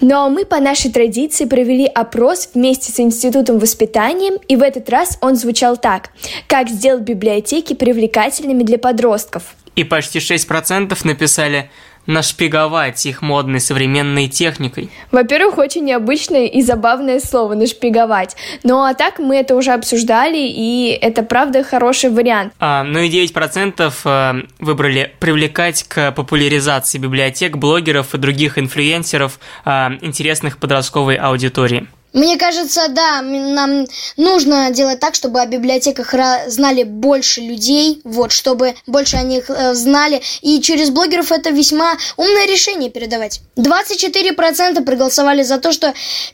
Но 0.00 0.28
мы 0.30 0.44
по 0.44 0.60
нашей 0.60 0.92
традиции 0.92 1.44
провели 1.44 1.86
опрос 1.86 2.50
вместе 2.54 2.92
с 2.92 3.00
Институтом 3.00 3.58
воспитания, 3.58 4.38
и 4.48 4.56
в 4.56 4.62
этот 4.62 4.88
раз 4.88 5.18
он 5.20 5.34
звучал 5.36 5.76
так. 5.76 6.10
Как 6.46 6.68
сделать 6.68 7.02
библиотеки 7.02 7.74
привлекательными 7.74 8.62
для 8.62 8.78
подростков? 8.78 9.56
И 9.74 9.84
почти 9.84 10.18
6% 10.18 10.96
написали 11.04 11.70
нашпиговать 12.08 13.04
их 13.06 13.22
модной 13.22 13.60
современной 13.60 14.26
техникой. 14.28 14.90
Во-первых, 15.12 15.58
очень 15.58 15.84
необычное 15.84 16.46
и 16.46 16.62
забавное 16.62 17.20
слово 17.20 17.54
«нашпиговать». 17.54 18.34
Ну 18.64 18.82
а 18.82 18.94
так 18.94 19.18
мы 19.18 19.36
это 19.36 19.54
уже 19.54 19.72
обсуждали, 19.72 20.38
и 20.38 20.98
это 21.00 21.22
правда 21.22 21.62
хороший 21.62 22.10
вариант. 22.10 22.54
А, 22.58 22.82
ну 22.82 22.98
и 22.98 23.10
9% 23.10 23.92
э, 24.04 24.42
выбрали 24.58 25.12
привлекать 25.20 25.84
к 25.84 26.10
популяризации 26.12 26.98
библиотек, 26.98 27.56
блогеров 27.56 28.14
и 28.14 28.18
других 28.18 28.58
инфлюенсеров, 28.58 29.38
э, 29.66 29.70
интересных 30.00 30.56
подростковой 30.58 31.16
аудитории. 31.16 31.86
Мне 32.12 32.36
кажется, 32.38 32.88
да, 32.88 33.20
нам 33.20 33.86
нужно 34.16 34.70
делать 34.70 34.98
так, 34.98 35.14
чтобы 35.14 35.40
о 35.40 35.46
библиотеках 35.46 36.14
знали 36.46 36.82
больше 36.82 37.40
людей, 37.40 38.00
вот, 38.04 38.32
чтобы 38.32 38.74
больше 38.86 39.16
о 39.16 39.22
них 39.22 39.50
э, 39.50 39.74
знали. 39.74 40.22
И 40.40 40.60
через 40.60 40.90
блогеров 40.90 41.32
это 41.32 41.50
весьма 41.50 41.92
умное 42.16 42.46
решение 42.46 42.90
передавать. 42.90 43.40
24% 43.56 44.82
проголосовали 44.84 45.42
за 45.42 45.58
то, 45.58 45.72
что 45.72 45.92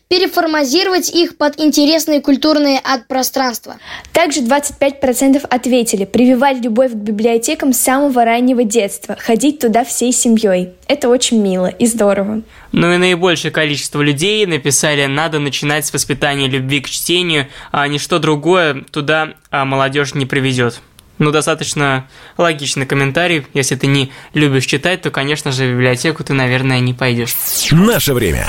переформазировать 0.09 1.11
их 1.11 1.37
под 1.37 1.61
интересные 1.61 2.21
культурные 2.21 2.79
от 2.79 3.09
пространства. 3.09 3.77
Также 4.13 4.41
25% 4.41 5.45
ответили 5.49 6.05
прививать 6.05 6.59
любовь 6.59 6.93
к 6.93 6.97
библиотекам 6.97 7.73
с 7.73 7.81
самого 7.81 8.25
раннего 8.25 8.63
детства, 8.65 9.17
ходить 9.19 9.59
туда 9.59 9.85
всей 9.85 10.13
семьей. 10.13 10.73
Это 10.87 11.09
очень 11.09 11.41
мило 11.41 11.67
и 11.67 11.87
здорово. 11.87 12.43
Ну 12.73 12.93
и 12.93 12.97
наибольшее 12.97 13.51
количество 13.51 14.03
людей 14.03 14.45
написали 14.47 15.07
«надо 15.07 15.39
начинать 15.39 15.87
с 15.87 15.93
воспитания 15.93 16.49
любви 16.49 16.81
к 16.81 16.89
чтению, 16.89 17.47
а 17.73 17.87
ничто 17.89 18.19
другое 18.19 18.85
туда 18.91 19.35
а, 19.51 19.65
молодежь 19.65 20.15
не 20.15 20.27
приведет». 20.27 20.81
Ну, 21.19 21.31
достаточно 21.31 22.07
логичный 22.37 22.87
комментарий. 22.87 23.47
Если 23.55 23.77
ты 23.77 23.87
не 23.87 24.11
любишь 24.33 24.67
читать, 24.67 25.03
то, 25.03 25.11
конечно 25.11 25.53
же, 25.53 25.67
в 25.67 25.71
библиотеку 25.73 26.25
ты, 26.25 26.33
наверное, 26.33 26.81
не 26.81 26.93
пойдешь. 26.93 27.35
Наше 27.71 28.15
время. 28.15 28.47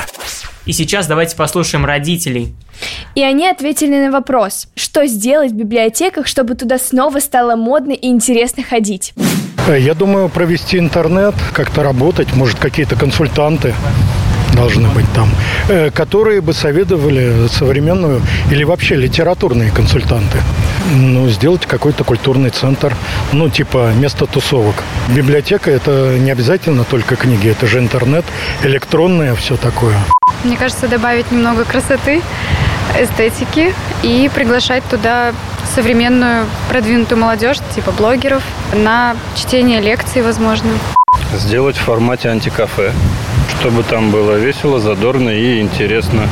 И 0.65 0.73
сейчас 0.73 1.05
давайте 1.05 1.35
послушаем 1.35 1.85
родителей. 1.85 2.55
И 3.13 3.21
они 3.21 3.47
ответили 3.47 3.95
на 4.03 4.11
вопрос, 4.11 4.67
что 4.75 5.05
сделать 5.05 5.51
в 5.51 5.55
библиотеках, 5.55 6.25
чтобы 6.25 6.55
туда 6.55 6.79
снова 6.79 7.19
стало 7.19 7.55
модно 7.55 7.91
и 7.91 8.07
интересно 8.07 8.63
ходить. 8.63 9.13
Э, 9.67 9.79
Я 9.79 9.93
думаю, 9.93 10.27
провести 10.29 10.79
интернет, 10.79 11.35
как-то 11.53 11.83
работать, 11.83 12.33
может, 12.33 12.57
какие-то 12.57 12.95
консультанты 12.95 13.75
должны 14.55 14.89
быть 14.89 15.05
там, 15.13 15.29
э, 15.69 15.91
которые 15.91 16.41
бы 16.41 16.53
советовали 16.53 17.47
современную 17.47 18.21
или 18.51 18.63
вообще 18.63 18.95
литературные 18.95 19.71
консультанты. 19.71 20.39
Ну, 20.93 21.29
сделать 21.29 21.65
какой-то 21.65 22.03
культурный 22.03 22.49
центр, 22.49 22.95
ну, 23.31 23.49
типа 23.49 23.91
место 23.95 24.25
тусовок. 24.25 24.75
Библиотека– 25.09 25.71
это 25.71 26.17
не 26.19 26.31
обязательно 26.31 26.83
только 26.83 27.15
книги, 27.15 27.49
это 27.49 27.67
же 27.67 27.79
интернет, 27.79 28.25
электронное, 28.63 29.35
все 29.35 29.57
такое. 29.57 29.97
Мне 30.43 30.57
кажется, 30.57 30.87
добавить 30.87 31.31
немного 31.31 31.63
красоты, 31.63 32.21
эстетики 32.99 33.73
и 34.03 34.29
приглашать 34.33 34.83
туда 34.89 35.33
современную 35.73 36.45
продвинутую 36.69 37.19
молодежь, 37.19 37.57
типа 37.73 37.91
блогеров, 37.91 38.43
на 38.73 39.15
чтение 39.35 39.81
лекций, 39.81 40.21
возможно. 40.21 40.69
Сделать 41.33 41.75
в 41.75 41.81
формате 41.81 42.29
антикафе, 42.29 42.93
чтобы 43.59 43.83
там 43.83 44.11
было 44.11 44.35
весело, 44.35 44.79
задорно 44.79 45.29
и 45.29 45.59
интересно. 45.61 46.27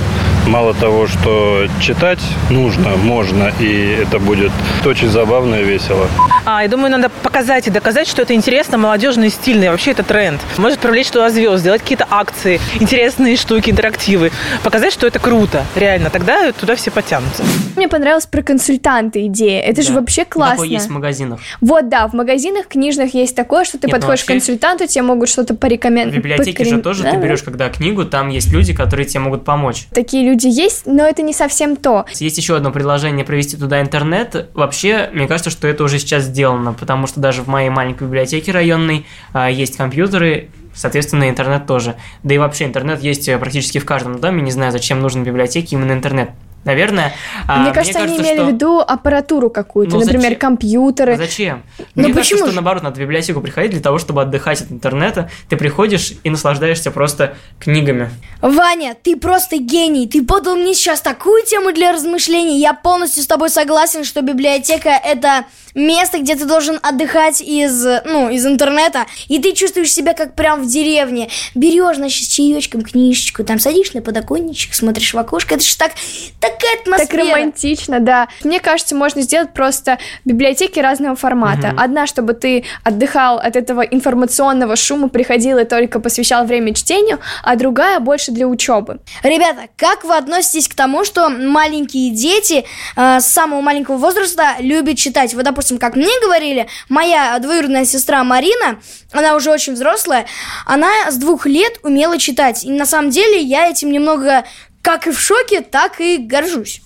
Мало 0.47 0.73
того, 0.73 1.07
что 1.07 1.67
читать 1.79 2.19
нужно, 2.49 2.89
можно, 2.97 3.49
и 3.61 3.97
это 4.01 4.19
будет 4.19 4.51
очень 4.85 5.07
забавно 5.07 5.55
и 5.55 5.63
весело. 5.63 6.07
А, 6.45 6.61
я 6.63 6.67
думаю, 6.67 6.91
надо 6.91 7.07
показать 7.09 7.67
и 7.67 7.71
доказать, 7.71 8.09
что 8.09 8.21
это 8.23 8.33
интересно, 8.33 8.77
молодежно 8.77 9.23
и 9.23 9.29
стильно. 9.29 9.63
И 9.65 9.69
вообще 9.69 9.91
это 9.91 10.03
тренд. 10.03 10.41
Может 10.57 10.79
привлечь 10.79 11.09
туда 11.09 11.29
звезд, 11.29 11.61
сделать 11.61 11.81
какие-то 11.81 12.05
акции, 12.09 12.59
интересные 12.77 13.37
штуки, 13.37 13.69
интерактивы. 13.69 14.31
Показать, 14.63 14.91
что 14.91 15.07
это 15.07 15.17
круто, 15.19 15.65
реально. 15.75 16.09
Тогда 16.09 16.51
туда 16.51 16.75
все 16.75 16.91
потянутся. 16.91 17.43
Мне 17.77 17.87
понравилась 17.87 18.25
про 18.25 18.41
консультанты 18.41 19.25
идея. 19.27 19.61
Это 19.61 19.81
же 19.81 19.93
Да. 19.93 20.01
вообще 20.01 20.25
Такое 20.25 20.47
классно. 20.47 20.63
есть 20.65 20.87
в 20.87 20.91
магазинах. 20.91 21.39
Вот, 21.61 21.87
да, 21.87 22.05
в 22.09 22.13
магазинах 22.13 22.67
книжных 22.67 23.13
есть 23.13 23.33
такое, 23.33 23.63
что 23.63 23.77
ты 23.77 23.87
Нет, 23.87 23.93
ну 23.93 23.99
подходишь 24.01 24.25
к 24.25 24.27
вообще- 24.27 24.33
консультанту, 24.39 24.87
тебе 24.87 25.03
могут 25.03 25.29
что-то 25.29 25.53
В 25.53 25.57
порекомендовать. 25.57 26.17
библиотеке 26.17 26.65
же 26.65 26.79
тоже 26.81 27.02
ты 27.11 27.17
берешь, 27.17 27.43
когда 27.43 27.69
книгу, 27.69 28.05
там 28.05 28.29
есть 28.29 28.51
люди, 28.51 28.73
которые 28.73 29.05
тебе 29.05 29.21
могут 29.21 29.45
помочь. 29.45 29.87
Такие 29.91 30.25
люди 30.25 30.47
есть, 30.47 30.85
но 30.85 31.05
это 31.05 31.21
не 31.21 31.33
совсем 31.33 31.75
то. 31.75 32.05
Есть 32.15 32.37
еще 32.37 32.55
одно 32.55 32.71
предложение 32.71 33.25
провести 33.25 33.57
туда 33.57 33.81
интернет. 33.81 34.49
Вообще, 34.53 35.09
мне 35.13 35.27
кажется, 35.27 35.49
что 35.49 35.67
это 35.67 35.83
уже 35.83 35.99
сейчас 35.99 36.23
сделано, 36.23 36.73
потому 36.73 37.07
что 37.07 37.19
даже 37.19 37.41
в 37.41 37.47
моей 37.47 37.69
маленькой 37.69 38.07
библиотеке 38.07 38.51
районной 38.51 39.05
а, 39.33 39.49
есть 39.49 39.77
компьютеры, 39.77 40.49
соответственно, 40.73 41.29
интернет 41.29 41.65
тоже. 41.67 41.95
Да 42.23 42.33
и 42.33 42.37
вообще 42.37 42.65
интернет 42.65 43.01
есть 43.01 43.27
э, 43.27 43.37
практически 43.37 43.77
в 43.77 43.85
каждом 43.85 44.19
доме. 44.19 44.41
Не 44.41 44.51
знаю, 44.51 44.71
зачем 44.71 44.99
нужен 44.99 45.23
в 45.23 45.25
библиотеке 45.25 45.75
именно 45.75 45.91
интернет. 45.93 46.31
Наверное. 46.65 47.13
а, 47.47 47.59
Мне 47.59 47.73
кажется, 47.73 47.99
они 47.99 48.17
имели 48.17 48.35
что- 48.35 48.45
в 48.45 48.47
виду 48.49 48.79
аппаратуру 48.79 49.49
какую-то, 49.49 49.95
Ну, 49.95 49.99
например, 50.01 50.21
зачем? 50.21 50.39
компьютеры. 50.39 51.17
Зачем? 51.17 51.63
Ну, 51.77 51.85
Мне 51.95 52.13
кажется, 52.13 52.19
почему 52.21 52.37
что 52.39 52.47
же? 52.47 52.53
наоборот, 52.55 52.83
надо 52.83 52.95
в 52.95 52.99
библиотеку 52.99 53.41
приходить 53.41 53.71
для 53.71 53.81
того, 53.81 53.97
чтобы 53.99 54.21
отдыхать 54.21 54.61
от 54.61 54.71
интернета. 54.71 55.29
Ты 55.49 55.57
приходишь 55.57 56.13
и 56.23 56.29
наслаждаешься 56.29 56.91
просто 56.91 57.35
книгами. 57.59 58.09
Ваня, 58.41 58.95
ты 59.01 59.15
просто 59.17 59.57
гений. 59.57 60.07
Ты 60.07 60.23
подал 60.25 60.55
мне 60.55 60.73
сейчас 60.73 61.01
такую 61.01 61.43
тему 61.45 61.73
для 61.73 61.91
размышлений. 61.91 62.59
Я 62.59 62.73
полностью 62.73 63.23
с 63.23 63.27
тобой 63.27 63.49
согласен, 63.49 64.03
что 64.03 64.21
библиотека 64.21 64.89
это 64.89 65.45
место, 65.75 66.19
где 66.19 66.35
ты 66.35 66.45
должен 66.45 66.79
отдыхать 66.81 67.41
из, 67.41 67.85
ну, 68.05 68.29
из 68.29 68.45
интернета, 68.45 69.05
и 69.27 69.39
ты 69.39 69.53
чувствуешь 69.53 69.91
себя 69.91 70.13
как 70.13 70.35
прям 70.35 70.61
в 70.61 70.67
деревне. 70.67 71.29
Берешь, 71.55 71.97
значит, 71.97 72.25
с 72.25 72.27
чаечком 72.27 72.81
книжечку, 72.81 73.43
там 73.43 73.59
садишь 73.59 73.93
на 73.93 74.01
подоконничек, 74.01 74.73
смотришь 74.73 75.13
в 75.13 75.17
окошко. 75.17 75.55
Это 75.55 75.63
же 75.63 75.77
так, 75.77 75.93
такая 76.39 76.79
атмосфера. 76.81 77.25
Так 77.25 77.35
романтично, 77.35 77.99
да. 77.99 78.27
Мне 78.43 78.59
кажется, 78.59 78.95
можно 78.95 79.21
сделать 79.21 79.53
просто 79.53 79.97
библиотеки 80.25 80.79
разного 80.79 81.15
формата. 81.15 81.69
Мгм. 81.69 81.79
Одна, 81.79 82.07
чтобы 82.07 82.33
ты 82.33 82.65
отдыхал 82.83 83.37
от 83.39 83.55
этого 83.55 83.81
информационного 83.81 84.75
шума, 84.75 85.09
приходил 85.09 85.57
и 85.57 85.65
только 85.65 85.99
посвящал 85.99 86.45
время 86.45 86.73
чтению, 86.73 87.19
а 87.43 87.55
другая 87.55 87.99
больше 87.99 88.31
для 88.31 88.47
учебы. 88.47 88.99
Ребята, 89.23 89.67
как 89.75 90.03
вы 90.03 90.15
относитесь 90.15 90.67
к 90.67 90.75
тому, 90.75 91.05
что 91.05 91.29
маленькие 91.29 92.11
дети 92.11 92.65
э, 92.95 93.19
с 93.19 93.25
самого 93.25 93.61
маленького 93.61 93.97
возраста 93.97 94.55
любят 94.59 94.97
читать? 94.97 95.33
Вот, 95.33 95.43
допустим, 95.43 95.62
как 95.79 95.95
мне 95.95 96.19
говорили, 96.21 96.67
моя 96.89 97.37
двоюродная 97.39 97.85
сестра 97.85 98.23
Марина, 98.23 98.79
она 99.11 99.35
уже 99.35 99.51
очень 99.51 99.73
взрослая, 99.73 100.25
она 100.65 101.11
с 101.11 101.15
двух 101.15 101.45
лет 101.45 101.79
умела 101.83 102.17
читать. 102.17 102.63
И 102.63 102.71
на 102.71 102.85
самом 102.85 103.09
деле 103.09 103.39
я 103.39 103.69
этим 103.69 103.91
немного 103.91 104.43
как 104.81 105.07
и 105.07 105.11
в 105.11 105.19
шоке, 105.19 105.61
так 105.61 106.01
и 106.01 106.17
горжусь. 106.17 106.81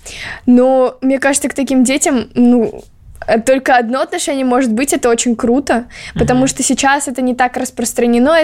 Но 0.46 0.98
мне 1.02 1.20
кажется, 1.20 1.50
к 1.50 1.56
таким 1.56 1.84
детям, 1.84 2.30
ну, 2.36 2.84
только 3.46 3.76
одно 3.76 4.02
отношение 4.02 4.46
может 4.46 4.72
быть, 4.72 4.94
это 4.94 5.10
очень 5.10 5.36
круто, 5.36 5.88
потому 6.16 6.46
mm-hmm. 6.46 6.48
что 6.48 6.64
сейчас 6.64 7.08
это 7.08 7.22
не 7.22 7.36
так 7.36 7.58
распространено. 7.58 8.40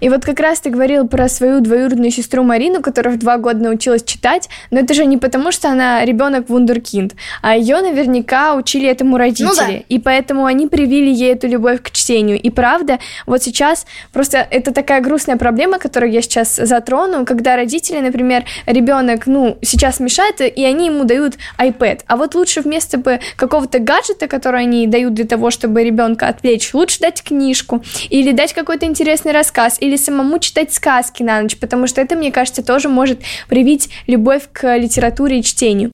И 0.00 0.08
вот 0.08 0.24
как 0.24 0.40
раз 0.40 0.60
ты 0.60 0.70
говорил 0.70 1.08
про 1.08 1.28
свою 1.28 1.60
двоюродную 1.60 2.10
сестру 2.10 2.42
Марину, 2.42 2.82
которая 2.82 3.14
в 3.14 3.18
два 3.18 3.38
года 3.38 3.64
научилась 3.64 4.04
читать, 4.04 4.48
но 4.70 4.80
это 4.80 4.94
же 4.94 5.06
не 5.06 5.16
потому, 5.16 5.52
что 5.52 5.68
она 5.68 6.04
ребенок 6.04 6.48
вундеркинд, 6.48 7.14
а 7.42 7.56
ее 7.56 7.80
наверняка 7.80 8.54
учили 8.54 8.88
этому 8.88 9.16
родители, 9.16 9.46
ну, 9.46 9.54
да. 9.56 9.82
и 9.88 9.98
поэтому 9.98 10.44
они 10.44 10.66
привили 10.66 11.10
ей 11.10 11.32
эту 11.32 11.48
любовь 11.48 11.82
к 11.82 11.90
чтению. 11.90 12.40
И 12.40 12.50
правда, 12.50 12.98
вот 13.26 13.42
сейчас 13.42 13.86
просто 14.12 14.46
это 14.50 14.72
такая 14.72 15.00
грустная 15.00 15.36
проблема, 15.36 15.78
которую 15.78 16.12
я 16.12 16.22
сейчас 16.22 16.56
затрону, 16.56 17.24
когда 17.24 17.56
родители, 17.56 18.00
например, 18.00 18.44
ребенок, 18.66 19.26
ну, 19.26 19.58
сейчас 19.62 20.00
мешает, 20.00 20.40
и 20.40 20.64
они 20.64 20.86
ему 20.86 21.04
дают 21.04 21.34
iPad, 21.58 22.00
а 22.06 22.16
вот 22.16 22.34
лучше 22.34 22.60
вместо 22.60 22.98
бы 22.98 23.20
какого-то 23.36 23.78
гаджета, 23.78 24.25
который 24.26 24.62
они 24.62 24.86
дают 24.86 25.14
для 25.14 25.24
того, 25.24 25.50
чтобы 25.50 25.82
ребенка 25.84 26.28
отвлечь, 26.28 26.72
лучше 26.74 27.00
дать 27.00 27.22
книжку 27.22 27.82
или 28.10 28.32
дать 28.32 28.52
какой-то 28.52 28.86
интересный 28.86 29.32
рассказ, 29.32 29.76
или 29.80 29.96
самому 29.96 30.38
читать 30.38 30.72
сказки 30.72 31.22
на 31.22 31.40
ночь, 31.40 31.56
потому 31.56 31.86
что 31.86 32.00
это, 32.00 32.16
мне 32.16 32.32
кажется, 32.32 32.62
тоже 32.62 32.88
может 32.88 33.20
привить 33.48 33.88
любовь 34.06 34.42
к 34.52 34.76
литературе 34.76 35.40
и 35.40 35.42
чтению. 35.42 35.92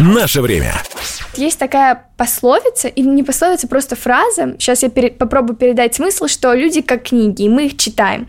Наше 0.00 0.42
время. 0.42 0.74
Есть 1.36 1.58
такая 1.58 2.04
пословица, 2.16 2.88
или 2.88 3.06
не 3.06 3.22
пословица, 3.22 3.68
просто 3.68 3.94
фраза, 3.94 4.56
сейчас 4.58 4.82
я 4.82 4.88
пере- 4.88 5.10
попробую 5.10 5.56
передать 5.56 5.94
смысл, 5.94 6.26
что 6.26 6.52
люди 6.52 6.80
как 6.80 7.04
книги, 7.04 7.42
и 7.42 7.48
мы 7.48 7.66
их 7.66 7.76
читаем. 7.76 8.26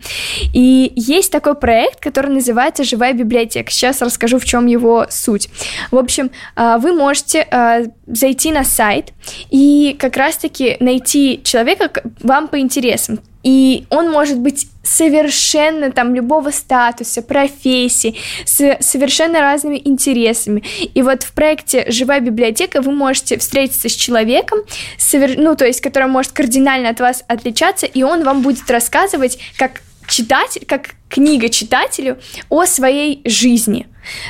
И 0.54 0.92
есть 0.94 1.32
такой 1.32 1.54
проект, 1.54 2.00
который 2.00 2.30
называется 2.30 2.84
«Живая 2.84 3.14
библиотека». 3.14 3.70
Сейчас 3.70 4.00
расскажу, 4.00 4.38
в 4.38 4.44
чем 4.44 4.66
его 4.66 5.06
суть. 5.10 5.48
В 5.90 5.96
общем, 5.98 6.30
а, 6.54 6.78
вы 6.78 6.92
можете 6.92 7.46
а, 7.50 7.82
зайти 8.06 8.52
на 8.52 8.62
сайт 8.64 9.12
и 9.50 9.96
как 9.98 10.16
раз-таки 10.16 10.76
найти 10.78 11.40
человека 11.42 12.02
вам 12.22 12.46
по 12.48 12.60
интересам. 12.60 13.18
И 13.48 13.86
он 13.88 14.10
может 14.10 14.38
быть 14.38 14.68
совершенно 14.82 15.90
там 15.90 16.14
любого 16.14 16.50
статуса, 16.50 17.22
профессии, 17.22 18.14
с 18.44 18.76
совершенно 18.80 19.40
разными 19.40 19.80
интересами. 19.82 20.62
И 20.92 21.00
вот 21.00 21.22
в 21.22 21.32
проекте 21.32 21.90
«Живая 21.90 22.20
библиотека» 22.20 22.82
вы 22.82 22.92
можете 22.92 23.38
встретиться 23.38 23.88
с 23.88 23.92
человеком, 23.92 24.58
совер... 24.98 25.38
ну, 25.38 25.56
то 25.56 25.64
есть, 25.64 25.80
который 25.80 26.08
может 26.08 26.32
кардинально 26.32 26.90
от 26.90 27.00
вас 27.00 27.24
отличаться, 27.26 27.86
и 27.86 28.02
он 28.02 28.22
вам 28.22 28.42
будет 28.42 28.70
рассказывать, 28.70 29.38
как 29.56 29.80
читатель, 30.06 30.66
как 30.66 30.90
книга 31.08 31.48
читателю 31.48 32.18
о 32.50 32.66
своей 32.66 33.22
жизни. 33.24 33.86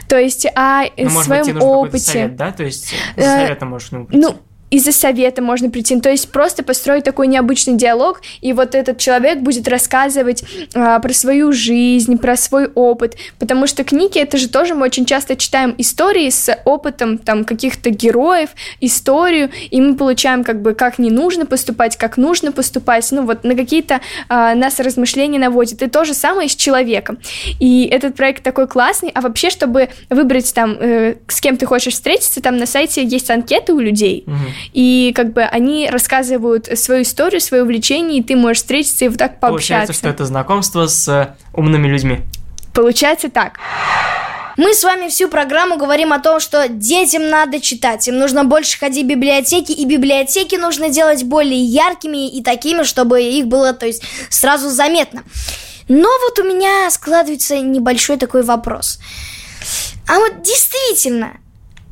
То 0.09 0.17
есть 0.17 0.47
о 0.55 0.85
ну, 0.97 1.11
своем 1.11 1.55
быть, 1.55 1.57
опыте. 1.61 2.05
Совет, 2.05 2.37
да? 2.37 2.53
То 2.53 2.63
есть 2.63 2.95
за 3.17 3.23
э, 3.23 3.47
советом 3.47 3.71
можешь 3.71 3.91
ну, 3.91 4.07
ну, 4.11 4.37
из-за 4.71 4.93
совета 4.93 5.43
можно 5.43 5.71
прийти. 5.71 5.95
Ну, 5.95 6.01
то 6.01 6.11
есть 6.11 6.31
просто 6.31 6.63
построить 6.63 7.05
такой 7.05 7.27
необычный 7.27 7.75
диалог, 7.75 8.21
и 8.41 8.53
вот 8.53 8.75
этот 8.75 8.99
человек 8.99 9.41
будет 9.41 9.69
рассказывать 9.69 10.45
а, 10.75 10.99
про 10.99 11.13
свою 11.13 11.53
жизнь, 11.53 12.19
про 12.19 12.37
свой 12.37 12.67
опыт, 12.75 13.17
потому 13.39 13.67
что 13.67 13.85
книги 13.85 14.19
это 14.19 14.37
же 14.37 14.49
тоже 14.49 14.75
мы 14.75 14.85
очень 14.85 15.07
часто 15.07 15.37
читаем 15.37 15.75
истории 15.79 16.29
с 16.31 16.55
опытом 16.65 17.19
там 17.19 17.45
каких-то 17.45 17.91
героев, 17.91 18.51
историю, 18.81 19.51
и 19.71 19.81
мы 19.81 19.95
получаем 19.97 20.45
как 20.45 20.63
бы 20.63 20.75
как 20.75 20.99
не 20.99 21.11
нужно 21.11 21.47
поступать, 21.47 21.97
как 21.97 22.17
нужно 22.17 22.53
поступать, 22.53 23.07
ну 23.11 23.23
вот 23.23 23.45
на 23.45 23.55
какие-то 23.55 24.01
а, 24.29 24.55
нас 24.55 24.81
размышления 24.81 25.39
наводит. 25.39 25.83
И 25.83 25.89
то 25.89 26.05
же 26.05 26.15
самое 26.15 26.49
с 26.49 26.57
человеком. 26.57 27.19
И 27.61 27.87
этот 27.87 28.17
проект 28.17 28.43
такой 28.43 28.67
классный, 28.67 29.11
а 29.15 29.21
вообще, 29.21 29.51
чтобы 29.51 29.89
выбрать 30.11 30.53
там, 30.55 30.77
э, 30.79 31.17
с 31.29 31.41
кем 31.41 31.57
ты 31.57 31.67
хочешь 31.67 31.95
встретиться, 31.95 32.41
там 32.41 32.57
на 32.57 32.67
сайте 32.67 33.05
есть 33.05 33.31
анкеты 33.31 33.73
у 33.73 33.81
людей, 33.81 34.25
и 34.73 35.13
как 35.15 35.33
бы 35.33 35.43
они 35.43 35.89
рассказывают 35.91 36.69
свою 36.79 37.03
историю, 37.03 37.41
свое 37.41 37.63
увлечение, 37.63 38.21
и 38.21 38.23
ты 38.23 38.37
можешь 38.37 38.59
встретиться 38.59 39.05
и 39.05 39.09
вот 39.09 39.19
так 39.19 39.41
пообщаться. 39.41 39.73
Получается, 39.73 39.93
что 39.93 40.09
это 40.09 40.25
знакомство 40.25 40.87
с 40.87 41.09
э, 41.09 41.35
умными 41.55 41.89
людьми. 41.89 42.21
Получается 42.73 43.29
так. 43.29 43.59
Мы 44.59 44.75
с 44.75 44.83
вами 44.83 45.09
всю 45.09 45.29
программу 45.29 45.77
говорим 45.77 46.13
о 46.13 46.19
том, 46.19 46.41
что 46.41 46.69
детям 46.69 47.31
надо 47.31 47.61
читать, 47.61 48.09
им 48.09 48.19
нужно 48.19 48.43
больше 48.45 48.77
ходить 48.77 49.05
в 49.05 49.09
библиотеки, 49.09 49.71
и 49.71 49.85
библиотеки 49.85 50.57
нужно 50.57 50.89
делать 50.89 51.23
более 51.23 51.63
яркими 51.63 52.29
и 52.29 52.43
такими, 52.43 52.83
чтобы 52.83 53.23
их 53.23 53.47
было, 53.47 53.73
то 53.73 53.87
есть, 53.87 54.03
сразу 54.31 54.69
заметно. 54.69 55.23
Но 55.89 56.09
вот 56.25 56.39
у 56.41 56.43
меня 56.43 56.91
складывается 56.91 57.61
небольшой 57.61 58.17
такой 58.17 58.43
вопрос. 58.43 58.99
А 60.09 60.19
вот 60.19 60.43
действительно, 60.43 61.37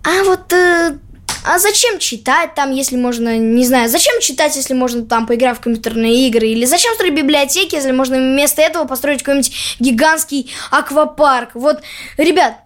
а 0.03 0.25
вот 0.25 0.53
э, 0.53 0.99
а 1.47 1.61
зачем 1.61 2.01
читать 2.01 2.55
там, 2.55 2.73
если 2.73 2.97
можно, 2.97 3.39
не 3.39 3.65
знаю, 3.65 3.89
зачем 3.89 4.21
читать, 4.21 4.57
если 4.57 4.75
можно 4.75 5.07
там 5.07 5.27
поиграть 5.27 5.57
в 5.57 5.61
компьютерные 5.61 6.27
игры, 6.27 6.49
или 6.49 6.65
зачем 6.65 6.93
строить 6.95 7.15
библиотеки, 7.15 7.77
если 7.77 7.93
можно 7.93 8.17
вместо 8.17 8.63
этого 8.63 8.85
построить 8.85 9.23
какой-нибудь 9.23 9.53
гигантский 9.79 10.53
аквапарк. 10.73 11.51
Вот, 11.55 11.83
ребят, 12.17 12.57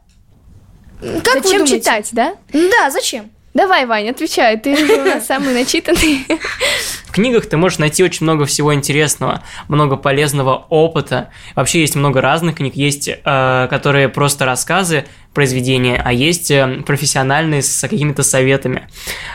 как 1.22 1.44
зачем 1.44 1.66
читать, 1.66 2.08
да? 2.12 2.36
Да, 2.52 2.90
зачем? 2.90 3.30
Давай, 3.52 3.84
Ваня, 3.84 4.12
отвечай, 4.12 4.56
ты 4.58 4.72
у 4.72 5.04
нас 5.04 5.26
самый 5.28 5.52
начитанный. 5.52 6.26
В 7.10 7.12
книгах 7.12 7.46
ты 7.46 7.56
можешь 7.56 7.80
найти 7.80 8.04
очень 8.04 8.22
много 8.22 8.44
всего 8.44 8.72
интересного, 8.72 9.42
много 9.66 9.96
полезного 9.96 10.66
опыта. 10.68 11.30
Вообще 11.56 11.80
есть 11.80 11.96
много 11.96 12.20
разных 12.20 12.58
книг, 12.58 12.76
есть, 12.76 13.08
э, 13.08 13.66
которые 13.68 14.08
просто 14.08 14.44
рассказы, 14.44 15.06
произведения, 15.34 16.00
а 16.04 16.12
есть 16.12 16.52
э, 16.52 16.82
профессиональные 16.86 17.62
с 17.62 17.80
какими-то 17.80 18.22
советами. 18.22 18.88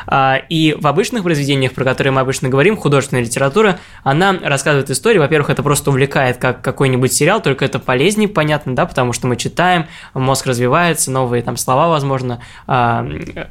Э, 0.07 0.35
и 0.47 0.73
в 0.79 0.88
обычных 0.88 1.23
произведениях, 1.23 1.73
про 1.73 1.83
которые 1.83 2.13
мы 2.13 2.21
обычно 2.21 2.47
говорим, 2.47 2.77
художественная 2.77 3.23
литература, 3.23 3.77
она 4.03 4.39
рассказывает 4.41 4.89
истории. 4.89 5.17
Во-первых, 5.17 5.49
это 5.49 5.61
просто 5.61 5.89
увлекает, 5.89 6.38
как 6.38 6.61
какой-нибудь 6.61 7.11
сериал, 7.11 7.41
только 7.41 7.65
это 7.65 7.79
полезнее, 7.79 8.29
понятно, 8.29 8.73
да, 8.73 8.85
потому 8.85 9.11
что 9.11 9.27
мы 9.27 9.35
читаем, 9.35 9.88
мозг 10.13 10.45
развивается, 10.45 11.11
новые 11.11 11.43
там 11.43 11.57
слова, 11.57 11.89
возможно, 11.89 12.39
Э, 12.67 13.47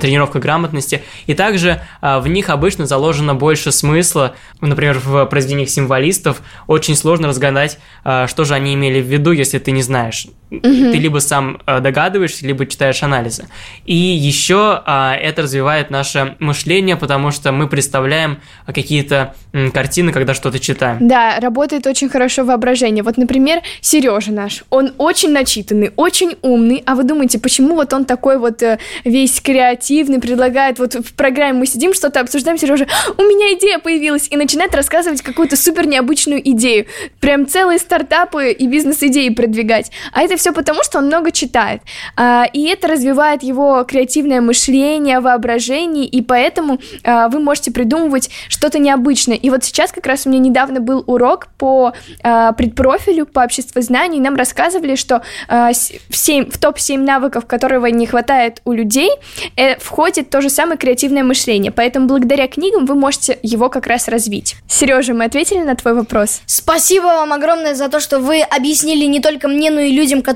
тренировка 0.00 0.38
грамотности, 0.38 1.02
и 1.26 1.34
также 1.34 1.80
а, 2.00 2.20
в 2.20 2.28
них 2.28 2.50
обычно 2.50 2.86
заложено 2.86 3.34
больше 3.34 3.72
смысла. 3.72 4.34
Например, 4.60 4.98
в 4.98 5.26
произведениях 5.26 5.70
символистов 5.70 6.42
очень 6.66 6.96
сложно 6.96 7.28
разгадать, 7.28 7.78
а, 8.04 8.26
что 8.26 8.44
же 8.44 8.54
они 8.54 8.74
имели 8.74 9.00
в 9.00 9.06
виду, 9.06 9.32
если 9.32 9.58
ты 9.58 9.70
не 9.72 9.82
знаешь. 9.82 10.26
Угу. 10.56 10.92
Ты 10.92 10.98
либо 10.98 11.18
сам 11.18 11.60
а, 11.66 11.80
догадываешься, 11.80 12.46
либо 12.46 12.66
читаешь 12.66 13.02
анализы. 13.02 13.46
И 13.84 13.94
еще 13.94 14.82
это 14.84 15.42
развивает 15.42 15.90
наше 15.90 16.36
мышление, 16.38 16.96
потому 16.96 17.30
что 17.30 17.52
мы 17.52 17.68
представляем 17.68 18.38
какие-то 18.66 19.34
картины, 19.72 20.12
когда 20.12 20.34
что-то 20.34 20.58
читаем. 20.58 21.06
Да, 21.06 21.38
работает 21.40 21.86
очень 21.86 22.08
хорошо 22.08 22.44
воображение. 22.44 23.02
Вот, 23.02 23.16
например, 23.16 23.60
Сережа 23.80 24.32
наш, 24.32 24.64
он 24.70 24.92
очень 24.98 25.30
начитанный, 25.30 25.92
очень 25.96 26.36
умный, 26.42 26.82
а 26.86 26.94
вы 26.94 27.04
думаете, 27.04 27.38
почему 27.38 27.74
вот 27.74 27.92
он 27.92 28.04
такой 28.04 28.38
вот 28.38 28.62
э, 28.62 28.78
весь 29.04 29.40
креативный, 29.40 29.72
креативный, 29.72 30.20
предлагает, 30.20 30.78
вот 30.78 30.94
в 30.94 31.14
программе 31.14 31.58
мы 31.58 31.66
сидим, 31.66 31.94
что-то 31.94 32.20
обсуждаем, 32.20 32.58
Сережа, 32.58 32.86
у 33.16 33.22
меня 33.22 33.56
идея 33.56 33.78
появилась, 33.78 34.28
и 34.30 34.36
начинает 34.36 34.74
рассказывать 34.74 35.22
какую-то 35.22 35.56
супер 35.56 35.86
необычную 35.86 36.40
идею. 36.50 36.86
Прям 37.20 37.46
целые 37.46 37.78
стартапы 37.78 38.50
и 38.50 38.66
бизнес-идеи 38.66 39.28
продвигать. 39.30 39.90
А 40.12 40.22
это 40.22 40.36
все 40.42 40.52
потому, 40.52 40.82
что 40.82 40.98
он 40.98 41.06
много 41.06 41.30
читает. 41.30 41.82
А, 42.16 42.46
и 42.52 42.64
это 42.64 42.88
развивает 42.88 43.44
его 43.44 43.84
креативное 43.84 44.40
мышление, 44.40 45.20
воображение, 45.20 46.04
и 46.04 46.20
поэтому 46.20 46.80
а, 47.04 47.28
вы 47.28 47.38
можете 47.38 47.70
придумывать 47.70 48.28
что-то 48.48 48.80
необычное. 48.80 49.36
И 49.36 49.50
вот 49.50 49.62
сейчас 49.62 49.92
как 49.92 50.04
раз 50.04 50.26
у 50.26 50.30
меня 50.30 50.40
недавно 50.40 50.80
был 50.80 51.04
урок 51.06 51.46
по 51.58 51.92
а, 52.24 52.52
предпрофилю, 52.54 53.24
по 53.24 53.44
обществознанию, 53.44 54.18
и 54.18 54.20
нам 54.20 54.34
рассказывали, 54.34 54.96
что 54.96 55.22
в, 55.48 55.74
7, 56.10 56.50
в 56.50 56.58
топ-7 56.58 56.98
навыков, 56.98 57.46
которого 57.46 57.86
не 57.86 58.06
хватает 58.06 58.62
у 58.64 58.72
людей, 58.72 59.10
э, 59.56 59.78
входит 59.78 60.30
то 60.30 60.40
же 60.40 60.50
самое 60.50 60.76
креативное 60.76 61.22
мышление. 61.22 61.70
Поэтому 61.70 62.08
благодаря 62.08 62.48
книгам 62.48 62.86
вы 62.86 62.96
можете 62.96 63.38
его 63.42 63.68
как 63.68 63.86
раз 63.86 64.08
развить. 64.08 64.56
Сережа, 64.66 65.14
мы 65.14 65.24
ответили 65.24 65.60
на 65.60 65.76
твой 65.76 65.94
вопрос? 65.94 66.40
Спасибо 66.46 67.04
вам 67.04 67.32
огромное 67.32 67.74
за 67.74 67.88
то, 67.88 68.00
что 68.00 68.18
вы 68.18 68.42
объяснили 68.42 69.04
не 69.04 69.20
только 69.20 69.46
мне, 69.46 69.70
но 69.70 69.80
и 69.80 69.92
людям, 69.92 70.22
которые 70.22 70.31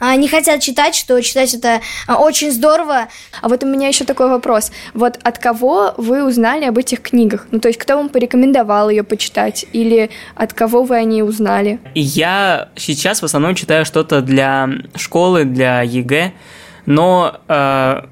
а, 0.00 0.16
не 0.16 0.28
хотят 0.28 0.60
читать, 0.60 0.94
что 0.94 1.20
читать 1.22 1.54
это 1.54 1.80
а, 2.06 2.16
очень 2.16 2.50
здорово. 2.50 3.08
А 3.40 3.48
вот 3.48 3.64
у 3.64 3.66
меня 3.66 3.88
еще 3.88 4.04
такой 4.04 4.28
вопрос. 4.28 4.72
Вот 4.94 5.18
от 5.22 5.38
кого 5.38 5.94
вы 5.96 6.24
узнали 6.24 6.64
об 6.64 6.78
этих 6.78 7.00
книгах? 7.02 7.46
Ну, 7.50 7.60
то 7.60 7.68
есть, 7.68 7.78
кто 7.78 7.96
вам 7.96 8.08
порекомендовал 8.08 8.90
ее 8.90 9.02
почитать? 9.02 9.66
Или 9.72 10.10
от 10.34 10.52
кого 10.52 10.82
вы 10.82 10.96
о 10.96 11.04
ней 11.04 11.22
узнали? 11.22 11.78
Я 11.94 12.68
сейчас 12.76 13.22
в 13.22 13.24
основном 13.24 13.54
читаю 13.54 13.84
что-то 13.84 14.20
для 14.20 14.68
школы, 14.94 15.44
для 15.44 15.82
ЕГЭ, 15.82 16.32
но 16.86 17.40
э, 17.48 18.02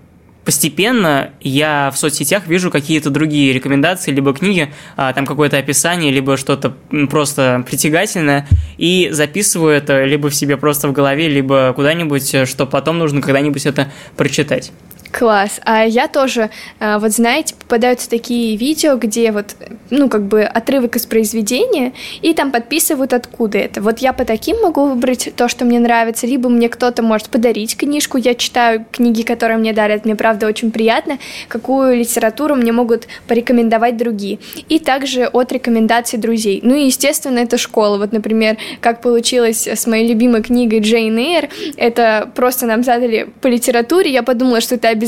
постепенно 0.44 1.30
я 1.40 1.90
в 1.90 1.98
соцсетях 1.98 2.46
вижу 2.46 2.70
какие-то 2.70 3.10
другие 3.10 3.52
рекомендации, 3.52 4.12
либо 4.12 4.34
книги, 4.34 4.72
а, 4.96 5.12
там 5.12 5.26
какое-то 5.26 5.58
описание, 5.58 6.12
либо 6.12 6.36
что-то 6.36 6.76
просто 7.10 7.64
притягательное, 7.68 8.46
и 8.76 9.08
записываю 9.10 9.74
это 9.74 10.04
либо 10.04 10.28
в 10.30 10.34
себе 10.34 10.56
просто 10.56 10.88
в 10.88 10.92
голове, 10.92 11.28
либо 11.28 11.72
куда-нибудь, 11.74 12.48
что 12.48 12.66
потом 12.66 12.98
нужно 12.98 13.20
когда-нибудь 13.20 13.66
это 13.66 13.90
прочитать. 14.16 14.72
Класс. 15.16 15.60
А 15.64 15.84
я 15.86 16.08
тоже, 16.08 16.50
а, 16.80 16.98
вот 16.98 17.12
знаете, 17.12 17.54
попадаются 17.54 18.10
такие 18.10 18.56
видео, 18.56 18.96
где 18.96 19.30
вот, 19.30 19.54
ну, 19.90 20.08
как 20.08 20.24
бы 20.24 20.42
отрывок 20.42 20.96
из 20.96 21.06
произведения, 21.06 21.92
и 22.20 22.34
там 22.34 22.50
подписывают, 22.50 23.12
откуда 23.12 23.58
это. 23.58 23.80
Вот 23.80 24.00
я 24.00 24.12
по 24.12 24.24
таким 24.24 24.60
могу 24.60 24.86
выбрать 24.86 25.28
то, 25.36 25.46
что 25.46 25.64
мне 25.64 25.78
нравится, 25.78 26.26
либо 26.26 26.48
мне 26.48 26.68
кто-то 26.68 27.04
может 27.04 27.28
подарить 27.28 27.76
книжку, 27.76 28.18
я 28.18 28.34
читаю 28.34 28.86
книги, 28.90 29.22
которые 29.22 29.58
мне 29.58 29.72
дарят, 29.72 30.04
мне 30.04 30.16
правда 30.16 30.48
очень 30.48 30.72
приятно, 30.72 31.18
какую 31.46 31.96
литературу 31.96 32.56
мне 32.56 32.72
могут 32.72 33.06
порекомендовать 33.28 33.96
другие. 33.96 34.40
И 34.68 34.80
также 34.80 35.26
от 35.26 35.52
рекомендаций 35.52 36.18
друзей. 36.18 36.58
Ну 36.64 36.74
и, 36.74 36.86
естественно, 36.86 37.38
это 37.38 37.56
школа. 37.56 37.98
Вот, 37.98 38.10
например, 38.10 38.56
как 38.80 39.00
получилось 39.00 39.68
с 39.68 39.86
моей 39.86 40.08
любимой 40.08 40.42
книгой 40.42 40.80
Джейн 40.80 41.16
Эйр, 41.16 41.48
это 41.76 42.28
просто 42.34 42.66
нам 42.66 42.82
задали 42.82 43.28
по 43.40 43.46
литературе, 43.46 44.10
я 44.10 44.24
подумала, 44.24 44.60
что 44.60 44.74
это 44.74 44.88
обязательно, 44.88 45.03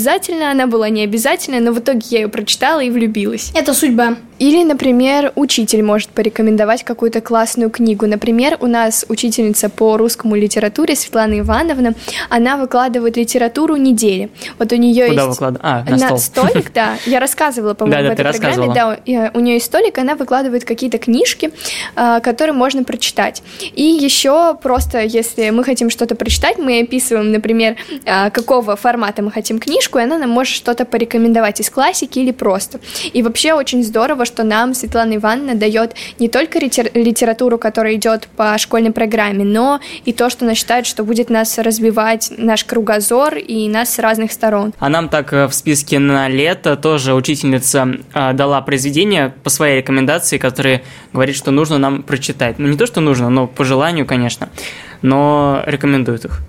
она 0.50 0.66
была 0.66 0.88
не 0.88 1.02
обязательная, 1.02 1.60
но 1.60 1.72
в 1.72 1.78
итоге 1.78 2.00
я 2.10 2.18
ее 2.20 2.28
прочитала 2.28 2.80
и 2.80 2.90
влюбилась. 2.90 3.52
Это 3.54 3.74
судьба. 3.74 4.16
Или, 4.38 4.64
например, 4.64 5.32
учитель 5.34 5.82
может 5.82 6.10
порекомендовать 6.10 6.84
какую-то 6.84 7.22
классную 7.22 7.70
книгу. 7.70 8.06
Например, 8.06 8.58
у 8.60 8.66
нас 8.66 9.06
учительница 9.08 9.70
по 9.70 9.96
русскому 9.96 10.36
литературе 10.36 10.94
Светлана 10.94 11.40
Ивановна, 11.40 11.94
она 12.28 12.58
выкладывает 12.58 13.16
литературу 13.16 13.76
недели. 13.76 14.28
Вот 14.58 14.72
у 14.72 14.76
нее 14.76 15.08
Куда 15.08 15.22
есть 15.24 15.40
выклад- 15.40 15.58
А, 15.62 15.84
на 15.88 15.98
стол. 15.98 16.18
столик, 16.18 16.72
да. 16.74 16.98
Я 17.06 17.18
рассказывала, 17.20 17.72
по-моему, 17.72 18.02
Да-да, 18.02 18.12
в 18.12 18.16
ты 18.16 18.22
этой 18.22 18.40
программе. 18.40 18.74
Да, 18.74 19.30
у 19.32 19.40
нее 19.40 19.54
есть 19.54 19.66
столик, 19.66 19.96
она 19.96 20.16
выкладывает 20.16 20.64
какие-то 20.64 20.98
книжки, 20.98 21.50
а, 21.94 22.20
которые 22.20 22.54
можно 22.54 22.84
прочитать. 22.84 23.42
И 23.74 23.82
еще 23.82 24.54
просто, 24.62 25.00
если 25.00 25.48
мы 25.48 25.64
хотим 25.64 25.88
что-то 25.88 26.14
прочитать, 26.14 26.58
мы 26.58 26.80
описываем, 26.80 27.32
например, 27.32 27.76
а, 28.04 28.28
какого 28.28 28.76
формата 28.76 29.22
мы 29.22 29.30
хотим 29.30 29.58
книжку, 29.58 29.85
и 29.98 30.02
она 30.02 30.18
нам 30.18 30.30
может 30.30 30.54
что-то 30.54 30.84
порекомендовать 30.84 31.60
из 31.60 31.70
классики 31.70 32.18
или 32.18 32.32
просто. 32.32 32.80
И 33.12 33.22
вообще 33.22 33.54
очень 33.54 33.82
здорово, 33.82 34.24
что 34.24 34.44
нам 34.44 34.74
Светлана 34.74 35.16
Ивановна 35.16 35.54
дает 35.54 35.94
не 36.18 36.28
только 36.28 36.58
литер- 36.58 36.90
литературу, 36.94 37.58
которая 37.58 37.94
идет 37.94 38.28
по 38.36 38.56
школьной 38.58 38.92
программе, 38.92 39.44
но 39.44 39.80
и 40.04 40.12
то, 40.12 40.30
что 40.30 40.44
она 40.44 40.54
считает, 40.54 40.86
что 40.86 41.04
будет 41.04 41.30
нас 41.30 41.58
развивать 41.58 42.32
наш 42.36 42.64
кругозор 42.64 43.36
и 43.36 43.68
нас 43.68 43.94
с 43.94 43.98
разных 43.98 44.32
сторон. 44.32 44.72
А 44.78 44.88
нам 44.88 45.08
так 45.08 45.32
э, 45.32 45.46
в 45.46 45.54
списке 45.54 45.98
на 45.98 46.28
лето 46.28 46.76
тоже 46.76 47.14
учительница 47.14 47.88
э, 48.14 48.32
дала 48.32 48.60
произведение 48.60 49.34
по 49.42 49.50
своей 49.50 49.78
рекомендации, 49.78 50.38
которые 50.38 50.82
говорит, 51.12 51.36
что 51.36 51.50
нужно 51.50 51.78
нам 51.78 52.02
прочитать. 52.02 52.58
Ну, 52.58 52.68
не 52.68 52.76
то, 52.76 52.86
что 52.86 53.00
нужно, 53.00 53.30
но 53.30 53.46
по 53.46 53.64
желанию, 53.64 54.06
конечно, 54.06 54.48
но 55.02 55.62
рекомендует 55.66 56.24
их. 56.24 56.40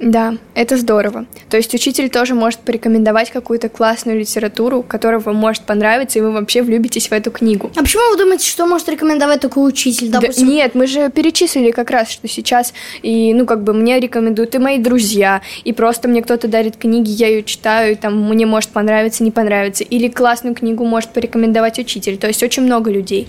Да, 0.00 0.36
это 0.54 0.76
здорово. 0.76 1.26
То 1.50 1.56
есть 1.56 1.74
учитель 1.74 2.08
тоже 2.08 2.34
может 2.34 2.60
порекомендовать 2.60 3.30
какую-то 3.30 3.68
классную 3.68 4.20
литературу, 4.20 4.82
которая 4.82 5.18
вам 5.18 5.36
может 5.36 5.64
понравиться, 5.64 6.18
и 6.18 6.22
вы 6.22 6.30
вообще 6.30 6.62
влюбитесь 6.62 7.08
в 7.08 7.12
эту 7.12 7.32
книгу. 7.32 7.72
А 7.76 7.80
почему 7.80 8.10
вы 8.10 8.16
думаете, 8.16 8.46
что 8.46 8.66
может 8.66 8.88
рекомендовать 8.88 9.40
такой 9.40 9.68
учитель? 9.68 10.10
Да 10.10 10.20
Допустим, 10.20 10.48
нет, 10.48 10.74
мы 10.74 10.86
же 10.86 11.10
перечислили 11.10 11.72
как 11.72 11.90
раз, 11.90 12.10
что 12.10 12.28
сейчас, 12.28 12.72
и, 13.02 13.34
ну, 13.34 13.44
как 13.44 13.64
бы 13.64 13.72
мне 13.72 13.98
рекомендуют 13.98 14.54
и 14.54 14.58
мои 14.58 14.78
друзья, 14.78 15.42
и 15.64 15.72
просто 15.72 16.06
мне 16.06 16.22
кто-то 16.22 16.46
дарит 16.46 16.76
книги, 16.76 17.10
я 17.10 17.28
ее 17.28 17.42
читаю, 17.42 17.92
и 17.92 17.94
там 17.96 18.28
мне 18.28 18.46
может 18.46 18.70
понравиться, 18.70 19.24
не 19.24 19.32
понравиться. 19.32 19.82
Или 19.82 20.08
классную 20.08 20.54
книгу 20.54 20.84
может 20.84 21.10
порекомендовать 21.10 21.78
учитель. 21.78 22.18
То 22.18 22.28
есть 22.28 22.42
очень 22.42 22.62
много 22.62 22.90
людей. 22.90 23.26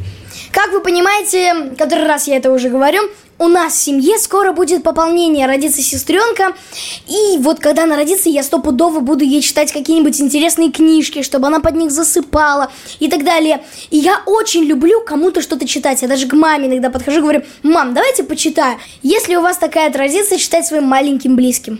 Как 0.51 0.71
вы 0.71 0.81
понимаете, 0.81 1.71
который 1.77 2.05
раз 2.05 2.27
я 2.27 2.37
это 2.37 2.51
уже 2.51 2.69
говорю, 2.69 3.01
у 3.39 3.47
нас 3.47 3.73
в 3.73 3.77
семье 3.77 4.19
скоро 4.19 4.51
будет 4.51 4.83
пополнение, 4.83 5.47
родится 5.47 5.81
сестренка, 5.81 6.53
и 7.07 7.37
вот 7.39 7.59
когда 7.59 7.83
она 7.83 7.95
родится, 7.95 8.29
я 8.29 8.43
стопудово 8.43 8.99
буду 8.99 9.23
ей 9.23 9.41
читать 9.41 9.71
какие-нибудь 9.71 10.19
интересные 10.21 10.71
книжки, 10.71 11.23
чтобы 11.23 11.47
она 11.47 11.61
под 11.61 11.75
них 11.75 11.91
засыпала 11.91 12.71
и 12.99 13.09
так 13.09 13.23
далее. 13.23 13.63
И 13.89 13.97
я 13.97 14.21
очень 14.25 14.63
люблю 14.65 15.01
кому-то 15.01 15.41
что-то 15.41 15.67
читать. 15.67 16.01
Я 16.01 16.07
даже 16.07 16.27
к 16.27 16.33
маме 16.33 16.67
иногда 16.67 16.89
подхожу 16.89 17.19
и 17.19 17.21
говорю, 17.21 17.43
мам, 17.63 17.93
давайте 17.93 18.23
почитаю. 18.23 18.77
Если 19.01 19.35
у 19.35 19.41
вас 19.41 19.57
такая 19.57 19.91
традиция 19.91 20.37
читать 20.37 20.65
своим 20.65 20.83
маленьким 20.83 21.35
близким. 21.35 21.79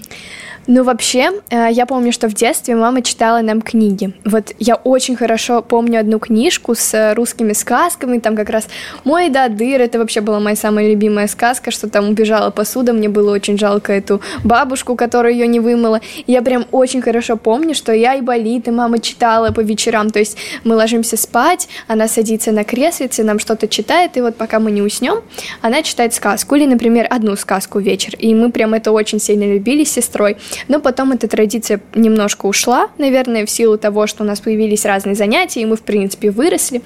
Ну, 0.67 0.84
вообще, 0.84 1.32
э, 1.50 1.69
я 1.72 1.86
помню, 1.86 2.12
что 2.12 2.28
в 2.28 2.34
детстве 2.34 2.76
мама 2.76 3.02
читала 3.02 3.41
нам 3.41 3.62
книги. 3.62 4.13
Вот 4.26 4.54
я 4.60 4.76
очень 4.76 5.15
хорошо 5.15 5.62
помню 5.62 6.00
одну 6.00 6.19
книжку 6.19 6.76
с 6.76 6.93
э, 6.93 7.13
русскими 7.13 7.54
сказками, 7.54 8.19
там 8.19 8.36
как 8.36 8.50
раз 8.50 8.67
«Мой 9.04 9.30
дадыр», 9.30 9.82
это 9.82 9.98
вообще 9.98 10.22
была 10.22 10.39
моя 10.39 10.56
самая 10.56 10.89
любимая 10.89 11.28
сказка, 11.28 11.72
что 11.72 11.89
там 11.89 12.10
убежала 12.10 12.52
посуда, 12.52 12.93
мне 12.93 13.10
было 13.10 13.34
очень 13.34 13.58
жалко 13.58 13.93
эту 13.93 14.22
бабушку, 14.43 14.95
которая 14.95 15.34
ее 15.34 15.48
не 15.48 15.60
вымыла. 15.60 16.02
Я 16.28 16.41
прям 16.41 16.65
очень 16.72 17.02
хорошо 17.02 17.38
помню, 17.38 17.74
что 17.74 17.91
я 17.91 18.15
и 18.15 18.22
болит, 18.22 18.67
и 18.67 18.72
мама 18.72 19.00
читала 19.00 19.52
по 19.52 19.62
вечерам, 19.62 20.10
то 20.12 20.19
есть 20.19 20.38
мы 20.63 20.76
ложимся 20.76 21.17
спать, 21.17 21.67
она 21.88 22.08
садится 22.08 22.52
на 22.52 22.63
креслице, 22.63 23.24
нам 23.24 23.39
что-то 23.39 23.67
читает, 23.67 24.17
и 24.17 24.22
вот 24.22 24.36
пока 24.36 24.60
мы 24.60 24.72
не 24.72 24.82
уснем, 24.82 25.22
она 25.62 25.82
читает 25.82 26.13
сказку, 26.13 26.56
или, 26.56 26.65
например, 26.65 27.08
одну 27.10 27.36
сказку 27.36 27.80
вечер, 27.80 28.13
и 28.17 28.36
мы 28.36 28.52
прям 28.52 28.74
это 28.74 28.91
очень 28.91 29.19
сильно 29.19 29.45
любили 29.45 29.84
с 29.84 29.91
сестрой. 29.91 30.38
Но 30.67 30.80
потом 30.80 31.12
эта 31.12 31.28
традиция 31.28 31.82
немножко 31.95 32.45
ушла, 32.45 32.89
наверное, 32.98 33.45
в 33.45 33.50
силу 33.50 33.78
того, 33.78 34.08
что 34.08 34.24
у 34.24 34.28
нас 34.28 34.39
появились 34.39 34.86
разные 34.86 35.15
занятия, 35.15 35.62
и 35.62 35.65
мы, 35.65 35.76
в 35.76 35.82
принципе, 35.82 36.32
выросли. 36.32 36.82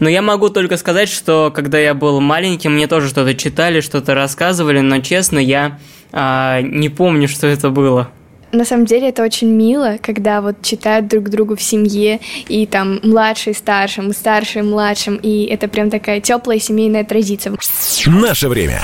Но 0.00 0.08
я 0.08 0.22
могу 0.22 0.48
только 0.48 0.76
сказать, 0.76 1.08
что 1.08 1.52
когда 1.54 1.78
я 1.78 1.94
был 1.94 2.20
маленьким, 2.20 2.74
мне 2.74 2.86
тоже 2.86 3.08
что-то 3.08 3.34
читали, 3.34 3.80
что-то 3.80 4.14
рассказывали, 4.14 4.80
но 4.80 5.00
честно, 5.00 5.38
я 5.38 5.78
а, 6.12 6.60
не 6.62 6.88
помню, 6.88 7.28
что 7.28 7.46
это 7.46 7.70
было. 7.70 8.10
На 8.54 8.64
самом 8.64 8.86
деле 8.86 9.08
это 9.08 9.24
очень 9.24 9.48
мило, 9.48 9.96
когда 10.00 10.40
вот 10.40 10.62
читают 10.62 11.08
друг 11.08 11.28
другу 11.28 11.56
в 11.56 11.62
семье, 11.62 12.20
и 12.48 12.66
там 12.66 13.00
младший 13.02 13.52
старшим, 13.52 14.12
старший 14.12 14.62
младшим, 14.62 15.16
и 15.16 15.44
это 15.46 15.66
прям 15.66 15.90
такая 15.90 16.20
теплая 16.20 16.60
семейная 16.60 17.04
традиция. 17.04 17.56
Наше 18.06 18.48
время. 18.48 18.80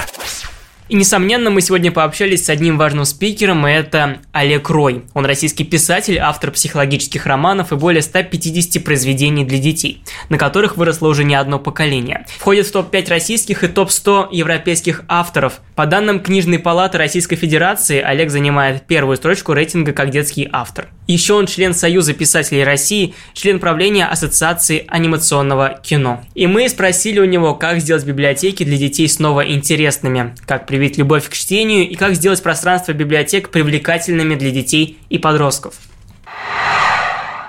И, 0.91 0.97
несомненно, 0.97 1.51
мы 1.51 1.61
сегодня 1.61 1.93
пообщались 1.93 2.47
с 2.47 2.49
одним 2.49 2.77
важным 2.77 3.05
спикером, 3.05 3.65
и 3.65 3.71
это 3.71 4.19
Олег 4.33 4.69
Рой. 4.71 5.05
Он 5.15 5.25
российский 5.25 5.63
писатель, 5.63 6.19
автор 6.19 6.51
психологических 6.51 7.27
романов 7.27 7.71
и 7.71 7.77
более 7.77 8.03
150 8.03 8.83
произведений 8.83 9.45
для 9.45 9.59
детей, 9.59 10.03
на 10.31 10.37
которых 10.37 10.77
выросло 10.77 11.07
уже 11.07 11.23
не 11.23 11.37
одно 11.37 11.61
поколение. 11.61 12.27
Входит 12.39 12.67
в 12.67 12.73
топ-5 12.73 13.09
российских 13.09 13.63
и 13.63 13.69
топ-100 13.69 14.31
европейских 14.33 15.05
авторов. 15.07 15.61
По 15.77 15.87
данным 15.87 16.19
Книжной 16.19 16.59
палаты 16.59 16.99
Российской 16.99 17.37
Федерации, 17.37 18.01
Олег 18.01 18.31
занимает 18.31 18.83
первую 18.89 19.17
строчку 19.17 19.53
рейтинга 19.53 19.93
как 19.93 20.11
детский 20.11 20.49
автор. 20.51 20.89
Еще 21.07 21.35
он 21.35 21.47
член 21.47 21.73
Союза 21.73 22.15
писателей 22.15 22.65
России, 22.65 23.15
член 23.33 23.61
правления 23.61 24.07
Ассоциации 24.07 24.85
анимационного 24.89 25.81
кино. 25.83 26.23
И 26.35 26.47
мы 26.47 26.69
спросили 26.69 27.19
у 27.21 27.25
него, 27.25 27.55
как 27.55 27.81
сделать 27.81 28.05
библиотеки 28.05 28.63
для 28.65 28.77
детей 28.77 29.09
снова 29.09 29.41
интересными, 29.41 30.35
как 30.47 30.67
привить 30.81 30.97
любовь 30.97 31.29
к 31.29 31.33
чтению 31.35 31.87
и 31.87 31.95
как 31.95 32.13
сделать 32.13 32.43
пространство 32.43 32.95
библиотек 32.95 33.51
привлекательными 33.51 34.35
для 34.35 34.51
детей 34.51 34.97
и 35.11 35.19
подростков. 35.19 35.75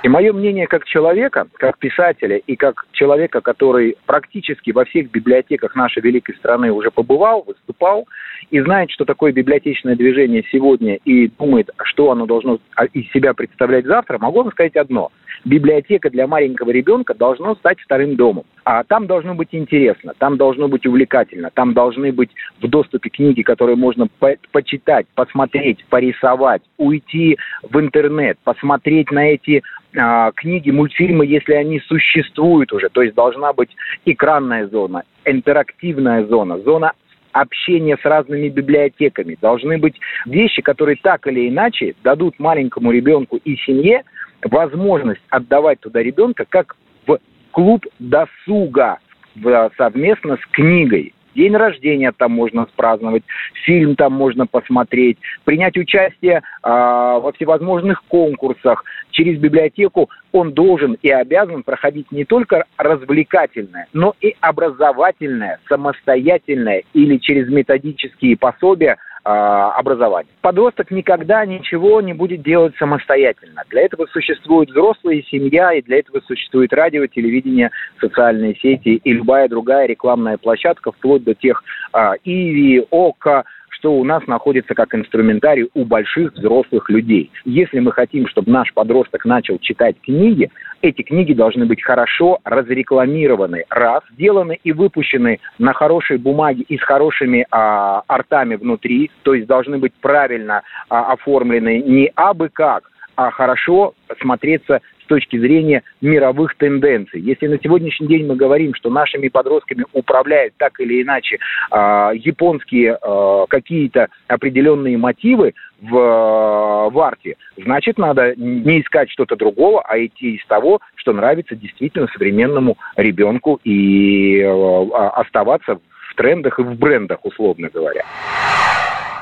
И 0.04 0.10
мое 0.10 0.34
мнение 0.34 0.68
как 0.68 0.84
человека, 0.84 1.48
как 1.54 1.78
писателя 1.78 2.36
и 2.36 2.58
как 2.58 2.86
человека, 2.92 3.40
который 3.40 3.96
практически 4.06 4.72
во 4.72 4.84
всех 4.84 5.12
библиотеках 5.12 5.76
нашей 5.76 6.02
великой 6.02 6.36
страны 6.36 6.74
уже 6.74 6.92
побывал, 6.92 7.44
выступал 7.48 8.06
и 8.50 8.60
знает, 8.60 8.92
что 8.92 9.06
такое 9.06 9.32
библиотечное 9.32 9.96
движение 9.96 10.44
сегодня 10.52 10.96
и 11.06 11.30
думает, 11.30 11.70
что 11.84 12.12
оно 12.12 12.26
должно 12.26 12.60
из 12.92 13.10
себя 13.14 13.34
представлять 13.34 13.86
завтра, 13.86 14.18
могу 14.18 14.42
вам 14.42 14.52
сказать 14.52 14.76
одно. 14.76 15.10
Библиотека 15.44 16.10
для 16.10 16.28
маленького 16.28 16.70
ребенка 16.70 17.14
должна 17.14 17.56
стать 17.56 17.80
вторым 17.82 18.16
домом. 18.16 18.44
А 18.64 18.84
там 18.84 19.08
должно 19.08 19.34
быть 19.34 19.50
интересно, 19.52 20.14
там 20.18 20.38
должно 20.38 20.68
быть 20.68 20.86
увлекательно, 20.86 21.50
там 21.54 21.74
должны 21.74 22.12
быть 22.12 22.30
в 22.62 22.68
доступе 22.68 23.10
книги, 23.10 23.42
которые 23.42 23.76
можно 23.76 24.08
по 24.20 24.36
почитать, 24.52 25.08
посмотреть, 25.16 25.84
порисовать, 25.90 26.62
уйти 26.78 27.38
в 27.64 27.80
интернет, 27.80 28.38
посмотреть 28.44 29.10
на 29.12 29.30
эти 29.30 29.64
а, 29.98 30.32
книги, 30.34 30.70
мультфильмы, 30.70 31.26
если 31.26 31.54
они 31.54 31.80
существуют 31.80 32.72
уже. 32.72 32.90
То 32.90 33.02
есть 33.02 33.16
должна 33.16 33.52
быть 33.52 33.76
экранная 34.06 34.68
зона, 34.68 35.04
интерактивная 35.26 36.26
зона, 36.26 36.60
зона 36.60 36.94
общения 37.32 37.98
с 37.98 38.06
разными 38.06 38.50
библиотеками. 38.50 39.38
Должны 39.42 39.78
быть 39.78 39.96
вещи, 40.26 40.62
которые 40.62 40.98
так 41.02 41.26
или 41.28 41.50
иначе 41.50 41.96
дадут 42.04 42.40
маленькому 42.40 42.92
ребенку 42.92 43.38
и 43.38 43.56
семье 43.58 44.04
возможность 44.50 45.22
отдавать 45.30 45.80
туда 45.80 46.02
ребенка 46.02 46.46
как 46.48 46.76
в 47.06 47.20
клуб 47.52 47.86
досуга 48.00 49.00
в, 49.36 49.72
совместно 49.78 50.38
с 50.38 50.46
книгой. 50.52 51.14
День 51.34 51.56
рождения 51.56 52.12
там 52.12 52.34
можно 52.34 52.66
спраздновать, 52.74 53.24
фильм 53.64 53.96
там 53.96 54.12
можно 54.12 54.48
посмотреть, 54.48 55.18
принять 55.46 55.78
участие 55.78 56.38
э, 56.38 56.42
во 56.64 57.32
всевозможных 57.32 58.04
конкурсах. 58.10 58.84
Через 59.12 59.40
библиотеку 59.40 60.10
он 60.34 60.52
должен 60.52 60.98
и 61.02 61.10
обязан 61.10 61.64
проходить 61.64 62.12
не 62.12 62.26
только 62.26 62.66
развлекательное, 62.78 63.88
но 63.94 64.14
и 64.20 64.36
образовательное, 64.42 65.60
самостоятельное 65.70 66.84
или 66.94 67.18
через 67.18 67.48
методические 67.48 68.36
пособия 68.36 68.98
образования. 69.24 70.30
Подросток 70.42 70.90
никогда 70.90 71.46
ничего 71.46 72.02
не 72.02 72.14
будет 72.14 72.42
делать 72.42 72.76
самостоятельно. 72.78 73.64
Для 73.70 73.82
этого 73.82 74.08
существует 74.08 74.70
взрослая 74.70 75.22
семья, 75.30 75.74
и 75.74 75.82
для 75.82 76.00
этого 76.00 76.22
существует 76.26 76.74
радио, 76.74 77.06
телевидение, 77.06 77.70
социальные 78.00 78.56
сети 78.56 79.00
и 79.04 79.14
любая 79.14 79.48
другая 79.48 79.88
рекламная 79.88 80.38
площадка, 80.38 80.92
вплоть 80.92 81.24
до 81.24 81.36
тех 81.36 81.64
а, 81.94 82.14
Иви, 82.24 82.86
Ока, 82.90 83.44
что 83.72 83.94
у 83.94 84.04
нас 84.04 84.26
находится 84.28 84.76
как 84.76 84.94
инструментарий 84.94 85.70
у 85.74 85.86
больших 85.86 86.34
взрослых 86.34 86.90
людей. 86.90 87.32
Если 87.46 87.80
мы 87.80 87.92
хотим, 87.92 88.28
чтобы 88.28 88.52
наш 88.52 88.74
подросток 88.74 89.26
начал 89.26 89.58
читать 89.60 89.96
книги, 90.02 90.52
эти 90.82 91.02
книги 91.02 91.34
должны 91.34 91.66
быть 91.66 91.82
хорошо 91.82 92.40
разрекламированы, 92.44 93.66
раз, 93.70 94.04
сделаны 94.12 94.60
и 94.64 94.72
выпущены 94.72 95.40
на 95.60 95.74
хорошей 95.74 96.18
бумаге 96.18 96.64
и 96.68 96.78
с 96.78 96.82
хорошими 96.82 97.46
а, 97.52 98.04
артами 98.08 98.56
внутри, 98.56 99.12
то 99.24 99.34
есть 99.34 99.48
должны 99.48 99.78
быть 99.78 99.94
правильно 100.02 100.64
а, 100.90 101.14
оформлены 101.14 101.82
не 101.82 102.12
абы 102.16 102.50
как, 102.50 102.92
а 103.16 103.32
хорошо 103.32 103.94
смотреться 104.22 104.82
точки 105.12 105.38
зрения 105.38 105.84
мировых 106.00 106.56
тенденций. 106.56 107.20
Если 107.20 107.48
на 107.48 107.60
сегодняшний 107.62 108.08
день 108.08 108.26
мы 108.26 108.38
говорим, 108.38 108.74
что 108.74 108.90
нашими 108.90 109.28
подростками 109.28 109.84
управляют 109.92 110.54
так 110.56 110.80
или 110.80 111.02
иначе 111.02 111.38
э, 111.70 112.12
японские 112.16 112.98
э, 112.98 113.46
какие-то 113.50 114.08
определенные 114.30 114.98
мотивы 114.98 115.54
в, 115.82 115.92
в 115.92 117.00
арте, 117.02 117.36
значит, 117.58 117.98
надо 117.98 118.34
не 118.38 118.80
искать 118.80 119.12
что-то 119.12 119.36
другого, 119.36 119.82
а 119.82 119.98
идти 119.98 120.36
из 120.36 120.46
того, 120.46 120.80
что 120.96 121.12
нравится 121.12 121.58
действительно 121.58 122.08
современному 122.14 122.78
ребенку 122.96 123.60
и 123.66 124.40
э, 124.40 124.90
оставаться 125.14 125.76
в 125.76 126.16
трендах 126.16 126.58
и 126.58 126.64
в 126.64 126.80
брендах, 126.80 127.26
условно 127.26 127.68
говоря. 127.68 128.06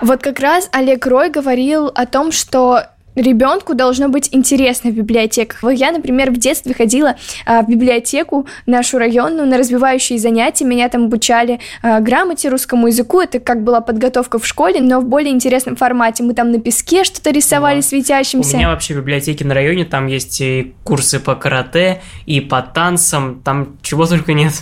Вот 0.01 0.21
как 0.21 0.39
раз 0.39 0.69
Олег 0.71 1.07
Рой 1.07 1.31
говорил 1.31 1.87
о 1.87 2.05
том, 2.05 2.31
что 2.31 2.83
ребенку 3.21 3.73
должно 3.73 4.09
быть 4.09 4.29
интересно 4.31 4.91
в 4.91 4.93
библиотеках. 4.93 5.63
Я, 5.71 5.91
например, 5.91 6.31
в 6.31 6.37
детстве 6.37 6.73
ходила 6.73 7.15
а, 7.45 7.61
в 7.61 7.69
библиотеку 7.69 8.47
нашу 8.65 8.97
районную 8.97 9.47
на 9.47 9.57
развивающие 9.57 10.19
занятия. 10.19 10.65
Меня 10.65 10.89
там 10.89 11.05
обучали 11.05 11.59
а, 11.81 11.99
грамоте, 11.99 12.49
русскому 12.49 12.87
языку. 12.87 13.21
Это 13.21 13.39
как 13.39 13.63
была 13.63 13.81
подготовка 13.81 14.39
в 14.39 14.45
школе, 14.45 14.81
но 14.81 14.99
в 14.99 15.05
более 15.05 15.31
интересном 15.31 15.75
формате. 15.75 16.23
Мы 16.23 16.33
там 16.33 16.51
на 16.51 16.59
песке 16.59 17.03
что-то 17.03 17.31
рисовали 17.31 17.77
да. 17.77 17.81
светящимся. 17.83 18.55
У 18.55 18.57
меня 18.57 18.69
вообще 18.69 18.93
в 18.93 18.97
библиотеке 18.97 19.45
на 19.45 19.53
районе 19.53 19.85
там 19.85 20.07
есть 20.07 20.41
и 20.41 20.73
курсы 20.83 21.19
по 21.19 21.35
карате, 21.35 22.01
и 22.25 22.41
по 22.41 22.61
танцам, 22.61 23.41
там 23.43 23.77
чего 23.81 24.05
только 24.05 24.33
нет. 24.33 24.53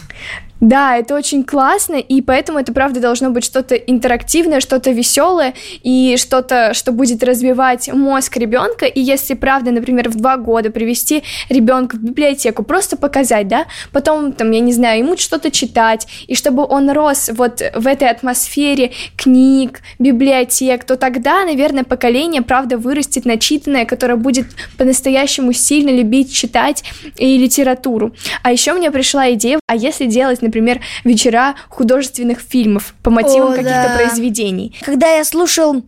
Да, 0.60 0.98
это 0.98 1.16
очень 1.16 1.44
классно, 1.44 1.96
и 1.96 2.22
поэтому 2.22 2.58
это, 2.58 2.74
правда, 2.74 3.00
должно 3.00 3.30
быть 3.30 3.44
что-то 3.44 3.76
интерактивное, 3.76 4.60
что-то 4.60 4.90
веселое, 4.92 5.54
и 5.84 6.16
что-то, 6.18 6.74
что 6.74 6.92
будет 6.92 7.24
развивать 7.24 7.90
мозг 7.94 8.38
ребенка. 8.38 8.86
И 8.86 9.00
если, 9.00 9.36
правда, 9.36 9.72
например, 9.72 10.10
в 10.10 10.16
два 10.16 10.38
года 10.38 10.72
привести 10.72 11.24
ребенка 11.50 11.98
в 11.98 12.00
библиотеку, 12.00 12.64
просто 12.64 12.98
показать, 12.98 13.48
да, 13.48 13.66
потом, 13.92 14.34
там, 14.34 14.50
я 14.52 14.60
не 14.60 14.74
знаю, 14.74 15.00
ему 15.00 15.18
что-то 15.18 15.52
читать, 15.52 16.08
и 16.26 16.34
чтобы 16.34 16.66
он 16.66 16.90
рос 16.90 17.30
вот 17.34 17.62
в 17.76 17.86
этой 17.86 18.10
атмосфере 18.10 18.92
книг, 19.16 19.82
библиотек, 20.00 20.86
то 20.86 20.96
тогда, 20.96 21.46
наверное, 21.46 21.84
поколение, 21.84 22.42
правда, 22.42 22.78
вырастет 22.78 23.26
начитанное, 23.26 23.86
которое 23.86 24.16
будет 24.16 24.48
по-настоящему 24.78 25.54
сильно 25.54 25.92
любить 25.92 26.34
читать 26.34 26.84
и 27.16 27.38
литературу. 27.38 28.14
А 28.42 28.52
еще 28.52 28.74
мне 28.74 28.90
пришла 28.90 29.32
идея, 29.34 29.60
а 29.68 29.76
если 29.76 30.06
делать, 30.06 30.42
например, 30.48 30.82
вечера 31.04 31.56
художественных 31.70 32.40
фильмов 32.40 32.94
по 33.04 33.10
мотивам 33.10 33.54
каких-то 33.54 33.90
да. 33.90 33.96
произведений. 33.96 34.76
Когда 34.84 35.08
я 35.08 35.24
слушал 35.24 35.84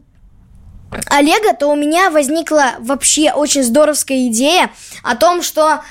Олега, 1.09 1.53
то 1.53 1.67
у 1.67 1.75
меня 1.75 2.09
возникла 2.09 2.73
вообще 2.79 3.31
очень 3.31 3.63
здоровская 3.63 4.27
идея 4.27 4.71
о 5.03 5.15
том, 5.15 5.41
что 5.41 5.81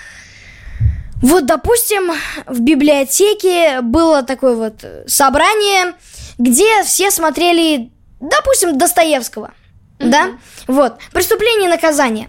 вот, 1.21 1.47
допустим, 1.47 2.13
в 2.47 2.61
библиотеке 2.61 3.81
было 3.81 4.23
такое 4.23 4.55
вот 4.55 4.85
собрание, 5.07 5.95
где 6.39 6.85
все 6.85 7.11
смотрели, 7.11 7.91
допустим, 8.21 8.79
Достоевского, 8.79 9.53
mm-hmm. 9.99 10.11
да, 10.11 10.31
вот, 10.67 10.99
«Преступление 11.13 11.69
и 11.69 11.73
наказание». 11.73 12.29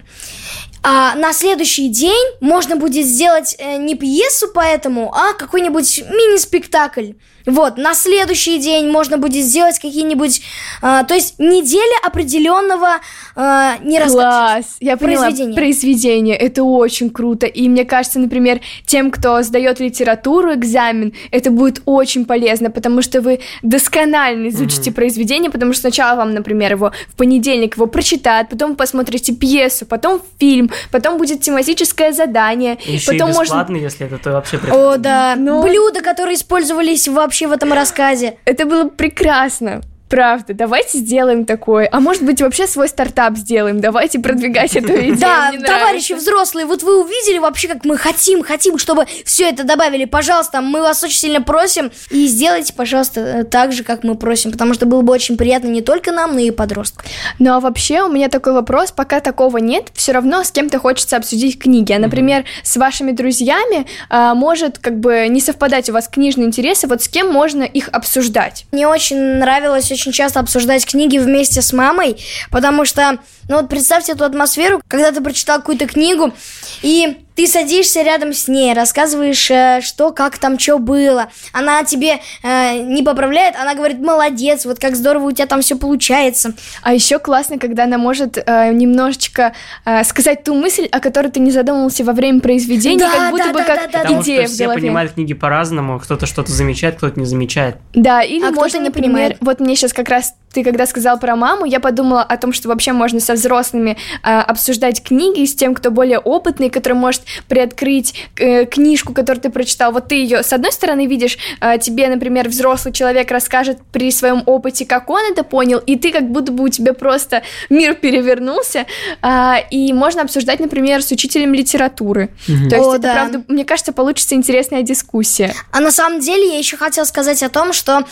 А 0.82 1.16
на 1.16 1.34
следующий 1.34 1.90
день 1.90 2.26
можно 2.40 2.76
будет 2.78 3.06
сделать 3.06 3.56
э, 3.60 3.78
не 3.78 3.96
пьесу 3.96 4.48
по 4.48 4.62
этому, 4.62 5.14
а 5.14 5.34
какой-нибудь 5.34 6.04
мини-спектакль. 6.10 7.12
Вот, 7.50 7.78
на 7.78 7.94
следующий 7.94 8.58
день 8.58 8.90
можно 8.90 9.18
будет 9.18 9.44
сделать 9.44 9.80
какие-нибудь, 9.80 10.42
э, 10.82 11.04
то 11.08 11.14
есть 11.14 11.36
неделя 11.40 12.00
определенного 12.06 13.00
э, 13.36 13.72
не 13.84 14.00
Класс, 14.00 14.78
я 14.80 14.98
поняла, 14.98 15.26
произведения. 15.26 15.56
произведение, 15.56 16.36
это 16.36 16.64
очень 16.64 17.10
круто, 17.10 17.46
и 17.46 17.68
мне 17.68 17.86
кажется, 17.86 18.20
например, 18.20 18.62
тем, 18.86 19.12
кто 19.12 19.42
сдает 19.42 19.80
литературу, 19.80 20.54
экзамен, 20.54 21.14
это 21.32 21.52
будет 21.52 21.82
очень 21.86 22.26
полезно, 22.26 22.72
потому 22.72 23.02
что 23.02 23.22
вы 23.22 23.40
досконально 23.62 24.50
изучите 24.50 24.90
mm-hmm. 24.90 24.94
произведение, 24.94 25.52
потому 25.52 25.74
что 25.74 25.82
сначала 25.82 26.18
вам, 26.18 26.34
например, 26.34 26.72
его 26.74 26.92
в 27.08 27.16
понедельник 27.16 27.76
его 27.76 27.88
прочитают, 27.88 28.50
потом 28.50 28.76
посмотрите 28.76 29.34
пьесу, 29.34 29.86
потом 29.86 30.22
фильм, 30.40 30.72
потом 30.92 31.18
будет 31.18 31.42
тематическое 31.42 32.12
задание, 32.12 32.78
Еще 32.86 33.12
потом 33.12 33.30
и 33.30 33.32
бесплатно, 33.32 33.74
можно... 33.74 33.76
если 33.76 34.08
это, 34.08 34.18
то 34.18 34.32
вообще 34.32 34.58
прекрасно. 34.58 34.94
О, 34.94 34.98
да, 34.98 35.36
Но... 35.38 35.62
блюда, 35.62 36.02
которые 36.02 36.36
использовались 36.36 37.08
вообще 37.08 37.39
вообще 37.40 37.48
в 37.48 37.52
этом 37.52 37.74
рассказе. 37.74 38.38
Это 38.46 38.66
было 38.66 38.90
прекрасно. 38.90 39.82
Правда, 40.10 40.56
давайте 40.56 40.98
сделаем 40.98 41.46
такое. 41.46 41.88
А 41.92 42.00
может 42.00 42.24
быть, 42.24 42.42
вообще 42.42 42.66
свой 42.66 42.88
стартап 42.88 43.38
сделаем. 43.38 43.80
Давайте 43.80 44.20
продвигать 44.20 44.76
эту 44.76 44.94
идею. 44.94 45.18
Да, 45.20 45.52
товарищи 45.64 46.14
взрослые, 46.14 46.66
вот 46.66 46.82
вы 46.82 47.02
увидели 47.04 47.38
вообще, 47.38 47.68
как 47.68 47.86
мы 47.86 47.96
хотим, 47.96 48.44
хотим, 48.44 48.80
чтобы 48.80 49.06
все 49.24 49.50
это 49.50 49.64
добавили. 49.64 50.06
Пожалуйста, 50.06 50.62
мы 50.62 50.82
вас 50.82 51.04
очень 51.04 51.20
сильно 51.20 51.42
просим. 51.42 51.92
И 52.10 52.26
сделайте, 52.26 52.74
пожалуйста, 52.74 53.44
так 53.44 53.72
же, 53.72 53.84
как 53.84 54.04
мы 54.04 54.16
просим. 54.16 54.52
Потому 54.52 54.74
что 54.74 54.88
было 54.88 55.02
бы 55.02 55.14
очень 55.14 55.38
приятно 55.38 55.68
не 55.68 55.82
только 55.82 56.12
нам, 56.12 56.34
но 56.34 56.40
и 56.40 56.50
подросткам. 56.50 57.06
Ну 57.38 57.54
а 57.54 57.60
вообще 57.60 58.02
у 58.02 58.10
меня 58.10 58.30
такой 58.30 58.54
вопрос. 58.54 58.92
Пока 58.92 59.20
такого 59.20 59.58
нет, 59.58 59.90
все 59.94 60.12
равно 60.12 60.44
с 60.44 60.52
кем-то 60.52 60.80
хочется 60.80 61.18
обсудить 61.18 61.60
книги. 61.60 61.94
А, 61.94 62.00
например, 62.00 62.46
с 62.64 62.76
вашими 62.78 63.12
друзьями 63.12 63.86
а, 64.10 64.34
может 64.34 64.80
как 64.80 65.00
бы 65.00 65.28
не 65.30 65.40
совпадать 65.40 65.88
у 65.90 65.94
вас 65.94 66.08
книжные 66.08 66.48
интересы. 66.48 66.88
Вот 66.88 67.04
с 67.04 67.08
кем 67.08 67.32
можно 67.32 67.62
их 67.62 67.90
обсуждать? 67.90 68.66
Мне 68.72 68.88
очень 68.88 69.18
нравилось 69.18 69.92
очень 70.00 70.14
часто 70.14 70.40
обсуждать 70.40 70.86
книги 70.86 71.18
вместе 71.18 71.62
с 71.62 71.74
мамой, 71.74 72.18
потому 72.52 72.86
что, 72.86 73.20
ну 73.50 73.58
вот 73.58 73.68
представьте 73.68 74.14
эту 74.14 74.24
атмосферу, 74.24 74.82
когда 74.88 75.12
ты 75.12 75.22
прочитал 75.22 75.58
какую-то 75.58 75.88
книгу, 75.88 76.34
и 76.82 77.18
ты 77.40 77.48
садишься 77.48 78.02
рядом 78.02 78.34
с 78.34 78.50
ней, 78.50 78.74
рассказываешь, 78.74 79.50
э, 79.50 79.80
что, 79.82 80.12
как 80.12 80.38
там, 80.38 80.60
что 80.60 80.78
было. 80.78 81.30
Она 81.54 81.86
тебе 81.86 82.20
э, 82.44 82.80
не 82.80 83.02
поправляет, 83.02 83.56
она 83.58 83.76
говорит, 83.76 84.02
молодец, 84.02 84.66
вот 84.66 84.78
как 84.78 84.98
здорово 84.98 85.28
у 85.28 85.32
тебя 85.32 85.46
там 85.46 85.62
все 85.62 85.78
получается. 85.78 86.54
А 86.82 86.94
еще 86.94 87.18
классно, 87.18 87.58
когда 87.58 87.86
она 87.86 87.98
может 87.98 88.38
э, 88.38 88.74
немножечко 88.74 89.54
э, 89.86 90.04
сказать 90.04 90.44
ту 90.44 90.54
мысль, 90.54 90.88
о 90.92 91.00
которой 91.00 91.32
ты 91.32 91.40
не 91.40 91.52
задумывался 91.52 92.04
во 92.04 92.12
время 92.12 92.42
произведения, 92.42 93.00
да, 93.00 93.10
как 93.10 93.32
будто 93.32 93.46
да, 93.46 93.54
бы 93.54 93.60
да, 93.60 93.66
как 93.66 93.92
да, 93.92 94.00
Потому 94.00 94.22
идея 94.22 94.46
что 94.46 94.56
все 94.56 94.74
понимают 94.74 95.14
книги 95.14 95.34
по-разному, 95.34 95.98
кто-то 95.98 96.26
что-то 96.26 96.52
замечает, 96.52 96.98
кто-то 96.98 97.18
не 97.18 97.26
замечает. 97.26 97.78
Да, 97.94 98.22
или 98.22 98.44
а 98.44 98.52
можно, 98.52 98.82
например, 98.82 99.12
понимает. 99.12 99.38
вот 99.40 99.62
мне 99.62 99.78
сейчас 99.78 99.94
как 99.94 100.10
раз 100.10 100.34
ты 100.52 100.64
когда 100.64 100.86
сказал 100.86 101.20
про 101.20 101.36
маму, 101.36 101.66
я 101.66 101.80
подумала 101.80 102.24
о 102.24 102.38
том, 102.38 102.54
что 102.54 102.70
вообще 102.70 102.92
можно 102.92 103.20
со 103.20 103.34
взрослыми 103.34 103.98
э, 104.24 104.40
обсуждать 104.40 105.04
книги 105.04 105.46
с 105.46 105.56
тем, 105.56 105.76
кто 105.76 105.92
более 105.92 106.20
опытный, 106.20 106.70
который 106.70 106.94
может 106.94 107.22
приоткрыть 107.48 108.16
э, 108.38 108.66
книжку, 108.66 109.14
которую 109.14 109.42
ты 109.42 109.50
прочитал. 109.50 109.92
Вот 109.92 110.08
ты 110.08 110.16
ее 110.16 110.44
с 110.44 110.54
одной 110.54 110.72
стороны 110.72 111.06
видишь, 111.06 111.38
э, 111.62 111.78
тебе, 111.80 112.08
например, 112.08 112.50
взрослый 112.50 112.94
человек 112.94 113.32
расскажет 113.32 113.80
при 113.92 114.12
своем 114.12 114.44
опыте, 114.46 114.86
как 114.86 115.10
он 115.10 115.22
это 115.32 115.44
понял, 115.44 115.80
и 115.80 115.96
ты 115.96 116.12
как 116.12 116.30
будто 116.30 116.52
бы 116.52 116.64
у 116.66 116.70
тебя 116.70 116.94
просто 116.94 117.44
мир 117.70 117.96
перевернулся, 117.96 118.86
э, 119.22 119.54
и 119.72 119.94
можно 119.94 120.22
обсуждать, 120.22 120.60
например, 120.60 121.02
с 121.04 121.12
учителем 121.12 121.54
литературы. 121.54 122.30
Mm-hmm. 122.48 122.70
То 122.70 122.76
есть 122.76 122.88
О, 122.88 122.94
это, 122.94 123.02
да. 123.02 123.14
правда, 123.14 123.44
мне 123.48 123.66
кажется, 123.66 123.94
получится 123.94 124.36
интересная 124.36 124.84
дискуссия. 124.84 125.54
А 125.72 125.80
на 125.80 125.92
самом 125.92 126.20
деле 126.20 126.54
я 126.54 126.58
еще 126.58 126.78
хотела 126.78 127.06
сказать 127.06 127.44
о 127.44 127.50
том, 127.50 127.74
что 127.74 128.06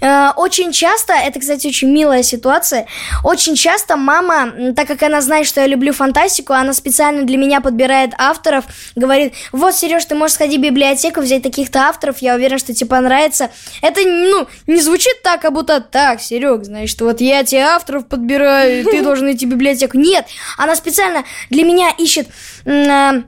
э, 0.00 0.28
очень 0.36 0.72
часто, 0.72 1.12
это, 1.12 1.40
кстати, 1.40 1.66
очень 1.66 1.90
милая 1.90 2.22
ситуация, 2.22 2.86
очень 3.24 3.54
часто 3.56 3.96
мама, 3.96 4.52
так 4.76 4.86
как 4.88 5.02
она 5.02 5.20
знает, 5.20 5.46
что 5.46 5.60
я 5.60 5.66
люблю 5.66 5.92
фантастику, 5.92 6.52
она 6.52 6.72
специально 6.72 7.24
для 7.24 7.36
меня 7.36 7.60
подбирает 7.60 8.12
авторов, 8.52 8.64
говорит, 8.94 9.34
вот, 9.52 9.74
Сереж, 9.74 10.04
ты 10.04 10.14
можешь 10.14 10.34
сходить 10.34 10.58
в 10.58 10.62
библиотеку, 10.62 11.20
взять 11.20 11.42
таких-то 11.42 11.80
авторов, 11.80 12.18
я 12.18 12.34
уверен, 12.34 12.58
что 12.58 12.74
тебе 12.74 12.88
понравится. 12.88 13.50
Это, 13.80 14.00
ну, 14.02 14.46
не 14.66 14.80
звучит 14.80 15.22
так, 15.22 15.40
как 15.40 15.52
будто 15.52 15.80
так, 15.80 16.20
Серег, 16.20 16.64
значит, 16.64 17.00
вот 17.00 17.20
я 17.20 17.44
тебе 17.44 17.62
авторов 17.62 18.06
подбираю, 18.06 18.80
и 18.80 18.84
ты 18.84 19.02
должен 19.02 19.30
идти 19.32 19.46
в 19.46 19.50
библиотеку. 19.50 19.98
Нет, 19.98 20.26
она 20.58 20.76
специально 20.76 21.24
для 21.50 21.64
меня 21.64 21.90
ищет 21.96 22.28
э, 22.64 23.22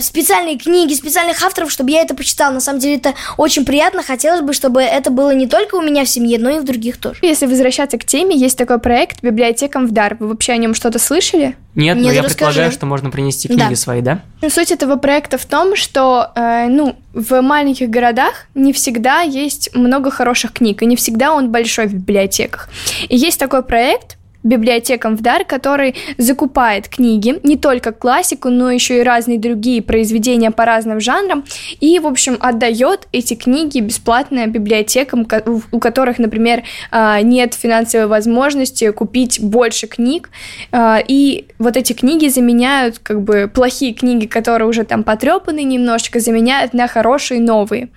специальные 0.00 0.58
книги, 0.58 0.94
специальных 0.94 1.42
авторов, 1.42 1.70
чтобы 1.70 1.90
я 1.90 2.02
это 2.02 2.14
почитал. 2.14 2.52
На 2.52 2.60
самом 2.60 2.78
деле 2.80 2.96
это 2.96 3.14
очень 3.36 3.64
приятно. 3.64 4.02
Хотелось 4.02 4.42
бы, 4.42 4.52
чтобы 4.52 4.82
это 4.82 5.10
было 5.10 5.34
не 5.34 5.46
только 5.46 5.76
у 5.76 5.82
меня 5.82 6.04
в 6.04 6.08
семье, 6.08 6.38
но 6.38 6.50
и 6.50 6.58
в 6.58 6.64
других 6.64 6.98
тоже. 6.98 7.18
Если 7.22 7.46
возвращаться 7.46 7.98
к 7.98 8.04
теме, 8.04 8.36
есть 8.36 8.58
такой 8.58 8.78
проект 8.78 9.22
«Библиотекам 9.22 9.86
в 9.86 9.92
дар». 9.92 10.16
Вы 10.20 10.28
вообще 10.28 10.52
о 10.52 10.56
нем 10.56 10.74
что-то 10.74 10.98
слышали? 10.98 11.56
Нет, 11.74 11.96
но 11.96 12.04
Нет, 12.04 12.14
я 12.14 12.22
расскажи. 12.22 12.34
предполагаю, 12.36 12.72
что 12.72 12.86
можно 12.86 13.10
принести 13.10 13.48
книги 13.48 13.70
Да. 13.70 13.76
свои, 13.76 14.00
да? 14.00 14.20
Ну, 14.42 14.50
Суть 14.50 14.70
этого 14.70 14.96
проекта 14.96 15.38
в 15.38 15.44
том, 15.44 15.74
что 15.74 16.30
э, 16.36 16.66
ну, 16.68 16.94
в 17.12 17.40
маленьких 17.40 17.90
городах 17.90 18.46
не 18.54 18.72
всегда 18.72 19.22
есть 19.22 19.74
много 19.74 20.10
хороших 20.12 20.52
книг, 20.52 20.82
и 20.82 20.86
не 20.86 20.94
всегда 20.94 21.32
он 21.32 21.50
большой 21.50 21.86
в 21.86 21.94
библиотеках. 21.94 22.68
И 23.08 23.16
есть 23.16 23.40
такой 23.40 23.64
проект 23.64 24.18
библиотекам 24.44 25.16
в 25.16 25.22
дар, 25.22 25.44
который 25.44 25.96
закупает 26.18 26.88
книги, 26.88 27.40
не 27.42 27.56
только 27.56 27.92
классику, 27.92 28.50
но 28.50 28.70
еще 28.70 29.00
и 29.00 29.02
разные 29.02 29.38
другие 29.38 29.82
произведения 29.82 30.50
по 30.50 30.64
разным 30.64 31.00
жанрам, 31.00 31.44
и, 31.80 31.98
в 31.98 32.06
общем, 32.06 32.36
отдает 32.38 33.08
эти 33.12 33.34
книги 33.34 33.80
бесплатно 33.80 34.46
библиотекам, 34.46 35.26
у 35.72 35.78
которых, 35.80 36.18
например, 36.18 36.62
а, 36.90 37.20
нет 37.22 37.54
финансовой 37.54 38.06
возможности 38.06 38.90
купить 38.92 39.40
больше 39.40 39.86
книг, 39.86 40.30
а, 40.70 41.00
и 41.06 41.46
вот 41.58 41.76
эти 41.76 41.94
книги 41.94 42.28
заменяют, 42.28 42.98
как 42.98 43.22
бы, 43.22 43.50
плохие 43.52 43.94
книги, 43.94 44.26
которые 44.26 44.68
уже 44.68 44.84
там 44.84 45.02
потрепаны 45.02 45.64
немножечко, 45.64 46.20
заменяют 46.20 46.74
на 46.74 46.86
хорошие 46.86 47.40
новые. 47.40 47.88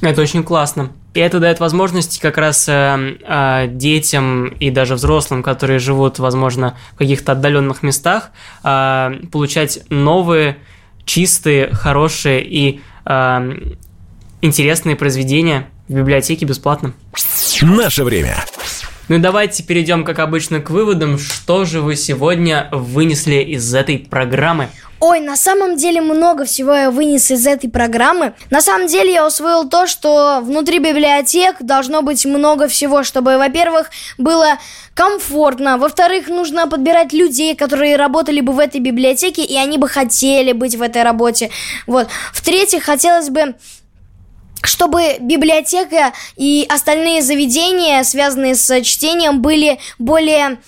Это 0.00 0.22
очень 0.22 0.42
классно. 0.42 0.90
И 1.14 1.20
это 1.20 1.38
дает 1.38 1.60
возможность 1.60 2.20
как 2.20 2.38
раз 2.38 2.68
э, 2.68 3.16
э, 3.22 3.66
детям 3.68 4.48
и 4.48 4.70
даже 4.70 4.96
взрослым, 4.96 5.44
которые 5.44 5.78
живут, 5.78 6.18
возможно, 6.18 6.76
в 6.94 6.96
каких-то 6.96 7.32
отдаленных 7.32 7.84
местах, 7.84 8.30
э, 8.64 9.12
получать 9.30 9.78
новые, 9.90 10.58
чистые, 11.04 11.72
хорошие 11.72 12.44
и 12.44 12.80
э, 13.06 13.74
интересные 14.42 14.96
произведения 14.96 15.68
в 15.88 15.94
библиотеке 15.94 16.46
бесплатно. 16.46 16.94
Наше 17.62 18.02
время. 18.02 18.44
Ну 19.06 19.18
давайте 19.18 19.62
перейдем, 19.62 20.02
как 20.02 20.18
обычно, 20.18 20.60
к 20.60 20.70
выводам. 20.70 21.18
Что 21.18 21.66
же 21.66 21.82
вы 21.82 21.94
сегодня 21.94 22.68
вынесли 22.72 23.36
из 23.36 23.74
этой 23.74 23.98
программы? 23.98 24.70
Ой, 24.98 25.20
на 25.20 25.36
самом 25.36 25.76
деле 25.76 26.00
много 26.00 26.46
всего 26.46 26.72
я 26.72 26.90
вынес 26.90 27.30
из 27.30 27.46
этой 27.46 27.68
программы. 27.68 28.32
На 28.48 28.62
самом 28.62 28.86
деле 28.86 29.12
я 29.12 29.26
усвоил 29.26 29.68
то, 29.68 29.86
что 29.86 30.40
внутри 30.42 30.78
библиотек 30.78 31.56
должно 31.60 32.00
быть 32.00 32.24
много 32.24 32.66
всего, 32.66 33.04
чтобы, 33.04 33.36
во-первых, 33.36 33.90
было 34.16 34.56
комфортно, 34.94 35.76
во-вторых, 35.76 36.28
нужно 36.28 36.66
подбирать 36.66 37.12
людей, 37.12 37.54
которые 37.54 37.96
работали 37.96 38.40
бы 38.40 38.54
в 38.54 38.58
этой 38.58 38.80
библиотеке, 38.80 39.44
и 39.44 39.54
они 39.56 39.76
бы 39.76 39.86
хотели 39.86 40.52
быть 40.52 40.76
в 40.76 40.80
этой 40.80 41.02
работе. 41.02 41.50
Вот. 41.86 42.08
В-третьих, 42.32 42.84
хотелось 42.84 43.28
бы 43.28 43.54
чтобы 44.66 45.16
библиотека 45.20 46.12
и 46.36 46.66
остальные 46.68 47.22
заведения, 47.22 48.02
связанные 48.02 48.54
с 48.54 48.82
чтением, 48.82 49.42
были 49.42 49.78
более 49.98 50.58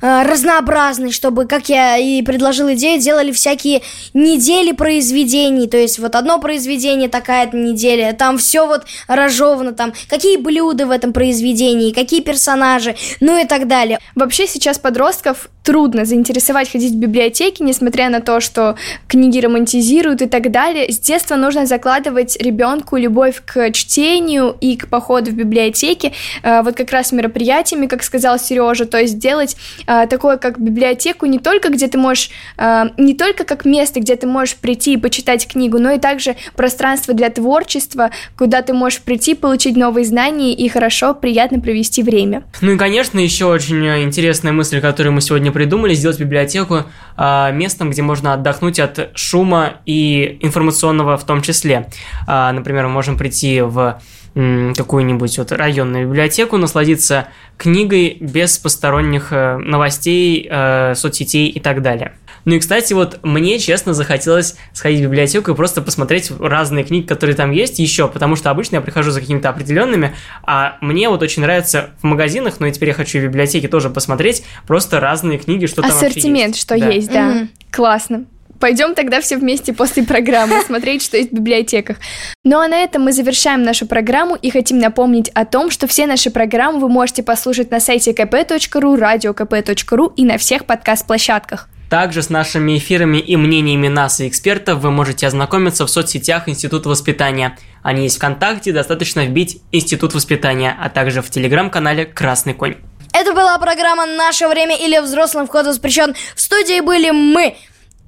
э, 0.00 0.22
разнообразны, 0.22 1.12
чтобы, 1.12 1.46
как 1.46 1.68
я 1.68 1.96
и 1.96 2.22
предложил 2.22 2.72
идею, 2.72 3.00
делали 3.00 3.32
всякие 3.32 3.82
недели 4.14 4.72
произведений, 4.72 5.68
то 5.68 5.76
есть 5.76 5.98
вот 5.98 6.14
одно 6.14 6.40
произведение, 6.40 7.08
такая-то 7.08 7.56
неделя, 7.56 8.12
там 8.12 8.38
все 8.38 8.66
вот 8.66 8.84
разжевано, 9.08 9.72
там 9.72 9.92
какие 10.08 10.36
блюда 10.36 10.86
в 10.86 10.90
этом 10.90 11.12
произведении, 11.12 11.92
какие 11.92 12.20
персонажи, 12.20 12.96
ну 13.20 13.40
и 13.40 13.46
так 13.46 13.68
далее. 13.68 13.98
Вообще 14.14 14.46
сейчас 14.46 14.78
подростков 14.78 15.48
трудно 15.66 16.04
заинтересовать 16.04 16.70
ходить 16.70 16.92
в 16.92 16.96
библиотеки, 16.96 17.60
несмотря 17.60 18.08
на 18.08 18.20
то, 18.20 18.38
что 18.38 18.76
книги 19.08 19.40
романтизируют 19.40 20.22
и 20.22 20.26
так 20.26 20.52
далее. 20.52 20.92
С 20.92 21.00
детства 21.00 21.34
нужно 21.34 21.66
закладывать 21.66 22.40
ребенку 22.40 22.96
любовь 22.96 23.42
к 23.44 23.72
чтению 23.72 24.56
и 24.60 24.76
к 24.76 24.86
походу 24.86 25.32
в 25.32 25.34
библиотеки. 25.34 26.12
Э, 26.44 26.62
Вот 26.62 26.76
как 26.76 26.92
раз 26.92 27.10
мероприятиями, 27.10 27.86
как 27.86 28.04
сказал 28.04 28.38
Сережа, 28.38 28.86
то 28.86 29.00
есть 29.00 29.18
делать 29.18 29.56
э, 29.88 30.06
такое, 30.08 30.36
как 30.36 30.60
библиотеку, 30.60 31.26
не 31.26 31.40
только 31.40 31.68
где 31.70 31.88
ты 31.88 31.98
можешь, 31.98 32.30
э, 32.58 32.84
не 32.96 33.14
только 33.14 33.42
как 33.42 33.64
место, 33.64 33.98
где 33.98 34.14
ты 34.14 34.28
можешь 34.28 34.54
прийти 34.54 34.92
и 34.92 34.96
почитать 34.96 35.48
книгу, 35.48 35.80
но 35.80 35.90
и 35.90 35.98
также 35.98 36.36
пространство 36.54 37.12
для 37.12 37.28
творчества, 37.28 38.12
куда 38.38 38.62
ты 38.62 38.72
можешь 38.72 39.00
прийти, 39.00 39.34
получить 39.34 39.76
новые 39.76 40.04
знания 40.04 40.54
и 40.54 40.68
хорошо, 40.68 41.12
приятно 41.12 41.58
провести 41.58 42.04
время. 42.04 42.44
Ну 42.60 42.70
и, 42.70 42.78
конечно, 42.78 43.18
еще 43.18 43.46
очень 43.46 43.84
интересная 44.04 44.52
мысль, 44.52 44.80
которую 44.80 45.12
мы 45.12 45.20
сегодня 45.20 45.55
придумали, 45.56 45.94
сделать 45.94 46.20
библиотеку 46.20 46.82
а, 47.16 47.50
местом, 47.50 47.88
где 47.88 48.02
можно 48.02 48.34
отдохнуть 48.34 48.78
от 48.78 49.08
шума 49.14 49.76
и 49.86 50.36
информационного 50.42 51.16
в 51.16 51.24
том 51.24 51.40
числе. 51.40 51.88
А, 52.26 52.52
например, 52.52 52.88
мы 52.88 52.92
можем 52.92 53.16
прийти 53.16 53.62
в 53.62 53.98
какую-нибудь 54.34 55.38
вот 55.38 55.50
районную 55.50 56.06
библиотеку, 56.06 56.58
насладиться 56.58 57.28
книгой 57.56 58.18
без 58.20 58.58
посторонних 58.58 59.32
э, 59.32 59.56
новостей, 59.56 60.46
э, 60.50 60.94
соцсетей 60.94 61.48
и 61.48 61.58
так 61.58 61.80
далее. 61.80 62.12
Ну 62.46 62.54
и, 62.54 62.60
кстати, 62.60 62.92
вот 62.92 63.18
мне, 63.24 63.58
честно, 63.58 63.92
захотелось 63.92 64.54
сходить 64.72 65.00
в 65.00 65.02
библиотеку 65.02 65.50
и 65.50 65.54
просто 65.54 65.82
посмотреть 65.82 66.30
разные 66.38 66.84
книги, 66.84 67.04
которые 67.04 67.34
там 67.34 67.50
есть 67.50 67.80
еще, 67.80 68.06
потому 68.06 68.36
что 68.36 68.50
обычно 68.50 68.76
я 68.76 68.80
прихожу 68.80 69.10
за 69.10 69.20
какими-то 69.20 69.48
определенными, 69.48 70.14
а 70.44 70.78
мне 70.80 71.08
вот 71.08 71.22
очень 71.22 71.42
нравится 71.42 71.90
в 72.00 72.04
магазинах, 72.04 72.60
но 72.60 72.68
и 72.68 72.72
теперь 72.72 72.90
я 72.90 72.94
хочу 72.94 73.18
в 73.18 73.22
библиотеке 73.22 73.66
тоже 73.66 73.90
посмотреть 73.90 74.44
просто 74.64 75.00
разные 75.00 75.38
книги, 75.38 75.66
что 75.66 75.82
там 75.82 75.90
вообще 75.90 76.06
Ассортимент, 76.06 76.54
есть. 76.54 76.60
что 76.60 76.78
Да. 76.78 76.88
есть, 76.88 77.10
да. 77.10 77.22
Мгм. 77.22 77.50
Классно. 77.72 78.24
Пойдем 78.60 78.94
тогда 78.94 79.20
все 79.20 79.36
вместе 79.36 79.72
после 79.72 80.04
программы 80.04 80.62
смотреть, 80.66 81.02
что 81.02 81.16
есть 81.16 81.32
в 81.32 81.34
библиотеках. 81.34 81.96
Ну 82.44 82.60
а 82.60 82.68
на 82.68 82.78
этом 82.78 83.02
мы 83.02 83.12
завершаем 83.12 83.64
нашу 83.64 83.86
программу 83.86 84.36
и 84.36 84.50
хотим 84.50 84.78
напомнить 84.78 85.30
о 85.30 85.44
том, 85.44 85.68
что 85.72 85.88
все 85.88 86.06
наши 86.06 86.30
программы 86.30 86.78
вы 86.78 86.88
можете 86.88 87.24
послушать 87.24 87.72
на 87.72 87.80
сайте 87.80 88.12
kp.ru, 88.12 88.96
radiokp.ru 88.96 90.12
и 90.14 90.24
на 90.24 90.38
всех 90.38 90.64
подкаст-площадках. 90.64 91.68
Также 91.88 92.22
с 92.22 92.30
нашими 92.30 92.78
эфирами 92.78 93.18
и 93.18 93.36
мнениями 93.36 93.88
нас 93.88 94.20
и 94.20 94.28
экспертов 94.28 94.80
вы 94.80 94.90
можете 94.90 95.26
ознакомиться 95.26 95.86
в 95.86 95.90
соцсетях 95.90 96.48
Института 96.48 96.88
воспитания. 96.88 97.58
Они 97.82 98.04
есть 98.04 98.16
ВКонтакте, 98.16 98.72
достаточно 98.72 99.24
вбить 99.24 99.60
Институт 99.72 100.14
воспитания, 100.14 100.76
а 100.80 100.88
также 100.88 101.22
в 101.22 101.30
телеграм-канале 101.30 102.04
«Красный 102.04 102.54
конь». 102.54 102.76
Это 103.12 103.32
была 103.32 103.56
программа 103.58 104.06
«Наше 104.06 104.48
время» 104.48 104.76
или 104.76 104.98
«Взрослым 104.98 105.46
вход 105.46 105.66
воспрещен». 105.66 106.14
В 106.34 106.40
студии 106.40 106.80
были 106.80 107.10
мы, 107.10 107.56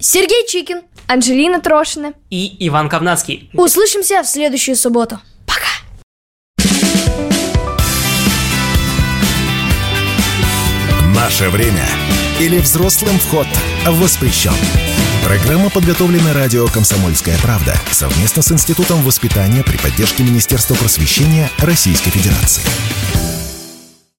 Сергей 0.00 0.46
Чикин. 0.46 0.82
Анжелина 1.06 1.60
Трошина. 1.60 2.12
И 2.28 2.56
Иван 2.68 2.90
Ковнацкий. 2.90 3.50
Услышимся 3.54 4.22
в 4.22 4.26
следующую 4.26 4.76
субботу. 4.76 5.18
Наше 11.14 11.48
время. 11.48 12.07
Или 12.40 12.58
взрослым 12.58 13.18
вход 13.18 13.48
воспрещен. 13.84 14.52
Программа 15.24 15.70
подготовлена 15.70 16.32
радио 16.32 16.68
«Комсомольская 16.68 17.36
правда» 17.38 17.74
совместно 17.90 18.42
с 18.42 18.52
Институтом 18.52 19.02
воспитания 19.02 19.64
при 19.64 19.76
поддержке 19.76 20.22
Министерства 20.22 20.74
просвещения 20.74 21.50
Российской 21.58 22.10
Федерации. 22.10 22.62